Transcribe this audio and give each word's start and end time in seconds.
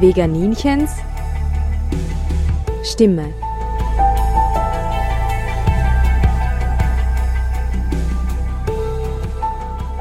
Veganinchens 0.00 0.92
Stimme. 2.84 3.34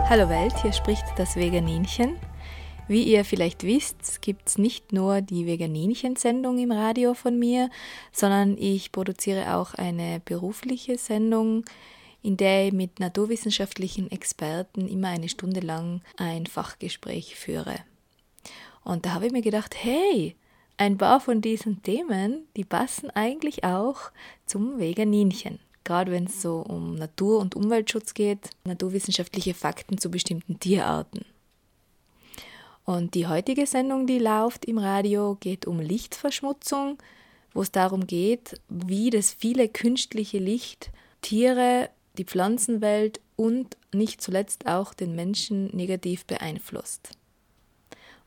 Hallo 0.08 0.30
Welt, 0.30 0.54
hier 0.62 0.72
spricht 0.72 1.04
das 1.18 1.36
Veganinchen. 1.36 2.16
Wie 2.88 3.02
ihr 3.06 3.26
vielleicht 3.26 3.64
wisst, 3.64 4.22
gibt 4.22 4.50
es 4.50 4.60
nicht 4.60 4.94
nur 4.94 5.22
die 5.22 5.48
Veganinchen-Sendung 5.48 6.60
im 6.60 6.72
Radio 6.72 7.16
von 7.16 7.40
mir, 7.40 7.72
sondern 8.12 8.56
ich 8.56 8.92
produziere 8.92 9.56
auch 9.56 9.74
eine 9.74 10.22
berufliche 10.24 11.00
Sendung, 11.00 11.66
in 12.22 12.38
der 12.38 12.68
ich 12.68 12.72
mit 12.72 13.00
naturwissenschaftlichen 13.00 14.12
Experten 14.12 14.88
immer 14.88 15.08
eine 15.08 15.28
Stunde 15.28 15.62
lang 15.62 16.02
ein 16.18 16.46
Fachgespräch 16.46 17.36
führe. 17.36 17.78
Und 18.88 19.06
da 19.06 19.14
habe 19.14 19.26
ich 19.26 19.34
mir 19.34 19.42
gedacht, 19.42 19.76
hey, 19.78 20.38
ein 20.78 20.98
paar 20.98 21.20
von 21.20 21.42
diesen 21.42 21.84
Themen, 21.84 22.48
die 22.56 22.64
passen 22.64 23.10
eigentlich 23.10 23.66
auch 23.66 24.12
zum 24.46 24.80
Veganinchen. 24.80 25.60
Gerade 25.84 26.14
wenn 26.14 26.24
es 26.24 26.42
so 26.42 26.60
um 26.60 26.96
Natur- 26.96 27.40
und 27.40 27.54
Umweltschutz 27.54 28.14
geht, 28.14 28.52
naturwissenschaftliche 28.64 29.54
Fakten 29.54 29.98
zu 29.98 30.10
bestimmten 30.10 30.62
Tierarten. 30.62 31.26
Und 32.86 33.14
die 33.16 33.28
heutige 33.28 33.68
Sendung, 33.68 34.08
die 34.08 34.20
läuft 34.20 34.64
im 34.64 34.78
Radio, 34.78 35.36
geht 35.42 35.68
um 35.68 35.82
Lichtverschmutzung, 35.82 36.98
wo 37.54 37.64
es 37.64 37.74
darum 37.74 38.08
geht, 38.08 38.62
wie 38.70 39.10
das 39.10 39.34
viele 39.34 39.68
künstliche 39.68 40.40
Licht 40.40 40.92
Tiere, 41.22 41.90
die 42.18 42.24
Pflanzenwelt 42.24 43.20
und 43.36 43.76
nicht 43.94 44.22
zuletzt 44.22 44.66
auch 44.66 44.94
den 44.94 45.14
Menschen 45.14 45.76
negativ 45.76 46.24
beeinflusst. 46.24 47.18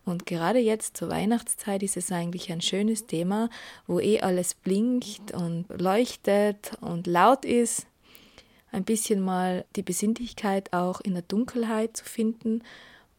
Und 0.05 0.27
gerade 0.27 0.59
jetzt 0.59 0.97
zur 0.97 1.09
Weihnachtszeit 1.09 1.83
ist 1.83 1.97
es 1.97 2.11
eigentlich 2.11 2.51
ein 2.51 2.61
schönes 2.61 3.07
Thema, 3.07 3.51
wo 3.87 4.01
eh 4.01 4.21
alles 4.21 4.55
blinkt 4.55 5.33
und 5.33 5.67
leuchtet 5.69 6.73
und 6.81 7.07
laut 7.07 7.45
ist. 7.45 7.87
Ein 8.73 8.85
bisschen 8.85 9.21
mal 9.21 9.65
die 9.77 9.83
Besinnlichkeit 9.83 10.73
auch 10.73 11.01
in 11.01 11.15
der 11.15 11.23
Dunkelheit 11.23 11.97
zu 11.97 12.05
finden 12.05 12.63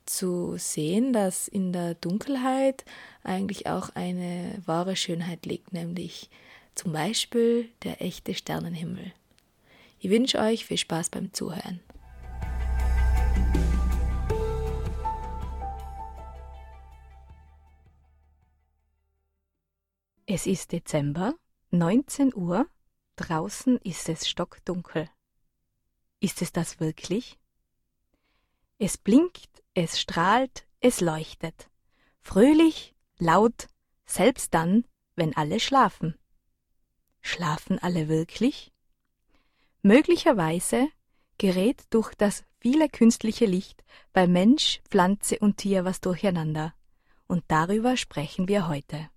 zu 0.06 0.56
sehen, 0.58 1.14
dass 1.14 1.48
in 1.48 1.72
der 1.72 1.94
Dunkelheit 1.96 2.84
eigentlich 3.24 3.68
auch 3.68 3.90
eine 3.96 4.62
wahre 4.66 4.96
Schönheit 4.96 5.46
liegt, 5.46 5.74
nämlich 5.74 6.30
zum 6.76 6.94
Beispiel 6.94 7.70
der 7.84 8.02
echte 8.02 8.34
Sternenhimmel. 8.34 9.14
Ich 10.00 10.10
wünsche 10.10 10.40
euch 10.40 10.66
viel 10.66 10.78
Spaß 10.78 11.10
beim 11.10 11.34
Zuhören. 11.34 11.80
Es 20.34 20.48
ist 20.48 20.72
Dezember, 20.72 21.36
19 21.72 22.34
Uhr, 22.34 22.66
draußen 23.18 23.76
ist 23.80 24.08
es 24.08 24.30
stockdunkel. 24.30 25.10
Ist 26.22 26.42
es 26.42 26.54
das 26.54 26.80
wirklich? 26.80 27.38
Es 28.78 28.98
blinkt 28.98 29.62
es 29.74 30.00
strahlt, 30.00 30.66
es 30.80 31.02
leuchtet. 31.02 31.70
Fröhlich, 32.22 32.96
laut, 33.18 33.68
selbst 34.06 34.54
dann, 34.54 34.86
wenn 35.18 35.36
alle 35.36 35.60
schlafen. 35.60 36.18
Schlafen 37.20 37.78
alle 37.80 38.08
wirklich? 38.08 38.72
Möglicherweise 39.82 40.88
gerät 41.40 41.84
durch 41.90 42.16
das 42.16 42.46
viele 42.62 42.88
künstliche 42.88 43.46
Licht 43.46 43.84
bei 44.14 44.28
Mensch, 44.28 44.80
Pflanze 44.90 45.40
und 45.40 45.58
Tier 45.58 45.84
was 45.84 46.00
durcheinander. 46.00 46.74
Und 47.28 47.44
darüber 47.50 47.98
sprechen 47.98 48.48
wir 48.48 48.70
heute. 48.70 49.11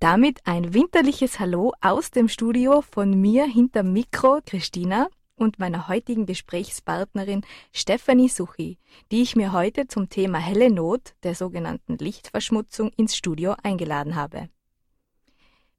Damit 0.00 0.40
ein 0.46 0.72
winterliches 0.72 1.40
Hallo 1.40 1.74
aus 1.82 2.10
dem 2.10 2.30
Studio 2.30 2.80
von 2.80 3.20
mir 3.20 3.44
hinterm 3.44 3.92
Mikro, 3.92 4.40
Christina, 4.46 5.08
und 5.36 5.58
meiner 5.58 5.88
heutigen 5.88 6.24
Gesprächspartnerin 6.24 7.42
Stephanie 7.70 8.30
Suchi, 8.30 8.78
die 9.12 9.20
ich 9.20 9.36
mir 9.36 9.52
heute 9.52 9.88
zum 9.88 10.08
Thema 10.08 10.38
helle 10.38 10.70
Not 10.70 11.12
der 11.22 11.34
sogenannten 11.34 11.98
Lichtverschmutzung 11.98 12.90
ins 12.96 13.14
Studio 13.14 13.54
eingeladen 13.62 14.14
habe. 14.16 14.48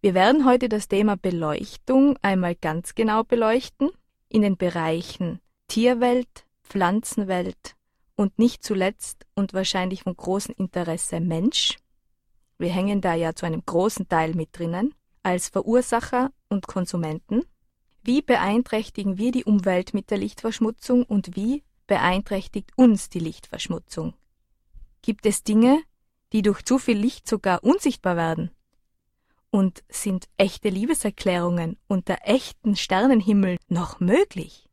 Wir 0.02 0.14
werden 0.14 0.46
heute 0.46 0.70
das 0.70 0.88
Thema 0.88 1.18
Beleuchtung 1.18 2.16
einmal 2.22 2.54
ganz 2.54 2.94
genau 2.94 3.24
beleuchten 3.24 3.90
in 4.30 4.44
den 4.44 4.56
Bereichen 4.56 5.40
Tierwelt, 5.68 6.46
Pflanzenwelt 6.64 7.76
und 8.16 8.38
nicht 8.38 8.64
zuletzt 8.64 9.26
und 9.34 9.56
wahrscheinlich 9.56 10.04
von 10.04 10.16
großem 10.16 10.54
Interesse 10.60 11.20
Mensch. 11.22 11.78
Wir 12.62 12.70
hängen 12.70 13.02
da 13.02 13.14
ja 13.14 13.36
zu 13.36 13.46
einem 13.46 13.64
großen 13.66 14.08
Teil 14.08 14.34
mit 14.34 14.58
drinnen 14.58 14.96
als 15.24 15.50
Verursacher 15.50 16.32
und 16.48 16.68
Konsumenten 16.68 17.44
wie 18.04 18.22
beeinträchtigen 18.24 19.18
wir 19.18 19.32
die 19.32 19.44
Umwelt 19.44 19.94
mit 19.94 20.10
der 20.10 20.18
Lichtverschmutzung 20.18 21.04
und 21.04 21.36
wie 21.36 21.64
beeinträchtigt 21.86 22.72
uns 22.76 23.10
die 23.10 23.20
Lichtverschmutzung? 23.20 24.16
Gibt 25.04 25.26
es 25.28 25.44
Dinge, 25.44 25.82
die 26.34 26.42
durch 26.42 26.64
zu 26.64 26.80
viel 26.80 26.98
Licht 26.98 27.28
sogar 27.28 27.64
unsichtbar 27.64 28.16
werden? 28.16 28.50
Und 29.52 29.84
sind 29.90 30.30
echte 30.38 30.70
Liebeserklärungen 30.70 31.78
unter 31.88 32.18
echten 32.24 32.76
Sternenhimmel 32.76 33.58
noch 33.68 34.00
möglich? 34.00 34.70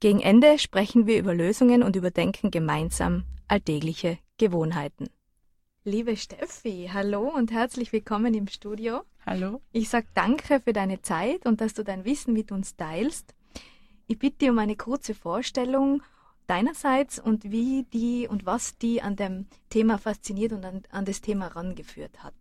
Gegen 0.00 0.20
Ende 0.20 0.58
sprechen 0.58 1.06
wir 1.06 1.18
über 1.18 1.34
Lösungen 1.34 1.82
und 1.82 1.96
überdenken 1.96 2.50
gemeinsam 2.50 3.24
alltägliche 3.48 4.18
Gewohnheiten. 4.38 5.08
Liebe 5.84 6.14
Steffi, 6.18 6.90
hallo 6.92 7.32
und 7.34 7.52
herzlich 7.52 7.90
willkommen 7.90 8.34
im 8.34 8.48
Studio. 8.48 9.00
Hallo. 9.24 9.62
Ich 9.72 9.88
sage 9.88 10.08
danke 10.12 10.60
für 10.60 10.74
deine 10.74 11.00
Zeit 11.00 11.46
und 11.46 11.62
dass 11.62 11.72
du 11.72 11.82
dein 11.82 12.04
Wissen 12.04 12.34
mit 12.34 12.52
uns 12.52 12.76
teilst. 12.76 13.34
Ich 14.06 14.18
bitte 14.18 14.50
um 14.50 14.58
eine 14.58 14.76
kurze 14.76 15.14
Vorstellung 15.14 16.02
deinerseits 16.46 17.18
und 17.18 17.50
wie 17.50 17.86
die 17.94 18.28
und 18.28 18.44
was 18.44 18.76
die 18.76 19.00
an 19.00 19.16
dem 19.16 19.46
Thema 19.70 19.96
fasziniert 19.96 20.52
und 20.52 20.66
an, 20.66 20.82
an 20.90 21.06
das 21.06 21.22
Thema 21.22 21.46
rangeführt 21.46 22.22
hat. 22.22 22.34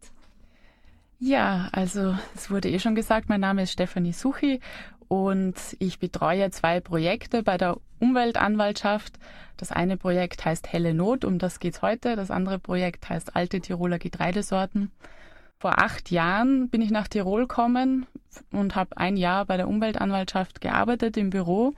Ja, 1.18 1.70
also 1.72 2.18
es 2.36 2.52
wurde 2.52 2.70
eh 2.70 2.80
schon 2.80 2.96
gesagt, 2.96 3.30
mein 3.30 3.40
Name 3.40 3.64
ist 3.64 3.72
Stefanie 3.72 4.12
Suchi 4.12 4.60
und 5.09 5.56
ich 5.80 6.00
betreue 6.00 6.50
zwei 6.52 6.80
Projekte 6.80 7.44
bei 7.44 7.58
der 7.58 7.78
Umweltanwaltschaft. 8.00 9.20
Das 9.58 9.74
eine 9.74 9.97
Projekt 9.97 10.46
heißt 10.46 10.72
Helle 10.72 10.94
Not, 10.94 11.25
um 11.25 11.40
das 11.40 11.59
geht's 11.59 11.81
heute. 11.81 12.16
Das 12.16 12.31
andere 12.31 12.59
Projekt 12.59 13.09
heißt 13.09 13.36
Alte 13.36 13.59
Tiroler 13.59 14.00
Getreidesorten. 14.00 14.92
Vor 15.58 15.80
acht 15.80 16.09
Jahren 16.12 16.70
bin 16.70 16.81
ich 16.81 16.92
nach 16.92 17.09
Tirol 17.09 17.42
gekommen 17.42 18.06
und 18.53 18.75
habe 18.75 18.96
ein 18.96 19.18
Jahr 19.18 19.46
bei 19.46 19.58
der 19.58 19.68
Umweltanwaltschaft 19.68 20.62
gearbeitet 20.62 21.18
im 21.18 21.31
Büro 21.31 21.74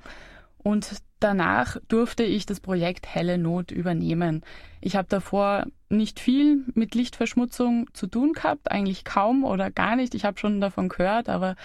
und 0.64 0.98
danach 1.20 1.78
durfte 1.88 2.24
ich 2.24 2.46
das 2.46 2.60
Projekt 2.60 3.08
Helle 3.08 3.38
Not 3.38 3.72
übernehmen. 3.72 4.44
Ich 4.80 4.96
habe 4.96 5.08
davor 5.10 5.66
nicht 5.90 6.20
viel 6.20 6.64
mit 6.74 6.96
Lichtverschmutzung 6.96 7.88
zu 7.94 8.08
tun 8.08 8.34
gehabt, 8.34 8.72
eigentlich 8.72 9.04
kaum 9.04 9.44
oder 9.44 9.72
gar 9.72 9.96
nicht. 9.96 10.16
Ich 10.16 10.26
habe 10.26 10.40
schon 10.40 10.62
davon 10.62 10.90
gehört, 10.90 11.30
aber 11.30 11.56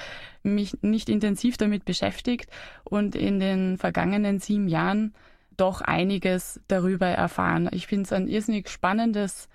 mich 0.42 0.82
nicht 0.82 1.08
intensiv 1.08 1.56
damit 1.56 1.84
beschäftigt 1.84 2.50
und 2.84 3.14
in 3.14 3.38
den 3.40 3.78
vergangenen 3.78 4.40
sieben 4.40 4.68
Jahren 4.68 5.14
doch 5.56 5.80
einiges 5.80 6.60
darüber 6.68 7.06
erfahren. 7.06 7.68
Ich 7.72 7.86
finde 7.86 8.04
es 8.04 8.12
ein 8.12 8.28
irrsinnig 8.28 8.68
spannendes 8.68 9.48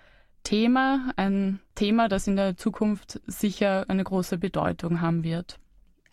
Thema, 0.44 1.14
ein 1.16 1.60
Thema, 1.76 2.08
das 2.08 2.28
in 2.28 2.36
der 2.36 2.58
Zukunft 2.58 3.22
sicher 3.28 3.86
eine 3.88 4.04
große 4.04 4.38
Bedeutung 4.38 5.02
haben 5.02 5.24
wird. 5.24 5.60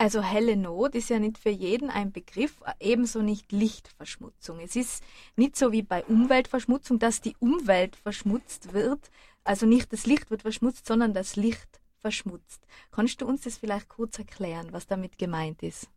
Also 0.01 0.23
helle 0.23 0.55
Not 0.55 0.95
ist 0.95 1.09
ja 1.09 1.19
nicht 1.19 1.37
für 1.37 1.49
jeden 1.49 1.89
ein 1.89 2.13
Begriff, 2.13 2.61
ebenso 2.79 3.21
nicht 3.21 3.51
Lichtverschmutzung. 3.51 4.61
Es 4.61 4.77
ist 4.77 5.03
nicht 5.35 5.57
so 5.57 5.73
wie 5.73 5.81
bei 5.81 6.05
Umweltverschmutzung, 6.05 6.99
dass 6.99 7.19
die 7.19 7.35
Umwelt 7.39 7.97
verschmutzt 7.97 8.71
wird. 8.71 9.11
Also 9.43 9.65
nicht 9.65 9.91
das 9.91 10.05
Licht 10.05 10.31
wird 10.31 10.43
verschmutzt, 10.43 10.87
sondern 10.87 11.13
das 11.13 11.35
Licht 11.35 11.81
verschmutzt. 11.99 12.65
Kannst 12.91 13.19
du 13.19 13.27
uns 13.27 13.41
das 13.41 13.57
vielleicht 13.57 13.89
kurz 13.89 14.17
erklären, 14.17 14.69
was 14.71 14.87
damit 14.87 15.17
gemeint 15.17 15.63
ist? 15.63 15.89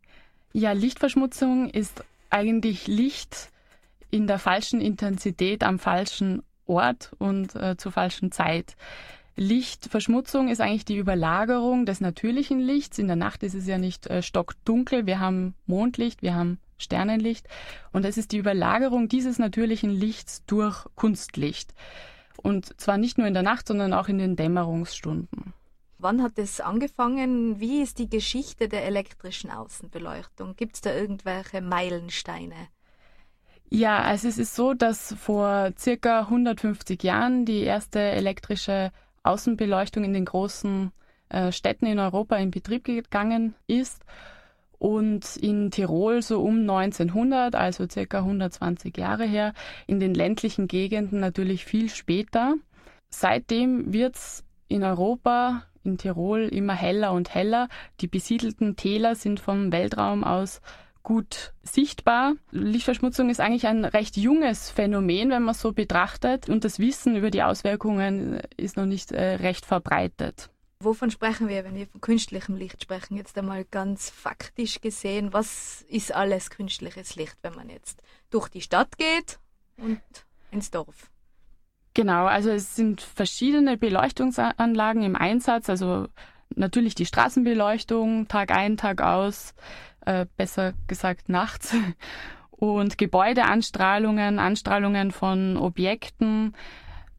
Ja, 0.53 0.73
Lichtverschmutzung 0.73 1.71
ist 1.71 2.03
eigentlich 2.29 2.89
Licht 2.89 3.53
in 4.11 4.27
der 4.27 4.41
falschen 4.41 4.81
Intensität 4.81 5.63
am 5.63 5.79
falschen 5.79 6.43
Ort 6.67 7.13
und 7.19 7.55
äh, 7.55 7.77
zur 7.77 7.93
falschen 7.93 8.33
Zeit. 8.33 8.75
Lichtverschmutzung 9.37 10.49
ist 10.49 10.61
eigentlich 10.61 10.85
die 10.85 10.99
Überlagerung 10.99 11.87
des 11.87 12.01
natürlichen 12.01 12.61
Lichts. 12.61 12.99
In 12.99 13.07
der 13.07 13.17
Nacht 13.17 13.43
ist 13.43 13.55
es 13.55 13.67
ja 13.67 13.79
nicht 13.79 14.07
äh, 14.07 14.23
stockdunkel. 14.23 15.07
Wir 15.07 15.21
haben 15.21 15.55
Mondlicht, 15.67 16.23
wir 16.23 16.35
haben 16.35 16.59
Sternenlicht. 16.77 17.49
Und 17.93 18.05
es 18.05 18.19
ist 18.19 18.33
die 18.33 18.39
Überlagerung 18.39 19.09
dieses 19.09 19.39
natürlichen 19.39 19.91
Lichts 19.91 20.45
durch 20.47 20.87
Kunstlicht. 20.97 21.73
Und 22.37 22.79
zwar 22.81 22.99
nicht 22.99 23.19
nur 23.19 23.27
in 23.27 23.35
der 23.35 23.43
Nacht, 23.43 23.69
sondern 23.69 23.95
auch 23.95 24.09
in 24.09 24.19
den 24.19 24.37
Dämmerungsstunden. 24.37 25.55
Wann 25.99 26.23
hat 26.23 26.39
es 26.39 26.61
angefangen? 26.61 27.61
Wie 27.61 27.81
ist 27.81 27.99
die 27.99 28.11
Geschichte 28.11 28.69
der 28.69 28.85
elektrischen 28.85 29.51
Außenbeleuchtung? 29.51 30.57
Gibt 30.57 30.75
es 30.75 30.81
da 30.81 30.93
irgendwelche 30.93 31.61
Meilensteine? 31.61 32.57
Ja, 33.71 34.03
also 34.03 34.29
es 34.29 34.37
ist 34.37 34.55
so, 34.55 34.75
dass 34.75 35.15
vor 35.15 35.71
circa 35.79 36.23
150 36.23 37.03
Jahren 37.05 37.47
die 37.47 37.63
erste 37.63 38.01
elektrische 38.01 38.91
Außenbeleuchtung 39.23 40.05
in 40.05 40.13
den 40.13 40.25
großen 40.25 40.93
äh, 41.29 41.53
Städten 41.53 41.87
in 41.87 41.99
Europa 41.99 42.37
in 42.37 42.51
Betrieb 42.51 42.85
gegangen 42.85 43.55
ist 43.67 44.05
und 44.79 45.37
in 45.37 45.71
Tirol 45.71 46.23
so 46.23 46.43
um 46.43 46.61
1900, 46.69 47.55
also 47.55 47.89
circa 47.89 48.19
120 48.19 48.97
Jahre 48.97 49.25
her, 49.25 49.55
in 49.87 50.01
den 50.01 50.13
ländlichen 50.13 50.67
Gegenden 50.67 51.21
natürlich 51.21 51.65
viel 51.65 51.89
später. 51.89 52.57
Seitdem 53.09 53.93
wird 53.93 54.17
es 54.17 54.45
in 54.67 54.83
Europa, 54.83 55.63
in 55.85 55.99
Tirol 55.99 56.49
immer 56.49 56.75
heller 56.75 57.13
und 57.13 57.35
heller. 57.35 57.69
Die 58.01 58.09
besiedelten 58.09 58.75
Täler 58.75 59.15
sind 59.15 59.39
vom 59.39 59.71
Weltraum 59.71 60.25
aus 60.25 60.61
gut 61.03 61.53
sichtbar. 61.63 62.35
Lichtverschmutzung 62.51 63.31
ist 63.31 63.41
eigentlich 63.41 63.67
ein 63.67 63.85
recht 63.85 64.17
junges 64.17 64.71
Phänomen, 64.71 65.31
wenn 65.31 65.43
man 65.43 65.55
so 65.55 65.73
betrachtet, 65.73 66.49
und 66.49 66.65
das 66.65 66.79
Wissen 66.79 67.17
über 67.17 67.31
die 67.31 67.43
Auswirkungen 67.43 68.41
ist 68.57 68.77
noch 68.77 68.87
nicht 68.87 69.13
äh, 69.13 69.37
recht 69.37 69.67
verbreitet. 69.67 70.51
Wovon 70.81 71.11
sprechen 71.11 71.49
wir, 71.49 71.65
wenn 71.65 71.77
wir 71.77 71.87
von 71.87 72.01
künstlichem 72.01 72.57
Licht 72.57 72.83
sprechen? 72.83 73.17
Jetzt 73.17 73.39
einmal 73.39 73.65
ganz 73.65 74.11
faktisch 74.11 74.81
gesehen, 74.81 75.33
was 75.33 75.83
ist 75.89 76.13
alles 76.13 76.51
künstliches 76.51 77.15
Licht, 77.15 77.37
wenn 77.43 77.55
man 77.55 77.69
jetzt 77.69 78.03
durch 78.31 78.49
die 78.49 78.63
Stadt 78.63 78.99
geht 78.99 79.39
und 79.77 80.01
ins 80.51 80.73
Dorf? 80.73 81.11
Genau, 81.95 82.25
also 82.25 82.51
es 82.51 82.75
sind 82.75 83.01
verschiedene 83.01 83.77
Beleuchtungsanlagen 83.77 85.03
im 85.03 85.15
Einsatz, 85.15 85.69
also 85.69 86.09
natürlich 86.57 86.95
die 86.95 87.07
Straßenbeleuchtung, 87.07 88.29
Tag 88.29 88.51
ein, 88.51 88.77
Tag 88.77 89.03
aus, 89.03 89.55
äh, 90.07 90.27
besser 90.37 90.75
gesagt 90.87 91.29
nachts. 91.29 91.75
Und 92.51 92.97
Gebäudeanstrahlungen, 92.97 94.39
Anstrahlungen 94.39 95.11
von 95.11 95.57
Objekten, 95.57 96.55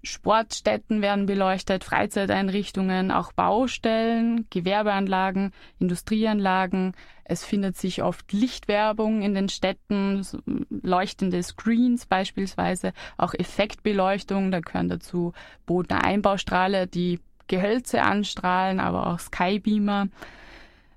Sportstätten 0.06 1.02
werden 1.02 1.26
beleuchtet, 1.26 1.86
Freizeiteinrichtungen, 1.86 3.10
auch 3.10 3.32
Baustellen, 3.32 4.46
Gewerbeanlagen, 4.50 5.54
Industrieanlagen. 5.80 6.94
Es 7.24 7.46
findet 7.46 7.78
sich 7.78 8.04
oft 8.04 8.34
Lichtwerbung 8.34 9.22
in 9.22 9.34
den 9.34 9.48
Städten, 9.48 10.26
leuchtende 10.70 11.42
Screens 11.42 12.06
beispielsweise, 12.06 12.92
auch 13.18 13.34
Effektbeleuchtung, 13.34 14.52
da 14.52 14.60
gehören 14.60 14.90
dazu 14.90 15.32
Bodner 15.66 16.04
Einbaustrahle, 16.04 16.88
die 16.88 17.22
Gehölze 17.48 18.02
anstrahlen, 18.02 18.82
aber 18.82 19.08
auch 19.08 19.20
Skybeamer. 19.20 20.10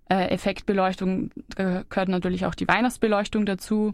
Äh, 0.08 0.28
Effektbeleuchtung 0.28 1.30
äh, 1.56 1.82
gehört 1.88 2.08
natürlich 2.08 2.46
auch 2.46 2.54
die 2.54 2.68
Weihnachtsbeleuchtung 2.68 3.44
dazu. 3.44 3.92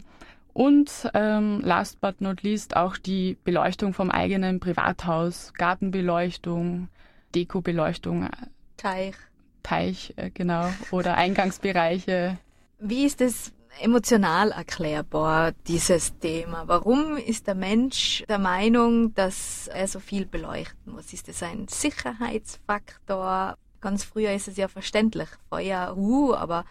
Und 0.53 1.09
ähm, 1.15 1.61
last 1.63 1.99
but 1.99 2.21
not 2.21 2.43
least 2.43 2.75
auch 2.75 2.97
die 2.97 3.37
Beleuchtung 3.43 3.93
vom 3.93 4.11
eigenen 4.11 4.59
Privathaus, 4.59 5.53
Gartenbeleuchtung, 5.55 6.89
Dekobeleuchtung. 7.33 8.29
Teich. 8.77 9.15
Teich, 9.63 10.13
äh, 10.17 10.29
genau. 10.29 10.69
Oder 10.91 11.15
Eingangsbereiche. 11.15 12.37
Wie 12.79 13.05
ist 13.05 13.21
es 13.21 13.51
emotional 13.81 14.51
erklärbar, 14.51 15.53
dieses 15.67 16.19
Thema? 16.19 16.67
Warum 16.67 17.17
ist 17.17 17.47
der 17.47 17.55
Mensch 17.55 18.23
der 18.29 18.39
Meinung, 18.39 19.15
dass 19.15 19.67
er 19.69 19.87
so 19.87 19.99
viel 19.99 20.25
beleuchten 20.27 20.93
muss? 20.93 21.13
Ist 21.13 21.29
es 21.29 21.41
ein 21.41 21.67
Sicherheitsfaktor? 21.67 23.57
Ganz 23.83 24.05
früher 24.05 24.31
ist 24.31 24.47
es 24.47 24.55
ja 24.55 24.69
verständlich. 24.69 25.27
Feuer, 25.49 25.97
uh, 25.97 26.33
aber 26.33 26.63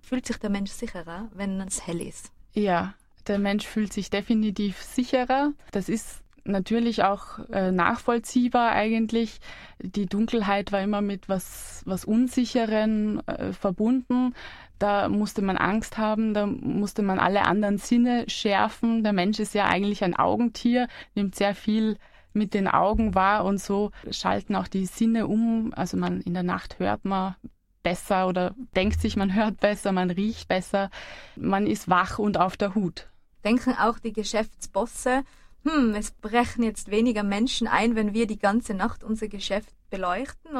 fühlt 0.00 0.26
sich 0.26 0.38
der 0.38 0.50
Mensch 0.50 0.72
sicherer, 0.72 1.28
wenn 1.32 1.60
es 1.60 1.86
hell 1.86 2.00
ist? 2.00 2.32
Ja, 2.54 2.94
der 3.28 3.38
Mensch 3.38 3.64
fühlt 3.64 3.92
sich 3.92 4.10
definitiv 4.10 4.82
sicherer. 4.82 5.52
Das 5.70 5.88
ist 5.88 6.24
natürlich 6.42 7.04
auch 7.04 7.38
äh, 7.52 7.70
nachvollziehbar 7.70 8.72
eigentlich. 8.72 9.38
Die 9.78 10.06
Dunkelheit 10.06 10.72
war 10.72 10.82
immer 10.82 11.02
mit 11.02 11.28
was, 11.28 11.82
was 11.86 12.04
Unsicheren 12.04 13.24
äh, 13.28 13.52
verbunden. 13.52 14.34
Da 14.80 15.08
musste 15.08 15.42
man 15.42 15.58
Angst 15.58 15.98
haben, 15.98 16.34
da 16.34 16.46
musste 16.46 17.02
man 17.02 17.20
alle 17.20 17.44
anderen 17.44 17.78
Sinne 17.78 18.28
schärfen. 18.28 19.04
Der 19.04 19.12
Mensch 19.12 19.38
ist 19.38 19.54
ja 19.54 19.66
eigentlich 19.66 20.02
ein 20.02 20.16
Augentier, 20.16 20.88
nimmt 21.14 21.36
sehr 21.36 21.54
viel 21.54 21.96
mit 22.36 22.54
den 22.54 22.68
Augen 22.68 23.14
wahr 23.14 23.44
und 23.44 23.58
so 23.58 23.90
schalten 24.10 24.54
auch 24.54 24.68
die 24.68 24.86
Sinne 24.86 25.26
um. 25.26 25.72
Also 25.74 25.96
man 25.96 26.20
in 26.20 26.34
der 26.34 26.42
Nacht 26.42 26.78
hört 26.78 27.04
man 27.04 27.34
besser 27.82 28.26
oder 28.26 28.54
denkt 28.74 29.00
sich, 29.00 29.16
man 29.16 29.34
hört 29.34 29.60
besser, 29.60 29.92
man 29.92 30.10
riecht 30.10 30.48
besser, 30.48 30.90
man 31.36 31.66
ist 31.66 31.88
wach 31.88 32.18
und 32.18 32.38
auf 32.38 32.56
der 32.56 32.74
Hut. 32.74 33.08
Denken 33.44 33.74
auch 33.78 33.98
die 33.98 34.12
Geschäftsbosse, 34.12 35.22
hm, 35.64 35.94
es 35.94 36.10
brechen 36.10 36.62
jetzt 36.62 36.90
weniger 36.90 37.22
Menschen 37.22 37.66
ein, 37.66 37.94
wenn 37.94 38.12
wir 38.12 38.26
die 38.26 38.38
ganze 38.38 38.74
Nacht 38.74 39.04
unser 39.04 39.28
Geschäft 39.28 39.75
beleuchten? 39.90 40.52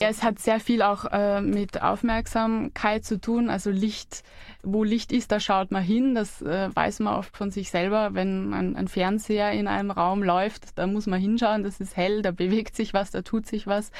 Ja, 0.00 0.08
es 0.08 0.22
hat 0.22 0.38
sehr 0.38 0.60
viel 0.60 0.82
auch 0.82 1.04
äh, 1.10 1.40
mit 1.40 1.82
Aufmerksamkeit 1.82 3.04
zu 3.04 3.20
tun. 3.20 3.50
Also 3.50 3.70
Licht, 3.70 4.22
wo 4.62 4.84
Licht 4.84 5.12
ist, 5.12 5.32
da 5.32 5.40
schaut 5.40 5.70
man 5.70 5.82
hin. 5.82 6.14
Das 6.14 6.42
äh, 6.42 6.74
weiß 6.74 7.00
man 7.00 7.14
oft 7.14 7.36
von 7.36 7.50
sich 7.50 7.70
selber. 7.70 8.14
Wenn 8.14 8.52
ein, 8.52 8.76
ein, 8.76 8.88
Fernseher 8.88 9.52
in 9.52 9.68
einem 9.68 9.90
Raum 9.90 10.22
läuft, 10.22 10.78
da 10.78 10.86
muss 10.86 11.06
man 11.06 11.20
hinschauen. 11.20 11.62
Das 11.62 11.80
ist 11.80 11.96
hell, 11.96 12.22
da 12.22 12.30
bewegt 12.30 12.76
sich 12.76 12.94
was, 12.94 13.10
da 13.10 13.22
tut 13.22 13.46
sich 13.46 13.66
was. 13.66 13.90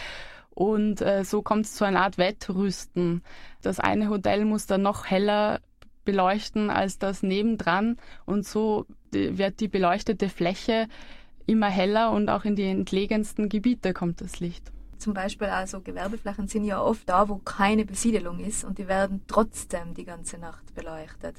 Und 0.51 1.03
äh, 1.03 1.25
so 1.25 1.43
kommt 1.43 1.67
es 1.67 1.75
zu 1.75 1.85
einer 1.85 2.03
Art 2.03 2.19
Wettrüsten. 2.19 3.23
Das 3.63 3.79
eine 3.79 4.09
Hotel 4.09 4.45
muss 4.45 4.67
dann 4.67 4.83
noch 4.83 5.07
heller 5.07 5.61
beleuchten 6.05 6.71
als 6.71 6.99
das 6.99 7.23
nebendran. 7.23 7.99
Und 8.25 8.47
so 8.47 8.87
wird 9.13 9.61
die 9.61 9.69
beleuchtete 9.69 10.29
Fläche 10.29 10.89
immer 11.47 11.69
heller 11.69 12.11
und 12.11 12.29
auch 12.29 12.45
in 12.45 12.57
die 12.57 12.65
entlegensten 12.65 13.49
Gebiete 13.49 13.93
kommt 13.93 14.21
das 14.21 14.41
Licht. 14.41 14.73
Zum 14.99 15.15
Beispiel 15.15 15.49
also 15.49 15.81
Gewerbeflächen 15.81 16.49
sind 16.49 16.65
ja 16.65 16.81
oft 16.81 17.09
da, 17.09 17.29
wo 17.29 17.37
keine 17.37 17.85
Besiedelung 17.85 18.41
ist 18.41 18.65
und 18.65 18.79
die 18.79 18.89
werden 18.89 19.23
trotzdem 19.27 19.95
die 19.95 20.05
ganze 20.05 20.39
Nacht 20.39 20.75
beleuchtet. 20.75 21.37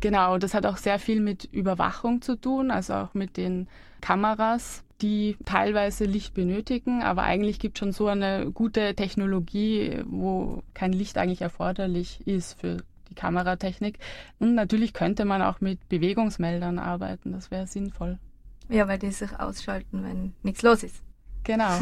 Genau, 0.00 0.36
das 0.36 0.52
hat 0.52 0.66
auch 0.66 0.76
sehr 0.76 0.98
viel 0.98 1.20
mit 1.20 1.44
Überwachung 1.44 2.20
zu 2.20 2.36
tun, 2.36 2.70
also 2.70 2.92
auch 2.92 3.14
mit 3.14 3.38
den 3.38 3.68
Kameras, 4.02 4.84
die 5.00 5.36
teilweise 5.46 6.04
Licht 6.04 6.34
benötigen, 6.34 7.02
aber 7.02 7.22
eigentlich 7.22 7.58
gibt 7.58 7.76
es 7.76 7.78
schon 7.78 7.92
so 7.92 8.06
eine 8.08 8.50
gute 8.52 8.94
Technologie, 8.94 10.02
wo 10.04 10.62
kein 10.74 10.92
Licht 10.92 11.16
eigentlich 11.16 11.40
erforderlich 11.40 12.20
ist 12.26 12.60
für 12.60 12.78
die 13.08 13.14
Kameratechnik. 13.14 13.98
Und 14.38 14.54
natürlich 14.54 14.92
könnte 14.92 15.24
man 15.24 15.40
auch 15.40 15.62
mit 15.62 15.88
Bewegungsmeldern 15.88 16.78
arbeiten, 16.78 17.32
das 17.32 17.50
wäre 17.50 17.66
sinnvoll. 17.66 18.18
Ja, 18.68 18.88
weil 18.88 18.98
die 18.98 19.10
sich 19.10 19.38
ausschalten, 19.38 20.04
wenn 20.04 20.34
nichts 20.42 20.62
los 20.62 20.82
ist. 20.82 21.02
Genau. 21.44 21.78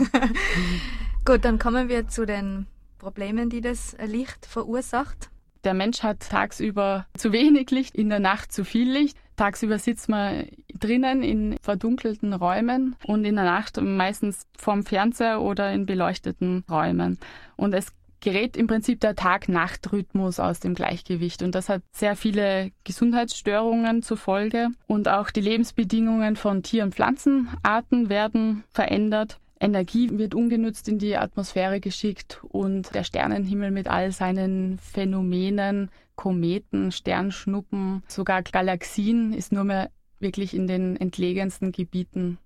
Gut, 1.24 1.44
dann 1.44 1.58
kommen 1.58 1.88
wir 1.88 2.08
zu 2.08 2.26
den 2.26 2.66
Problemen, 2.98 3.50
die 3.50 3.60
das 3.60 3.96
Licht 4.04 4.46
verursacht. 4.46 5.30
Der 5.64 5.74
Mensch 5.74 6.02
hat 6.02 6.20
tagsüber 6.20 7.06
zu 7.16 7.32
wenig 7.32 7.70
Licht, 7.70 7.94
in 7.94 8.08
der 8.08 8.18
Nacht 8.18 8.52
zu 8.52 8.64
viel 8.64 8.90
Licht. 8.90 9.16
Tagsüber 9.36 9.78
sitzt 9.78 10.08
man 10.08 10.46
drinnen 10.78 11.22
in 11.22 11.56
verdunkelten 11.62 12.32
Räumen 12.32 12.96
und 13.06 13.24
in 13.24 13.36
der 13.36 13.44
Nacht 13.44 13.80
meistens 13.80 14.46
vorm 14.58 14.84
Fernseher 14.84 15.40
oder 15.40 15.72
in 15.72 15.86
beleuchteten 15.86 16.64
Räumen. 16.68 17.18
Und 17.56 17.74
es 17.74 17.92
gerät 18.22 18.56
im 18.56 18.66
Prinzip 18.66 19.00
der 19.00 19.14
Tag-Nacht-Rhythmus 19.14 20.40
aus 20.40 20.60
dem 20.60 20.74
Gleichgewicht 20.74 21.42
und 21.42 21.54
das 21.54 21.68
hat 21.68 21.82
sehr 21.92 22.16
viele 22.16 22.70
Gesundheitsstörungen 22.84 24.02
zur 24.02 24.16
Folge 24.16 24.68
und 24.86 25.08
auch 25.08 25.30
die 25.30 25.42
Lebensbedingungen 25.42 26.36
von 26.36 26.62
Tier- 26.62 26.84
und 26.84 26.94
Pflanzenarten 26.94 28.08
werden 28.08 28.64
verändert. 28.70 29.38
Energie 29.60 30.08
wird 30.10 30.34
ungenutzt 30.34 30.88
in 30.88 30.98
die 30.98 31.16
Atmosphäre 31.16 31.80
geschickt 31.80 32.40
und 32.48 32.94
der 32.94 33.04
Sternenhimmel 33.04 33.70
mit 33.70 33.88
all 33.88 34.10
seinen 34.10 34.78
Phänomenen, 34.78 35.90
Kometen, 36.16 36.92
Sternschnuppen, 36.92 38.02
sogar 38.08 38.42
Galaxien 38.42 39.32
ist 39.32 39.52
nur 39.52 39.64
mehr 39.64 39.90
wirklich 40.18 40.54
in 40.54 40.66
den 40.66 40.96
entlegensten 40.96 41.72
Gebieten 41.72 42.38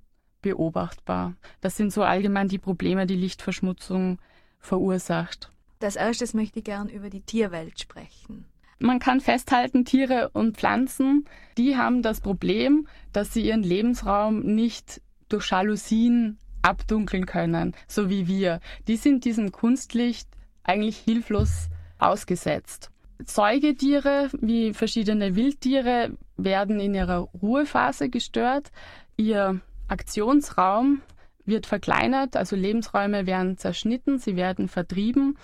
beobachtbar. 0.43 1.35
Das 1.61 1.77
sind 1.77 1.93
so 1.93 2.03
allgemein 2.03 2.49
die 2.49 2.59
Probleme, 2.59 3.07
die 3.07 3.17
Lichtverschmutzung 3.17 4.19
verursacht. 4.59 5.51
Als 5.81 5.97
erstes 5.97 6.35
möchte 6.35 6.61
ich 6.61 6.65
gern 6.65 6.89
über 6.89 7.11
die 7.11 7.21
Tierwelt 7.21 7.79
sprechen. 7.81 8.47
Man 8.79 8.99
kann 8.99 9.21
festhalten, 9.21 9.85
Tiere 9.85 10.31
und 10.31 10.57
Pflanzen, 10.57 11.25
die 11.57 11.77
haben 11.77 12.03
das 12.03 12.21
Problem, 12.21 12.87
dass 13.13 13.33
sie 13.33 13.47
ihren 13.47 13.63
Lebensraum 13.63 14.41
nicht 14.41 15.01
durch 15.29 15.51
Jalousien 15.51 16.39
abdunkeln 16.61 17.25
können, 17.25 17.75
so 17.89 18.11
wie 18.11 18.27
wir. 18.27 18.61
Die 18.87 18.97
sind 18.97 19.25
diesem 19.25 19.51
Kunstlicht 19.53 20.29
eigentlich 20.63 20.99
hilflos 20.99 21.69
ausgesetzt. 21.99 22.91
Säugetiere 23.25 24.29
wie 24.41 24.75
verschiedene 24.75 25.37
Wildtiere 25.37 26.11
werden 26.37 26.81
in 26.81 26.95
ihrer 26.95 27.21
Ruhephase 27.41 28.11
gestört. 28.11 28.71
Ihr 29.17 29.61
Aktionsraum 29.89 31.01
wird 31.47 31.65
verkleinert, 31.65 32.37
also 32.37 32.57
Lebensräume 32.57 33.27
werden 33.27 33.57
zerschnitten, 33.57 34.19
sie 34.19 34.37
werden 34.37 34.69
vertrieben 34.69 35.39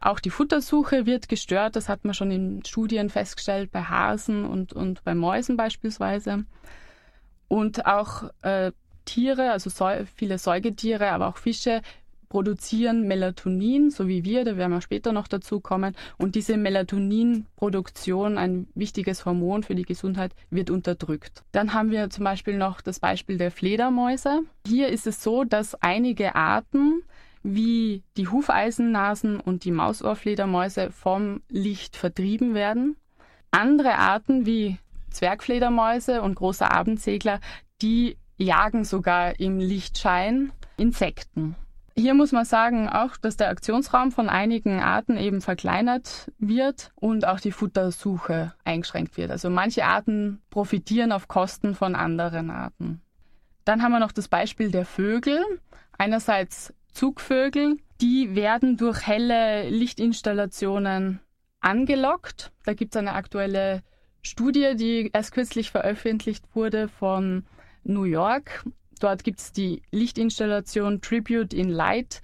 auch 0.00 0.20
die 0.20 0.30
Futtersuche 0.30 1.06
wird 1.06 1.28
gestört. 1.28 1.76
Das 1.76 1.88
hat 1.88 2.04
man 2.04 2.14
schon 2.14 2.30
in 2.30 2.64
Studien 2.64 3.10
festgestellt, 3.10 3.70
bei 3.72 3.82
Hasen 3.82 4.44
und, 4.44 4.72
und 4.72 5.04
bei 5.04 5.14
Mäusen 5.14 5.56
beispielsweise. 5.56 6.44
Und 7.48 7.86
auch 7.86 8.30
äh, 8.42 8.72
Tiere, 9.04 9.52
also 9.52 9.70
Säu 9.70 10.04
viele 10.14 10.38
Säugetiere, 10.38 11.10
aber 11.10 11.28
auch 11.28 11.38
Fische, 11.38 11.80
produzieren 12.28 13.08
Melatonin, 13.08 13.90
so 13.90 14.06
wie 14.06 14.24
wir, 14.24 14.44
da 14.44 14.56
werden 14.56 14.72
wir 14.72 14.80
später 14.80 15.12
noch 15.12 15.28
dazu 15.28 15.60
kommen. 15.60 15.96
Und 16.18 16.34
diese 16.34 16.56
Melatoninproduktion, 16.56 18.38
ein 18.38 18.68
wichtiges 18.74 19.24
Hormon 19.24 19.62
für 19.62 19.74
die 19.74 19.84
Gesundheit, 19.84 20.34
wird 20.50 20.70
unterdrückt. 20.70 21.42
Dann 21.52 21.72
haben 21.72 21.90
wir 21.90 22.10
zum 22.10 22.24
Beispiel 22.24 22.56
noch 22.56 22.80
das 22.80 23.00
Beispiel 23.00 23.38
der 23.38 23.50
Fledermäuse. 23.50 24.42
Hier 24.66 24.88
ist 24.88 25.06
es 25.06 25.22
so, 25.22 25.44
dass 25.44 25.74
einige 25.76 26.34
Arten 26.34 27.02
wie 27.42 28.02
die 28.16 28.28
Hufeisennasen 28.28 29.40
und 29.40 29.64
die 29.64 29.70
Mausohrfledermäuse 29.70 30.90
vom 30.90 31.42
Licht 31.48 31.96
vertrieben 31.96 32.54
werden. 32.54 32.96
Andere 33.50 33.94
Arten 33.94 34.46
wie 34.46 34.78
Zwergfledermäuse 35.10 36.22
und 36.22 36.34
großer 36.34 36.70
Abendsegler, 36.70 37.40
die 37.80 38.16
jagen 38.36 38.84
sogar 38.84 39.38
im 39.40 39.58
Lichtschein 39.58 40.52
Insekten. 40.76 41.56
Hier 41.96 42.14
muss 42.14 42.30
man 42.30 42.44
sagen 42.44 42.88
auch, 42.88 43.16
dass 43.16 43.36
der 43.36 43.48
Aktionsraum 43.48 44.12
von 44.12 44.28
einigen 44.28 44.80
Arten 44.80 45.16
eben 45.16 45.40
verkleinert 45.40 46.30
wird 46.38 46.92
und 46.94 47.26
auch 47.26 47.40
die 47.40 47.50
Futtersuche 47.50 48.54
eingeschränkt 48.64 49.16
wird. 49.16 49.32
Also 49.32 49.50
manche 49.50 49.84
Arten 49.84 50.40
profitieren 50.48 51.10
auf 51.10 51.26
Kosten 51.26 51.74
von 51.74 51.96
anderen 51.96 52.50
Arten. 52.50 53.00
Dann 53.64 53.82
haben 53.82 53.90
wir 53.90 53.98
noch 53.98 54.12
das 54.12 54.28
Beispiel 54.28 54.70
der 54.70 54.86
Vögel. 54.86 55.44
Einerseits 55.98 56.72
Zugvögel, 56.98 57.76
die 58.00 58.34
werden 58.34 58.76
durch 58.76 59.06
helle 59.06 59.68
Lichtinstallationen 59.70 61.20
angelockt. 61.60 62.50
Da 62.64 62.74
gibt 62.74 62.92
es 62.92 62.98
eine 62.98 63.12
aktuelle 63.12 63.84
Studie, 64.20 64.74
die 64.74 65.08
erst 65.12 65.30
kürzlich 65.30 65.70
veröffentlicht 65.70 66.44
wurde 66.54 66.88
von 66.88 67.46
New 67.84 68.02
York. 68.02 68.64
Dort 68.98 69.22
gibt 69.22 69.38
es 69.38 69.52
die 69.52 69.82
Lichtinstallation 69.92 71.00
Tribute 71.00 71.54
in 71.54 71.68
Light, 71.68 72.20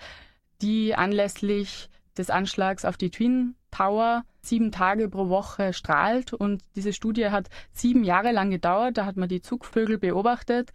die 0.61 0.97
anlässlich 0.97 1.89
des 2.19 2.29
Anschlags 2.29 2.85
auf 2.85 2.97
die 2.97 3.11
Twin 3.11 3.55
Tower 3.71 4.25
sieben 4.43 4.73
Tage 4.73 5.09
pro 5.09 5.29
Woche 5.29 5.73
strahlt. 5.73 6.33
Und 6.33 6.63
diese 6.75 6.93
Studie 6.93 7.31
hat 7.31 7.49
sieben 7.71 8.03
Jahre 8.03 8.33
lang 8.33 8.51
gedauert. 8.51 8.99
Da 8.99 9.07
hat 9.07 9.17
man 9.17 9.29
die 9.29 9.41
Zugvögel 9.41 9.99
beobachtet 9.99 10.73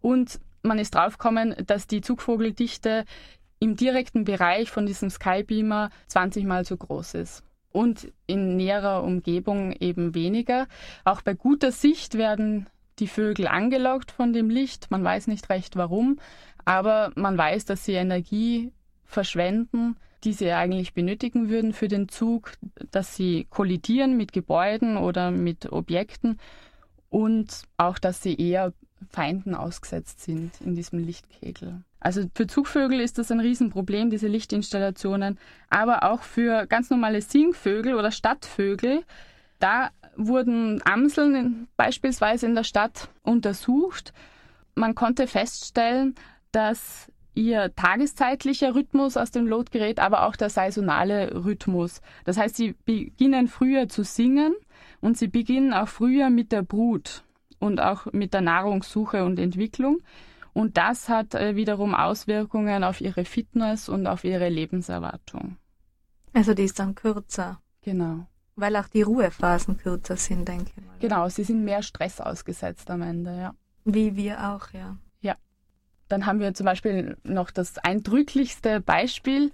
und 0.00 0.40
man 0.62 0.78
ist 0.78 0.94
draufgekommen, 0.94 1.54
dass 1.66 1.86
die 1.86 2.00
Zugvogeldichte 2.00 3.04
im 3.60 3.76
direkten 3.76 4.24
Bereich 4.24 4.70
von 4.70 4.86
diesem 4.86 5.10
Skybeamer 5.10 5.90
20 6.08 6.44
mal 6.44 6.64
so 6.64 6.76
groß 6.76 7.14
ist. 7.14 7.42
Und 7.70 8.12
in 8.26 8.56
näherer 8.56 9.02
Umgebung 9.02 9.72
eben 9.72 10.14
weniger. 10.14 10.66
Auch 11.04 11.22
bei 11.22 11.34
guter 11.34 11.70
Sicht 11.70 12.16
werden 12.16 12.68
die 12.98 13.08
Vögel 13.08 13.46
angelockt 13.46 14.10
von 14.10 14.32
dem 14.32 14.50
Licht. 14.50 14.90
Man 14.90 15.04
weiß 15.04 15.26
nicht 15.26 15.50
recht 15.50 15.76
warum, 15.76 16.18
aber 16.64 17.12
man 17.14 17.36
weiß, 17.36 17.64
dass 17.66 17.84
sie 17.84 17.92
Energie 17.92 18.72
verschwenden, 19.04 19.96
die 20.24 20.32
sie 20.32 20.50
eigentlich 20.50 20.94
benötigen 20.94 21.48
würden 21.48 21.72
für 21.72 21.88
den 21.88 22.08
Zug, 22.08 22.52
dass 22.90 23.14
sie 23.14 23.46
kollidieren 23.50 24.16
mit 24.16 24.32
Gebäuden 24.32 24.96
oder 24.96 25.30
mit 25.30 25.70
Objekten 25.72 26.38
und 27.08 27.62
auch, 27.76 27.98
dass 27.98 28.22
sie 28.22 28.34
eher 28.34 28.72
Feinden 29.10 29.54
ausgesetzt 29.54 30.22
sind 30.22 30.60
in 30.60 30.74
diesem 30.74 30.98
Lichtkegel. 30.98 31.82
Also 32.00 32.22
für 32.34 32.46
Zugvögel 32.46 33.00
ist 33.00 33.18
das 33.18 33.30
ein 33.30 33.40
Riesenproblem, 33.40 34.10
diese 34.10 34.28
Lichtinstallationen, 34.28 35.38
aber 35.68 36.04
auch 36.04 36.22
für 36.22 36.66
ganz 36.66 36.90
normale 36.90 37.20
Singvögel 37.20 37.94
oder 37.94 38.10
Stadtvögel. 38.10 39.04
Da 39.58 39.90
wurden 40.16 40.80
Amseln 40.84 41.68
beispielsweise 41.76 42.46
in 42.46 42.54
der 42.54 42.64
Stadt 42.64 43.08
untersucht. 43.22 44.12
Man 44.74 44.94
konnte 44.94 45.26
feststellen, 45.26 46.14
dass 46.52 47.10
ihr 47.34 47.74
tageszeitlicher 47.74 48.74
Rhythmus 48.74 49.16
aus 49.16 49.30
dem 49.30 49.46
Lotgerät, 49.46 50.00
aber 50.00 50.26
auch 50.26 50.36
der 50.36 50.50
saisonale 50.50 51.44
Rhythmus. 51.44 52.00
Das 52.24 52.36
heißt, 52.36 52.56
sie 52.56 52.74
beginnen 52.84 53.48
früher 53.48 53.88
zu 53.88 54.02
singen 54.02 54.54
und 55.00 55.16
sie 55.16 55.28
beginnen 55.28 55.72
auch 55.72 55.88
früher 55.88 56.30
mit 56.30 56.52
der 56.52 56.62
Brut 56.62 57.22
und 57.58 57.80
auch 57.80 58.06
mit 58.12 58.34
der 58.34 58.40
Nahrungssuche 58.40 59.24
und 59.24 59.38
Entwicklung. 59.38 60.00
Und 60.52 60.76
das 60.76 61.08
hat 61.08 61.34
äh, 61.34 61.56
wiederum 61.56 61.94
Auswirkungen 61.94 62.82
auf 62.82 63.00
ihre 63.00 63.24
Fitness 63.24 63.88
und 63.88 64.06
auf 64.06 64.24
ihre 64.24 64.48
Lebenserwartung. 64.48 65.56
Also 66.32 66.54
die 66.54 66.64
ist 66.64 66.78
dann 66.78 66.94
kürzer. 66.94 67.60
Genau. 67.82 68.26
Weil 68.56 68.74
auch 68.76 68.88
die 68.88 69.02
Ruhephasen 69.02 69.76
kürzer 69.76 70.16
sind, 70.16 70.48
denke 70.48 70.72
ich 70.76 70.84
mal. 70.84 70.96
Genau, 70.98 71.28
sie 71.28 71.44
sind 71.44 71.64
mehr 71.64 71.82
Stress 71.82 72.20
ausgesetzt 72.20 72.90
am 72.90 73.02
Ende, 73.02 73.36
ja. 73.36 73.54
Wie 73.84 74.16
wir 74.16 74.50
auch, 74.50 74.70
ja. 74.72 74.96
Ja. 75.20 75.36
Dann 76.08 76.26
haben 76.26 76.40
wir 76.40 76.52
zum 76.54 76.66
Beispiel 76.66 77.16
noch 77.22 77.50
das 77.50 77.78
eindrücklichste 77.78 78.80
Beispiel. 78.80 79.52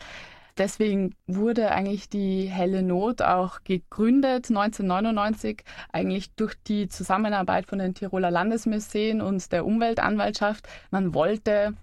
Deswegen 0.57 1.17
wurde 1.27 1.73
eigentlich 1.73 2.09
die 2.09 2.47
Helle 2.47 2.83
Not 2.83 3.23
auch 3.23 3.65
gegründet 3.65 4.51
1999, 4.51 5.65
eigentlich 5.93 6.33
durch 6.35 6.55
die 6.67 6.89
Zusammenarbeit 6.89 7.67
von 7.67 7.81
den 7.81 7.95
Tiroler 7.95 8.31
Landesmuseen 8.31 9.21
und 9.21 9.51
der 9.51 9.67
Umweltanwaltschaft. 9.67 10.69
Man 10.93 11.13
wollte 11.13 11.75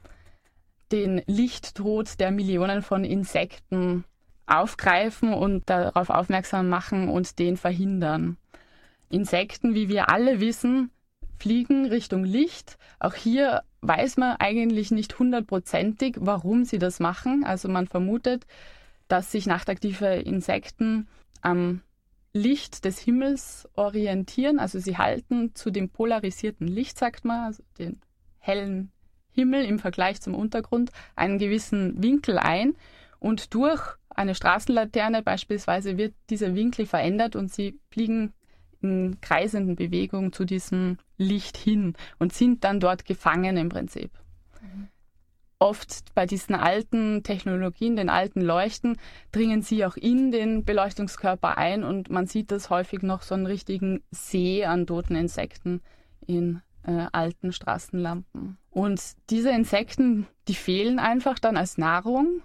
den 0.91 1.21
Lichttod 1.25 2.19
der 2.19 2.31
Millionen 2.31 2.81
von 2.81 3.03
Insekten 3.03 4.05
aufgreifen 4.45 5.33
und 5.33 5.69
darauf 5.69 6.09
aufmerksam 6.09 6.69
machen 6.69 7.09
und 7.09 7.39
den 7.39 7.57
verhindern. 7.57 8.37
Insekten, 9.09 9.75
wie 9.75 9.89
wir 9.89 10.09
alle 10.09 10.39
wissen, 10.39 10.91
fliegen 11.41 11.87
Richtung 11.87 12.23
Licht. 12.23 12.77
Auch 12.99 13.15
hier 13.15 13.63
weiß 13.81 14.17
man 14.17 14.35
eigentlich 14.37 14.91
nicht 14.91 15.17
hundertprozentig, 15.17 16.17
warum 16.19 16.65
sie 16.65 16.77
das 16.77 16.99
machen. 16.99 17.43
Also 17.43 17.67
man 17.67 17.87
vermutet, 17.87 18.45
dass 19.07 19.31
sich 19.31 19.47
nachtaktive 19.47 20.05
Insekten 20.05 21.07
am 21.41 21.81
Licht 22.31 22.85
des 22.85 22.99
Himmels 22.99 23.67
orientieren. 23.75 24.59
Also 24.59 24.77
sie 24.77 24.97
halten 24.97 25.55
zu 25.55 25.71
dem 25.71 25.89
polarisierten 25.89 26.67
Licht, 26.67 26.99
sagt 26.99 27.25
man, 27.25 27.45
also 27.45 27.63
den 27.79 27.99
hellen 28.37 28.91
Himmel 29.31 29.65
im 29.65 29.79
Vergleich 29.79 30.21
zum 30.21 30.35
Untergrund, 30.35 30.91
einen 31.15 31.39
gewissen 31.39 32.03
Winkel 32.03 32.37
ein. 32.37 32.75
Und 33.19 33.55
durch 33.55 33.81
eine 34.09 34.35
Straßenlaterne 34.35 35.23
beispielsweise 35.23 35.97
wird 35.97 36.13
dieser 36.29 36.53
Winkel 36.53 36.85
verändert 36.85 37.35
und 37.35 37.51
sie 37.51 37.79
fliegen 37.89 38.33
in 38.81 39.19
kreisenden 39.21 39.75
Bewegungen 39.75 40.33
zu 40.33 40.45
diesem 40.45 40.97
Licht 41.17 41.57
hin 41.57 41.95
und 42.19 42.33
sind 42.33 42.63
dann 42.63 42.79
dort 42.79 43.05
gefangen 43.05 43.57
im 43.57 43.69
Prinzip. 43.69 44.11
Mhm. 44.61 44.87
Oft 45.59 46.13
bei 46.15 46.25
diesen 46.25 46.55
alten 46.55 47.23
Technologien, 47.23 47.95
den 47.95 48.09
alten 48.09 48.41
Leuchten, 48.41 48.97
dringen 49.31 49.61
sie 49.61 49.85
auch 49.85 49.95
in 49.95 50.31
den 50.31 50.65
Beleuchtungskörper 50.65 51.57
ein 51.57 51.83
und 51.83 52.09
man 52.09 52.25
sieht 52.25 52.51
das 52.51 52.69
häufig 52.69 53.03
noch 53.03 53.21
so 53.21 53.35
einen 53.35 53.45
richtigen 53.45 54.03
See 54.11 54.65
an 54.65 54.87
toten 54.87 55.15
Insekten 55.15 55.81
in 56.25 56.61
äh, 56.83 57.07
alten 57.11 57.51
Straßenlampen. 57.51 58.57
Und 58.71 59.01
diese 59.29 59.51
Insekten, 59.51 60.27
die 60.47 60.55
fehlen 60.55 60.97
einfach 60.99 61.39
dann 61.39 61.57
als 61.57 61.77
Nahrung 61.77 62.41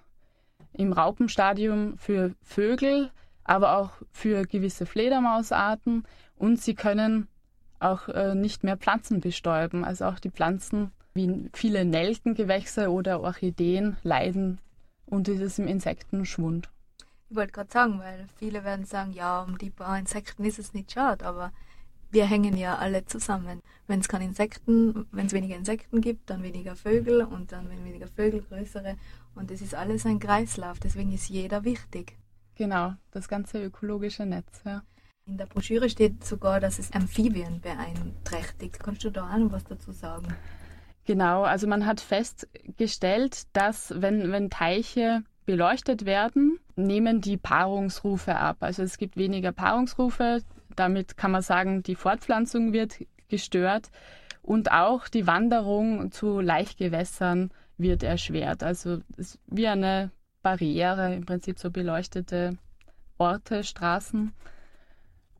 im 0.73 0.93
Raupenstadium 0.93 1.97
für 1.97 2.35
Vögel, 2.43 3.11
aber 3.47 3.79
auch 3.79 3.91
für 4.11 4.45
gewisse 4.45 4.87
Fledermausarten 4.87 6.05
und 6.37 6.61
sie 6.61 6.75
können 6.75 7.29
auch 7.79 8.09
äh, 8.09 8.35
nicht 8.35 8.65
mehr 8.65 8.77
Pflanzen 8.77 9.21
bestäuben. 9.21 9.85
Also 9.85 10.07
auch 10.07 10.19
die 10.19 10.31
Pflanzen 10.31 10.93
wie 11.15 11.49
viele 11.55 11.85
Nelkengewächse 11.85 12.91
oder 12.91 13.23
Orchideen 13.23 13.97
leiden 14.03 14.61
unter 15.07 15.35
diesem 15.35 15.67
Insektenschwund. 15.67 16.69
Ich 17.31 17.37
wollte 17.37 17.53
gerade 17.53 17.73
sagen, 17.73 17.99
weil 18.01 18.27
viele 18.37 18.65
werden 18.65 18.85
sagen, 18.85 19.13
ja, 19.13 19.43
um 19.43 19.57
die 19.57 19.71
paar 19.71 19.99
Insekten 19.99 20.45
ist 20.45 20.59
es 20.59 20.75
nicht 20.75 20.93
schade, 20.93 21.25
aber 21.25 21.53
wir 22.11 22.27
hängen 22.27 22.57
ja 22.57 22.77
alle 22.77 23.05
zusammen. 23.05 23.63
Wenn 23.87 24.01
es 24.01 24.09
keine 24.09 24.27
Insekten, 24.27 25.07
wenn 25.11 25.27
es 25.27 25.33
weniger 25.33 25.57
Insekten 25.57 26.01
gibt, 26.01 26.31
dann 26.31 26.43
weniger 26.43 26.77
Vögel 26.77 27.23
und 27.23 27.51
dann 27.51 27.69
weniger 27.71 28.07
Vögel 28.07 28.43
größere 28.43 28.97
und 29.35 29.51
es 29.51 29.61
ist 29.61 29.75
alles 29.75 30.07
ein 30.07 30.21
Kreislauf, 30.21 30.79
deswegen 30.79 31.13
ist 31.13 31.29
jeder 31.29 31.65
wichtig. 31.65 32.17
Genau, 32.57 32.95
das 33.11 33.29
ganze 33.29 33.63
ökologische 33.63 34.27
Netz, 34.27 34.63
ja. 34.65 34.83
In 35.27 35.39
der 35.39 35.47
Broschüre 35.47 35.91
steht 35.91 36.25
sogar, 36.25 36.61
dass 36.61 36.79
es 36.79 36.93
Amphibien 36.93 37.61
beeinträchtigt. 37.61 38.79
Kannst 38.79 39.03
du 39.05 39.11
da 39.11 39.33
auch 39.33 39.39
noch 39.39 39.53
was 39.53 39.65
dazu 39.65 39.91
sagen? 39.91 40.29
Genau, 41.05 41.43
also 41.43 41.67
man 41.67 41.85
hat 41.85 42.01
festgestellt, 42.01 43.43
dass 43.53 43.93
wenn, 43.97 44.31
wenn 44.31 44.51
Teiche 44.51 45.23
beleuchtet 45.45 46.05
werden, 46.05 46.59
nehmen 46.77 47.21
die 47.21 47.37
Paarungsrufe 47.37 48.37
ab. 48.37 48.59
Also 48.61 48.83
es 48.83 48.99
gibt 48.99 49.17
weniger 49.17 49.53
Paarungsrufe, 49.53 50.43
damit 50.75 51.17
kann 51.17 51.31
man 51.31 51.43
sagen, 51.43 51.83
die 51.83 51.95
Fortpflanzung 51.95 52.73
wird 52.73 52.99
gestört 53.29 53.91
und 54.43 54.71
auch 54.71 55.09
die 55.09 55.27
Wanderung 55.27 56.13
zu 56.13 56.41
Laichgewässern 56.41 57.51
wird 57.79 58.03
erschwert. 58.03 58.63
Also 58.63 59.01
es 59.17 59.35
ist 59.35 59.39
wie 59.47 59.67
eine 59.67 60.11
Barriere, 60.47 61.13
im 61.13 61.27
Prinzip 61.27 61.59
so 61.59 61.73
beleuchtete 61.73 62.57
Orte, 63.19 63.65
Straßen. 63.65 64.33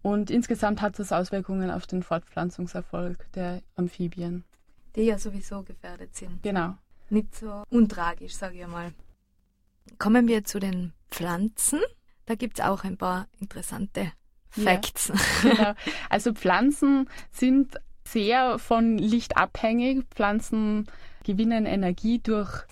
Und 0.03 0.33
insgesamt 0.33 0.83
hat 0.83 0.99
das 0.99 1.13
Auswirkungen 1.13 1.71
auf 1.71 1.87
den 1.87 2.03
Fortpflanzungserfolg 2.03 3.31
der 3.31 3.63
Amphibien. 3.77 4.43
Die 4.97 5.03
ja 5.03 5.17
sowieso 5.17 5.63
gefährdet 5.63 6.17
sind. 6.17 6.43
Genau. 6.43 6.75
Nicht 7.09 7.37
so 7.37 7.63
untragisch, 7.71 8.35
sage 8.35 8.59
ich 8.59 8.67
mal. 8.67 8.93
Kommen 9.97 10.27
wir 10.27 10.43
zu 10.43 10.59
den 10.59 10.93
Pflanzen. 11.09 11.79
Da 12.25 12.35
gibt 12.35 12.59
es 12.59 12.65
auch 12.65 12.83
ein 12.83 12.97
paar 12.97 13.29
interessante 13.39 14.11
Facts. 14.49 15.13
Ja, 15.45 15.51
genau. 15.55 15.75
Also 16.11 16.33
Pflanzen 16.33 17.09
sind 17.31 17.77
sehr 18.03 18.59
von 18.59 18.99
Licht 18.99 19.37
abhängig. 19.37 20.05
Pflanzen 20.11 20.89
gewinnen 21.23 21.65
Energie 21.65 22.19
durch 22.19 22.67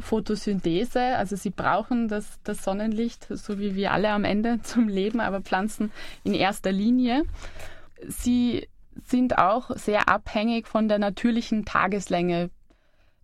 Photosynthese, 0.00 1.16
also 1.16 1.36
sie 1.36 1.50
brauchen 1.50 2.08
das, 2.08 2.38
das 2.44 2.62
Sonnenlicht, 2.62 3.26
so 3.30 3.58
wie 3.58 3.74
wir 3.74 3.92
alle 3.92 4.10
am 4.10 4.24
Ende 4.24 4.60
zum 4.62 4.88
Leben, 4.88 5.20
aber 5.20 5.40
Pflanzen 5.40 5.90
in 6.24 6.34
erster 6.34 6.72
Linie. 6.72 7.24
Sie 8.06 8.68
sind 9.04 9.38
auch 9.38 9.76
sehr 9.76 10.08
abhängig 10.08 10.66
von 10.66 10.88
der 10.88 10.98
natürlichen 10.98 11.64
Tageslänge, 11.64 12.50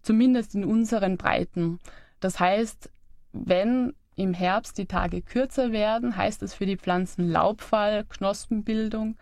zumindest 0.02 0.54
in 0.54 0.64
unseren 0.64 1.16
Breiten. 1.16 1.80
Das 2.20 2.38
heißt, 2.40 2.90
wenn 3.32 3.94
im 4.16 4.34
Herbst 4.34 4.78
die 4.78 4.86
Tage 4.86 5.22
kürzer 5.22 5.72
werden, 5.72 6.16
heißt 6.16 6.42
es 6.42 6.54
für 6.54 6.66
die 6.66 6.76
Pflanzen 6.76 7.28
Laubfall, 7.28 8.04
Knospenbildung. 8.04 9.16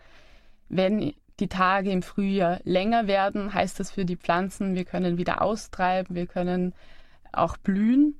Wenn 0.69 1.13
die 1.39 1.47
Tage 1.47 1.91
im 1.91 2.03
Frühjahr 2.03 2.59
länger 2.63 3.07
werden, 3.07 3.53
heißt 3.53 3.79
das 3.79 3.91
für 3.91 4.05
die 4.05 4.17
Pflanzen, 4.17 4.75
wir 4.75 4.85
können 4.85 5.17
wieder 5.17 5.41
austreiben, 5.41 6.15
wir 6.15 6.27
können 6.27 6.73
auch 7.35 7.57
blühen. 7.57 8.19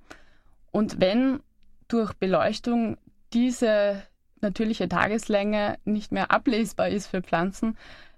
Und 0.71 0.99
wenn 0.99 1.41
durch 1.87 2.13
Beleuchtung 2.13 2.97
diese 3.33 4.01
natürliche 4.41 4.89
Tageslänge 4.89 5.77
nicht 5.85 6.11
mehr 6.11 6.31
ablesbar 6.31 6.89
ist 6.89 7.07
für 7.07 7.21
Pflanzen, 7.21 7.77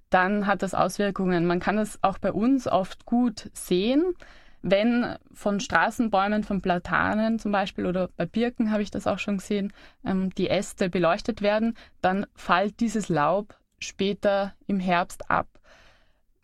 dann 0.10 0.48
hat 0.48 0.62
das 0.62 0.74
Auswirkungen. 0.74 1.46
Man 1.46 1.60
kann 1.60 1.78
es 1.78 2.00
auch 2.02 2.18
bei 2.18 2.32
uns 2.32 2.68
oft 2.68 3.06
gut 3.06 3.50
sehen, 3.54 4.16
wenn 4.68 5.16
von 5.32 5.60
Straßenbäumen, 5.60 6.44
von 6.44 6.60
Platanen 6.60 7.38
zum 7.38 7.52
Beispiel 7.52 7.86
oder 7.86 8.10
bei 8.18 8.26
Birken 8.26 8.72
habe 8.72 8.82
ich 8.82 8.90
das 8.90 9.06
auch 9.06 9.20
schon 9.20 9.38
gesehen, 9.38 9.72
ähm, 10.04 10.34
die 10.34 10.50
Äste 10.50 10.90
beleuchtet 10.90 11.44
werden, 11.44 11.78
dann 12.02 12.26
fällt 12.34 12.80
dieses 12.80 13.08
Laub 13.08 13.56
später 13.78 14.54
im 14.66 14.80
Herbst 14.80 15.30
ab. 15.30 15.48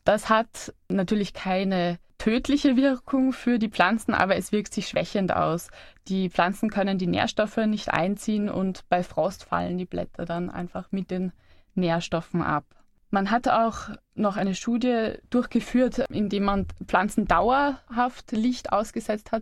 Das 0.03 0.29
hat 0.29 0.71
natürlich 0.87 1.33
keine 1.33 1.97
tödliche 2.21 2.77
Wirkung 2.77 3.33
für 3.33 3.57
die 3.57 3.69
Pflanzen, 3.69 4.13
aber 4.13 4.35
es 4.35 4.51
wirkt 4.51 4.75
sich 4.75 4.87
schwächend 4.87 5.35
aus. 5.35 5.69
Die 6.07 6.29
Pflanzen 6.29 6.69
können 6.69 6.99
die 6.99 7.07
Nährstoffe 7.07 7.57
nicht 7.57 7.89
einziehen 7.89 8.47
und 8.47 8.87
bei 8.89 9.01
Frost 9.01 9.43
fallen 9.43 9.79
die 9.79 9.85
Blätter 9.85 10.25
dann 10.25 10.51
einfach 10.51 10.91
mit 10.91 11.09
den 11.09 11.31
Nährstoffen 11.73 12.43
ab. 12.43 12.63
Man 13.09 13.31
hat 13.31 13.47
auch 13.47 13.89
noch 14.13 14.37
eine 14.37 14.53
Studie 14.53 15.13
durchgeführt, 15.31 15.97
in 16.11 16.29
der 16.29 16.41
man 16.41 16.67
Pflanzen 16.85 17.25
dauerhaft 17.25 18.31
Licht 18.33 18.71
ausgesetzt 18.71 19.31
hat 19.31 19.41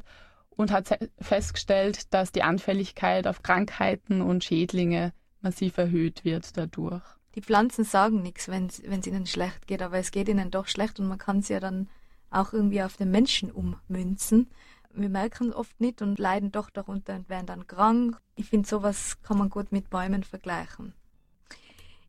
und 0.49 0.71
hat 0.71 0.97
festgestellt, 1.19 2.13
dass 2.13 2.31
die 2.31 2.43
Anfälligkeit 2.43 3.27
auf 3.27 3.43
Krankheiten 3.43 4.21
und 4.21 4.45
Schädlinge 4.45 5.11
massiv 5.41 5.77
erhöht 5.77 6.23
wird 6.23 6.55
dadurch 6.55 7.03
die 7.35 7.41
Pflanzen 7.41 7.83
sagen 7.83 8.21
nichts, 8.21 8.47
wenn 8.47 8.67
es 8.67 9.07
ihnen 9.07 9.25
schlecht 9.25 9.67
geht, 9.67 9.81
aber 9.81 9.97
es 9.97 10.11
geht 10.11 10.27
ihnen 10.27 10.51
doch 10.51 10.67
schlecht 10.67 10.99
und 10.99 11.07
man 11.07 11.17
kann 11.19 11.39
es 11.39 11.47
ja 11.47 11.59
dann 11.59 11.87
auch 12.31 12.53
irgendwie 12.53 12.81
auf 12.83 12.97
den 12.97 13.11
Menschen 13.11 13.51
ummünzen. 13.51 14.49
Wir 14.91 15.09
merken 15.09 15.53
oft 15.53 15.79
nicht 15.79 16.01
und 16.01 16.19
leiden 16.19 16.51
doch 16.51 16.69
darunter 16.69 17.15
und 17.15 17.29
werden 17.29 17.45
dann 17.45 17.67
krank. 17.67 18.19
Ich 18.35 18.49
finde, 18.49 18.67
sowas 18.67 19.21
kann 19.21 19.37
man 19.37 19.49
gut 19.49 19.71
mit 19.71 19.89
Bäumen 19.89 20.23
vergleichen. 20.23 20.93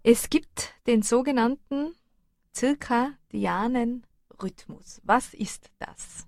Es 0.03 0.31
gibt 0.31 0.75
den 0.87 1.03
sogenannten 1.03 1.92
zirkadianen 2.53 4.07
Rhythmus. 4.42 5.01
Was 5.05 5.35
ist 5.35 5.71
das? 5.79 6.27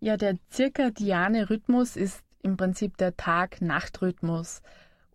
Ja, 0.00 0.16
der 0.16 0.36
zirkadiane 0.50 1.48
Rhythmus 1.48 1.96
ist 1.96 2.24
im 2.42 2.56
Prinzip 2.56 2.96
der 2.96 3.16
Tag-Nacht-Rhythmus. 3.16 4.62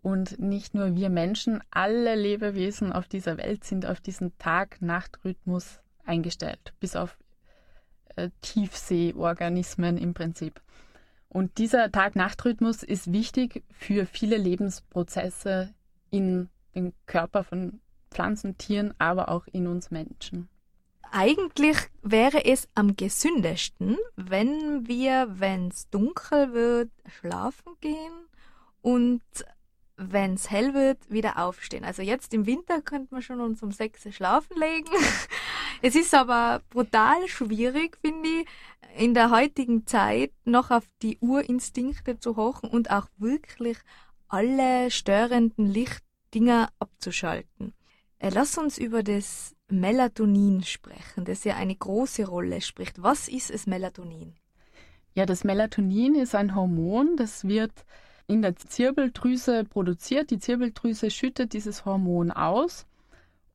Und 0.00 0.38
nicht 0.38 0.74
nur 0.74 0.94
wir 0.94 1.10
Menschen, 1.10 1.62
alle 1.70 2.14
Lebewesen 2.14 2.92
auf 2.92 3.06
dieser 3.06 3.36
Welt 3.36 3.64
sind 3.64 3.84
auf 3.84 4.00
diesen 4.00 4.36
Tag-Nacht-Rhythmus 4.38 5.80
eingestellt, 6.04 6.72
bis 6.80 6.96
auf 6.96 7.18
äh, 8.18 8.30
Tiefseeorganismen 8.42 9.96
im 9.96 10.14
Prinzip. 10.14 10.60
Und 11.28 11.58
dieser 11.58 11.92
Tag-Nacht-Rhythmus 11.92 12.82
ist 12.82 13.12
wichtig 13.12 13.62
für 13.70 14.06
viele 14.06 14.36
Lebensprozesse 14.36 15.74
in 16.10 16.48
den 16.74 16.94
Körper 17.06 17.44
von 17.44 17.80
Pflanzen, 18.10 18.56
Tieren, 18.56 18.94
aber 18.98 19.28
auch 19.28 19.46
in 19.46 19.66
uns 19.66 19.90
Menschen. 19.90 20.48
Eigentlich 21.10 21.76
wäre 22.02 22.44
es 22.44 22.68
am 22.74 22.96
gesündesten, 22.96 23.96
wenn 24.16 24.86
wir, 24.88 25.28
wenn 25.30 25.68
es 25.68 25.88
dunkel 25.90 26.52
wird, 26.52 26.90
schlafen 27.20 27.72
gehen 27.80 28.12
und 28.82 29.22
wenn 29.96 30.34
es 30.34 30.50
hell 30.50 30.74
wird, 30.74 31.10
wieder 31.10 31.38
aufstehen. 31.38 31.84
Also 31.84 32.02
jetzt 32.02 32.32
im 32.32 32.46
Winter 32.46 32.80
könnte 32.82 33.12
man 33.12 33.22
schon 33.22 33.40
uns 33.40 33.62
um 33.62 33.72
sechs 33.72 34.06
schlafen 34.14 34.56
legen. 34.58 34.90
Es 35.82 35.94
ist 35.94 36.14
aber 36.14 36.62
brutal 36.70 37.28
schwierig, 37.28 37.98
finde 38.00 38.28
ich, 38.28 38.46
in 38.96 39.14
der 39.14 39.30
heutigen 39.30 39.86
Zeit 39.86 40.32
noch 40.44 40.70
auf 40.70 40.84
die 41.02 41.18
Urinstinkte 41.20 42.18
zu 42.18 42.36
hochen 42.36 42.68
und 42.68 42.90
auch 42.90 43.06
wirklich 43.16 43.78
alle 44.28 44.90
störenden 44.90 45.66
Lichtdinger 45.66 46.70
abzuschalten. 46.78 47.74
Äh, 48.18 48.30
lass 48.30 48.58
uns 48.58 48.78
über 48.78 49.02
das 49.02 49.54
Melatonin 49.68 50.62
sprechen, 50.64 51.24
das 51.24 51.44
ja 51.44 51.56
eine 51.56 51.76
große 51.76 52.26
Rolle 52.26 52.60
spricht. 52.60 53.02
Was 53.02 53.28
ist 53.28 53.50
es 53.50 53.66
Melatonin? 53.66 54.34
Ja, 55.14 55.26
das 55.26 55.44
Melatonin 55.44 56.14
ist 56.14 56.34
ein 56.34 56.54
Hormon, 56.54 57.16
das 57.16 57.46
wird 57.46 57.72
in 58.26 58.42
der 58.42 58.56
Zirbeldrüse 58.56 59.64
produziert. 59.64 60.30
Die 60.30 60.38
Zirbeldrüse 60.38 61.10
schüttet 61.10 61.52
dieses 61.52 61.84
Hormon 61.84 62.30
aus 62.30 62.86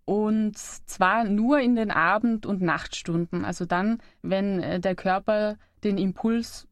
und 0.06 0.58
zwar 0.58 1.24
nur 1.24 1.60
in 1.60 1.76
den 1.76 1.92
Abend- 1.92 2.46
und 2.46 2.62
Nachtstunden. 2.62 3.46
Also 3.46 3.66
dann, 3.66 4.00
wenn 4.22 4.60
äh, 4.62 4.80
der 4.80 4.96
Körper 4.96 5.58
den 5.84 5.98
Impuls 5.98 6.68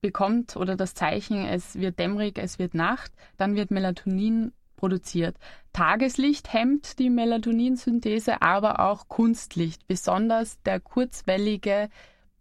bekommt 0.00 0.56
oder 0.56 0.76
das 0.76 0.94
Zeichen, 0.94 1.44
es 1.44 1.78
wird 1.78 1.98
dämmerig, 1.98 2.38
es 2.38 2.58
wird 2.58 2.74
Nacht, 2.74 3.12
dann 3.36 3.54
wird 3.54 3.70
Melatonin 3.70 4.52
produziert. 4.76 5.36
Tageslicht 5.72 6.52
hemmt 6.52 6.98
die 6.98 7.08
Melatoninsynthese, 7.08 8.42
aber 8.42 8.80
auch 8.80 9.06
Kunstlicht, 9.08 9.86
besonders 9.86 10.60
der 10.62 10.80
kurzwellige 10.80 11.88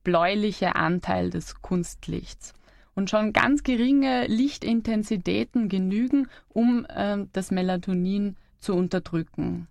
bläuliche 0.04 0.76
Anteil 0.76 1.30
des 1.30 1.62
Kunstlichts. 1.62 2.54
Und 2.96 3.10
schon 3.10 3.32
ganz 3.32 3.64
geringe 3.64 4.26
Lichtintensitäten 4.26 5.70
genügen, 5.70 6.28
um 6.50 6.86
äh, 6.86 7.26
das 7.32 7.52
Melatonin 7.52 8.36
zu 8.58 8.74
unterdrücken. 8.76 9.68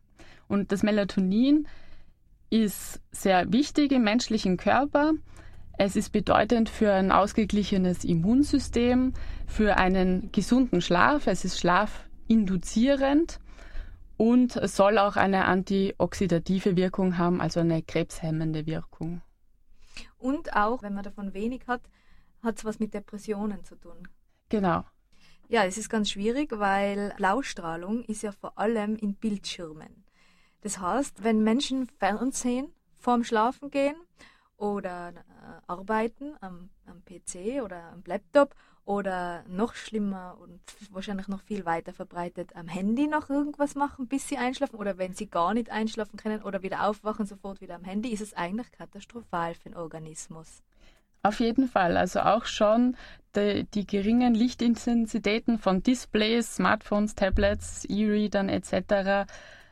Und 0.51 0.73
das 0.73 0.83
Melatonin 0.83 1.69
ist 2.51 3.01
sehr 3.13 3.53
wichtig 3.53 3.93
im 3.93 4.03
menschlichen 4.03 4.57
Körper. 4.57 5.13
Es 5.79 5.95
ist 5.95 6.11
bedeutend 6.11 6.69
für 6.69 6.93
ein 6.93 7.13
ausgeglichenes 7.13 8.03
Immunsystem, 8.03 9.15
für 9.47 9.77
einen 9.77 10.33
gesunden 10.33 10.81
Schlaf. 10.81 11.29
Es 11.29 11.45
ist 11.45 11.61
schlafinduzierend 11.61 13.39
und 14.17 14.61
soll 14.69 14.99
auch 14.99 15.15
eine 15.15 15.45
antioxidative 15.45 16.75
Wirkung 16.75 17.17
haben, 17.17 17.41
also 17.41 17.61
eine 17.61 17.81
krebshemmende 17.81 18.67
Wirkung. 18.67 19.23
Und 20.19 20.57
auch, 20.57 20.83
wenn 20.83 20.95
man 20.95 21.05
davon 21.05 21.33
wenig 21.33 21.63
hat, 21.69 21.83
hat 22.43 22.59
es 22.59 22.65
was 22.65 22.81
mit 22.81 22.93
Depressionen 22.93 23.65
zu 23.65 23.77
tun. 23.77 24.09
Genau. 24.49 24.85
Ja, 25.49 25.65
es 25.65 25.79
ist 25.79 25.91
ganz 25.91 26.11
schwierig, 26.11 26.51
weil 26.59 27.15
Blaustrahlung 27.19 28.03
ist 28.03 28.23
ja 28.23 28.33
vor 28.33 28.59
allem 28.59 28.97
in 28.97 29.15
Bildschirmen. 29.15 30.10
Das 30.63 30.79
heißt, 30.79 31.25
wenn 31.25 31.43
Menschen 31.43 31.87
Fernsehen 31.99 32.73
vorm 32.99 33.25
Schlafen 33.25 33.71
gehen 33.71 33.97
oder 34.57 35.09
äh, 35.09 35.13
arbeiten 35.67 36.35
am, 36.41 36.71
am 36.87 37.03
PC 37.05 37.63
oder 37.63 37.93
am 37.93 38.03
Laptop 38.05 38.55
oder 38.85 39.45
noch 39.47 39.75
schlimmer 39.75 40.37
und 40.41 40.61
wahrscheinlich 40.91 41.29
noch 41.29 41.43
viel 41.43 41.65
weiter 41.65 41.93
verbreitet 41.93 42.57
am 42.57 42.69
Handy 42.69 43.07
noch 43.07 43.31
irgendwas 43.31 43.75
machen, 43.75 44.07
bis 44.09 44.29
sie 44.29 44.37
einschlafen 44.37 44.77
oder 44.77 44.99
wenn 44.99 45.15
sie 45.15 45.29
gar 45.29 45.55
nicht 45.55 45.71
einschlafen 45.71 46.17
können 46.17 46.43
oder 46.43 46.63
wieder 46.63 46.87
aufwachen, 46.87 47.25
sofort 47.25 47.61
wieder 47.61 47.77
am 47.77 47.85
Handy, 47.85 48.11
ist 48.11 48.21
es 48.21 48.35
eigentlich 48.35 48.73
katastrophal 48.73 49.55
für 49.55 49.71
den 49.71 49.77
Organismus. 49.77 50.63
Auf 51.23 51.41
jeden 51.41 51.69
Fall. 51.69 51.97
Also 51.97 52.21
auch 52.21 52.47
schon 52.47 52.97
die, 53.37 53.65
die 53.75 53.87
geringen 53.87 54.35
Lichtintensitäten 54.35 55.59
von 55.59 55.83
Displays, 55.83 56.57
Smartphones, 56.57 57.15
Tablets, 57.15 57.85
E-Readern 57.85 58.49
etc. 58.49 59.31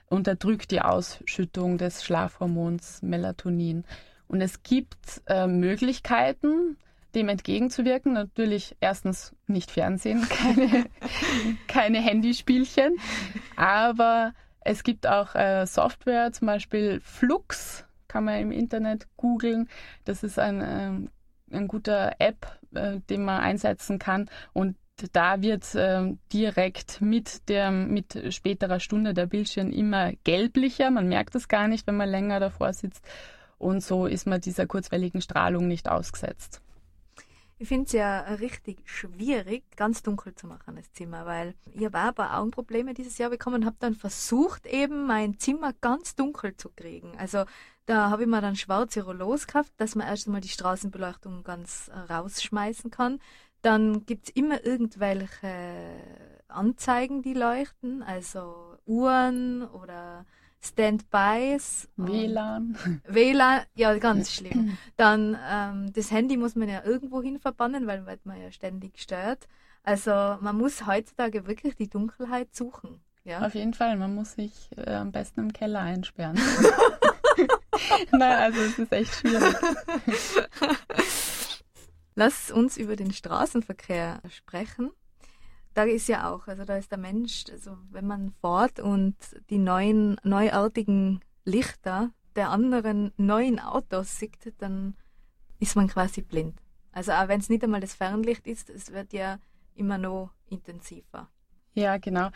unterdrückt 0.09 0.71
die 0.71 0.81
Ausschüttung 0.81 1.79
des 1.79 2.05
Schlafhormons 2.05 3.03
Melatonin. 3.03 3.85
Und 4.27 4.41
es 4.41 4.63
gibt 4.63 5.23
äh, 5.27 5.47
Möglichkeiten, 5.47 6.77
dem 7.15 7.29
entgegenzuwirken. 7.29 8.13
Natürlich 8.13 8.77
erstens 8.81 9.35
nicht 9.47 9.71
Fernsehen, 9.71 10.27
keine, 10.29 10.87
keine 11.67 12.01
Handyspielchen, 12.01 12.97
aber 13.57 14.35
es 14.61 14.83
gibt 14.83 15.07
auch 15.07 15.35
äh, 15.35 15.67
Software, 15.67 16.33
zum 16.33 16.47
Beispiel 16.47 17.01
Flux, 17.01 17.87
kann 18.07 18.25
man 18.25 18.41
im 18.41 18.53
Internet 18.53 19.07
googeln. 19.17 19.69
Das 20.05 20.23
ist 20.23 20.39
ein 20.39 20.63
ähm, 20.63 21.11
ein 21.53 21.69
guter 21.69 22.17
App, 22.19 22.59
äh, 22.75 23.01
den 23.09 23.25
man 23.25 23.41
einsetzen 23.41 23.99
kann. 23.99 24.31
Und 24.53 24.77
da 25.13 25.43
wird 25.43 25.75
äh, 25.75 26.15
direkt 26.33 27.01
mit, 27.01 27.49
der, 27.49 27.71
mit 27.71 28.35
späterer 28.35 28.81
Stunde 28.81 29.15
der 29.15 29.27
Bildschirm 29.27 29.71
immer 29.71 30.13
gelblicher. 30.25 30.91
Man 30.91 31.09
merkt 31.09 31.35
es 31.35 31.49
gar 31.49 31.69
nicht, 31.69 31.87
wenn 31.87 31.97
man 31.97 32.09
länger 32.09 32.41
davor 32.41 32.73
sitzt. 32.73 33.05
Und 33.59 33.83
so 33.83 34.07
ist 34.07 34.27
man 34.27 34.41
dieser 34.41 34.67
kurzwelligen 34.67 35.21
Strahlung 35.21 35.67
nicht 35.67 35.89
ausgesetzt. 35.89 36.63
Ich 37.61 37.67
finde 37.67 37.87
es 37.87 37.93
ja 37.93 38.21
richtig 38.21 38.79
schwierig, 38.85 39.65
ganz 39.75 40.05
dunkel 40.05 40.33
zu 40.33 40.47
machen, 40.47 40.77
das 40.77 40.93
Zimmer, 40.93 41.27
weil 41.27 41.55
ich 41.73 41.89
auch 41.89 41.93
ein 41.93 42.15
paar 42.15 42.39
Augenprobleme 42.39 42.95
dieses 42.95 43.19
Jahr 43.19 43.31
bekommen 43.31 43.57
und 43.57 43.67
habe 43.67 43.77
dann 43.81 43.97
versucht, 43.97 44.65
eben 44.65 45.07
mein 45.07 45.41
Zimmer 45.41 45.73
ganz 45.81 46.15
dunkel 46.15 46.57
zu 46.57 46.69
kriegen. 46.69 47.19
Also 47.19 47.47
da 47.87 48.11
habe 48.11 48.23
ich 48.23 48.29
mir 48.29 48.41
dann 48.41 48.55
schwarze 48.55 49.03
Rollos 49.03 49.49
gekauft, 49.49 49.73
dass 49.79 49.97
man 49.97 50.07
erst 50.07 50.29
einmal 50.29 50.41
die 50.41 50.49
Straßenbeleuchtung 50.49 51.43
ganz 51.43 51.91
rausschmeißen 52.09 52.93
kann. 52.93 53.19
Dann 53.63 54.07
gibt 54.07 54.29
es 54.29 54.35
immer 54.35 54.65
irgendwelche 54.65 55.49
Anzeigen, 56.49 57.23
die 57.23 57.35
leuchten, 57.35 58.03
also 58.03 58.77
Uhren 58.87 59.65
oder 59.65 60.25
Standbys. 60.61 61.89
WLAN. 61.97 62.77
WLAN, 63.07 63.63
ja, 63.75 63.97
ganz 63.99 64.33
schlimm. 64.35 64.79
Dann 64.97 65.37
ähm, 65.49 65.93
das 65.93 66.11
Handy 66.11 66.37
muss 66.37 66.57
man 66.57 66.69
ja 66.69 66.85
irgendwo 66.85 67.23
hin 67.23 67.39
verbannen, 67.39 67.87
weil 67.87 68.03
man 68.25 68.41
ja 68.41 68.51
ständig 68.51 68.99
stört. 69.01 69.47
Also 69.83 70.11
man 70.11 70.57
muss 70.57 70.87
heutzutage 70.87 71.47
wirklich 71.47 71.77
die 71.77 71.89
Dunkelheit 71.89 72.55
suchen. 72.55 73.01
Ja? 73.25 73.47
Auf 73.47 73.55
jeden 73.55 73.75
Fall, 73.75 73.97
man 73.97 74.15
muss 74.15 74.33
sich 74.33 74.71
äh, 74.77 74.95
am 74.95 75.13
besten 75.13 75.41
im 75.41 75.53
Keller 75.53 75.81
einsperren. 75.81 76.39
Nein, 78.13 78.39
also 78.39 78.61
es 78.61 78.79
ist 78.79 78.93
echt 78.93 79.15
schwierig. 79.15 79.55
Lass 82.19 82.51
uns 82.51 82.77
über 82.77 82.97
den 82.97 83.13
Straßenverkehr 83.13 84.21
sprechen 84.29 84.91
da 85.79 85.85
ist 85.85 86.09
ja 86.09 86.29
auch, 86.29 86.49
also 86.49 86.65
da 86.65 86.77
ist 86.77 86.91
der 86.91 86.99
Mensch, 86.99 87.45
also 87.53 87.79
wenn 87.93 88.05
man 88.05 88.33
fährt 88.41 88.81
und 88.81 89.15
die 89.49 89.59
neuen, 89.59 90.17
neuartigen 90.25 91.21
Lichter 91.45 92.11
der 92.35 92.51
anderen 92.51 93.13
neuen 93.17 93.61
Autos 93.61 94.19
sieht, 94.19 94.53
dann 94.59 94.97
ist 95.61 95.77
man 95.77 95.87
quasi 95.87 96.23
blind. 96.23 96.61
Also 96.91 97.13
auch 97.13 97.29
wenn 97.29 97.39
es 97.39 97.49
nicht 97.49 97.63
einmal 97.63 97.81
das 97.81 97.95
Fernlicht 97.95 98.49
ist, 98.49 98.71
es 98.71 98.93
wird 98.93 99.13
ja 99.13 99.39
immer 99.77 99.99
noch 99.99 100.33
intensiver. 100.51 101.29
Ja, 101.75 101.99
genau. 101.99 102.31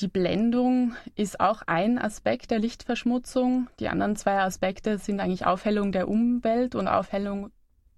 Die 0.00 0.08
Blendung 0.08 0.94
ist 1.14 1.40
auch 1.40 1.60
ein 1.66 1.98
Aspekt 1.98 2.50
der 2.50 2.60
Lichtverschmutzung. 2.60 3.68
Die 3.80 3.88
anderen 3.90 4.16
zwei 4.16 4.40
Aspekte 4.40 4.96
sind 4.96 5.20
eigentlich 5.20 5.44
Aufhellung 5.44 5.92
der 5.92 6.08
Umwelt 6.08 6.74
und 6.74 6.88
Aufhellung 6.88 7.50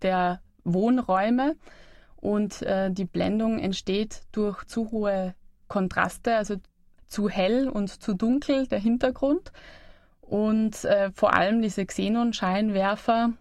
der 0.03 0.41
Wohnräume. 0.65 1.57
Und 2.17 2.63
äh, 2.63 2.91
die 2.91 3.07
Blendung 3.07 3.59
entsteht 3.59 4.23
durch 4.33 4.65
zu 4.65 4.91
hohe 4.91 5.35
Kontraste, 5.69 6.37
also 6.37 6.57
zu 7.07 7.29
hell 7.29 7.69
und 7.69 7.89
zu 7.89 8.15
dunkel 8.15 8.67
der 8.67 8.79
Hintergrund. 8.79 9.53
Und 10.21 10.85
äh, 10.85 11.11
vor 11.13 11.35
allem 11.35 11.61
diese 11.61 11.85
Xenon-Scheinwerfer, 11.85 13.33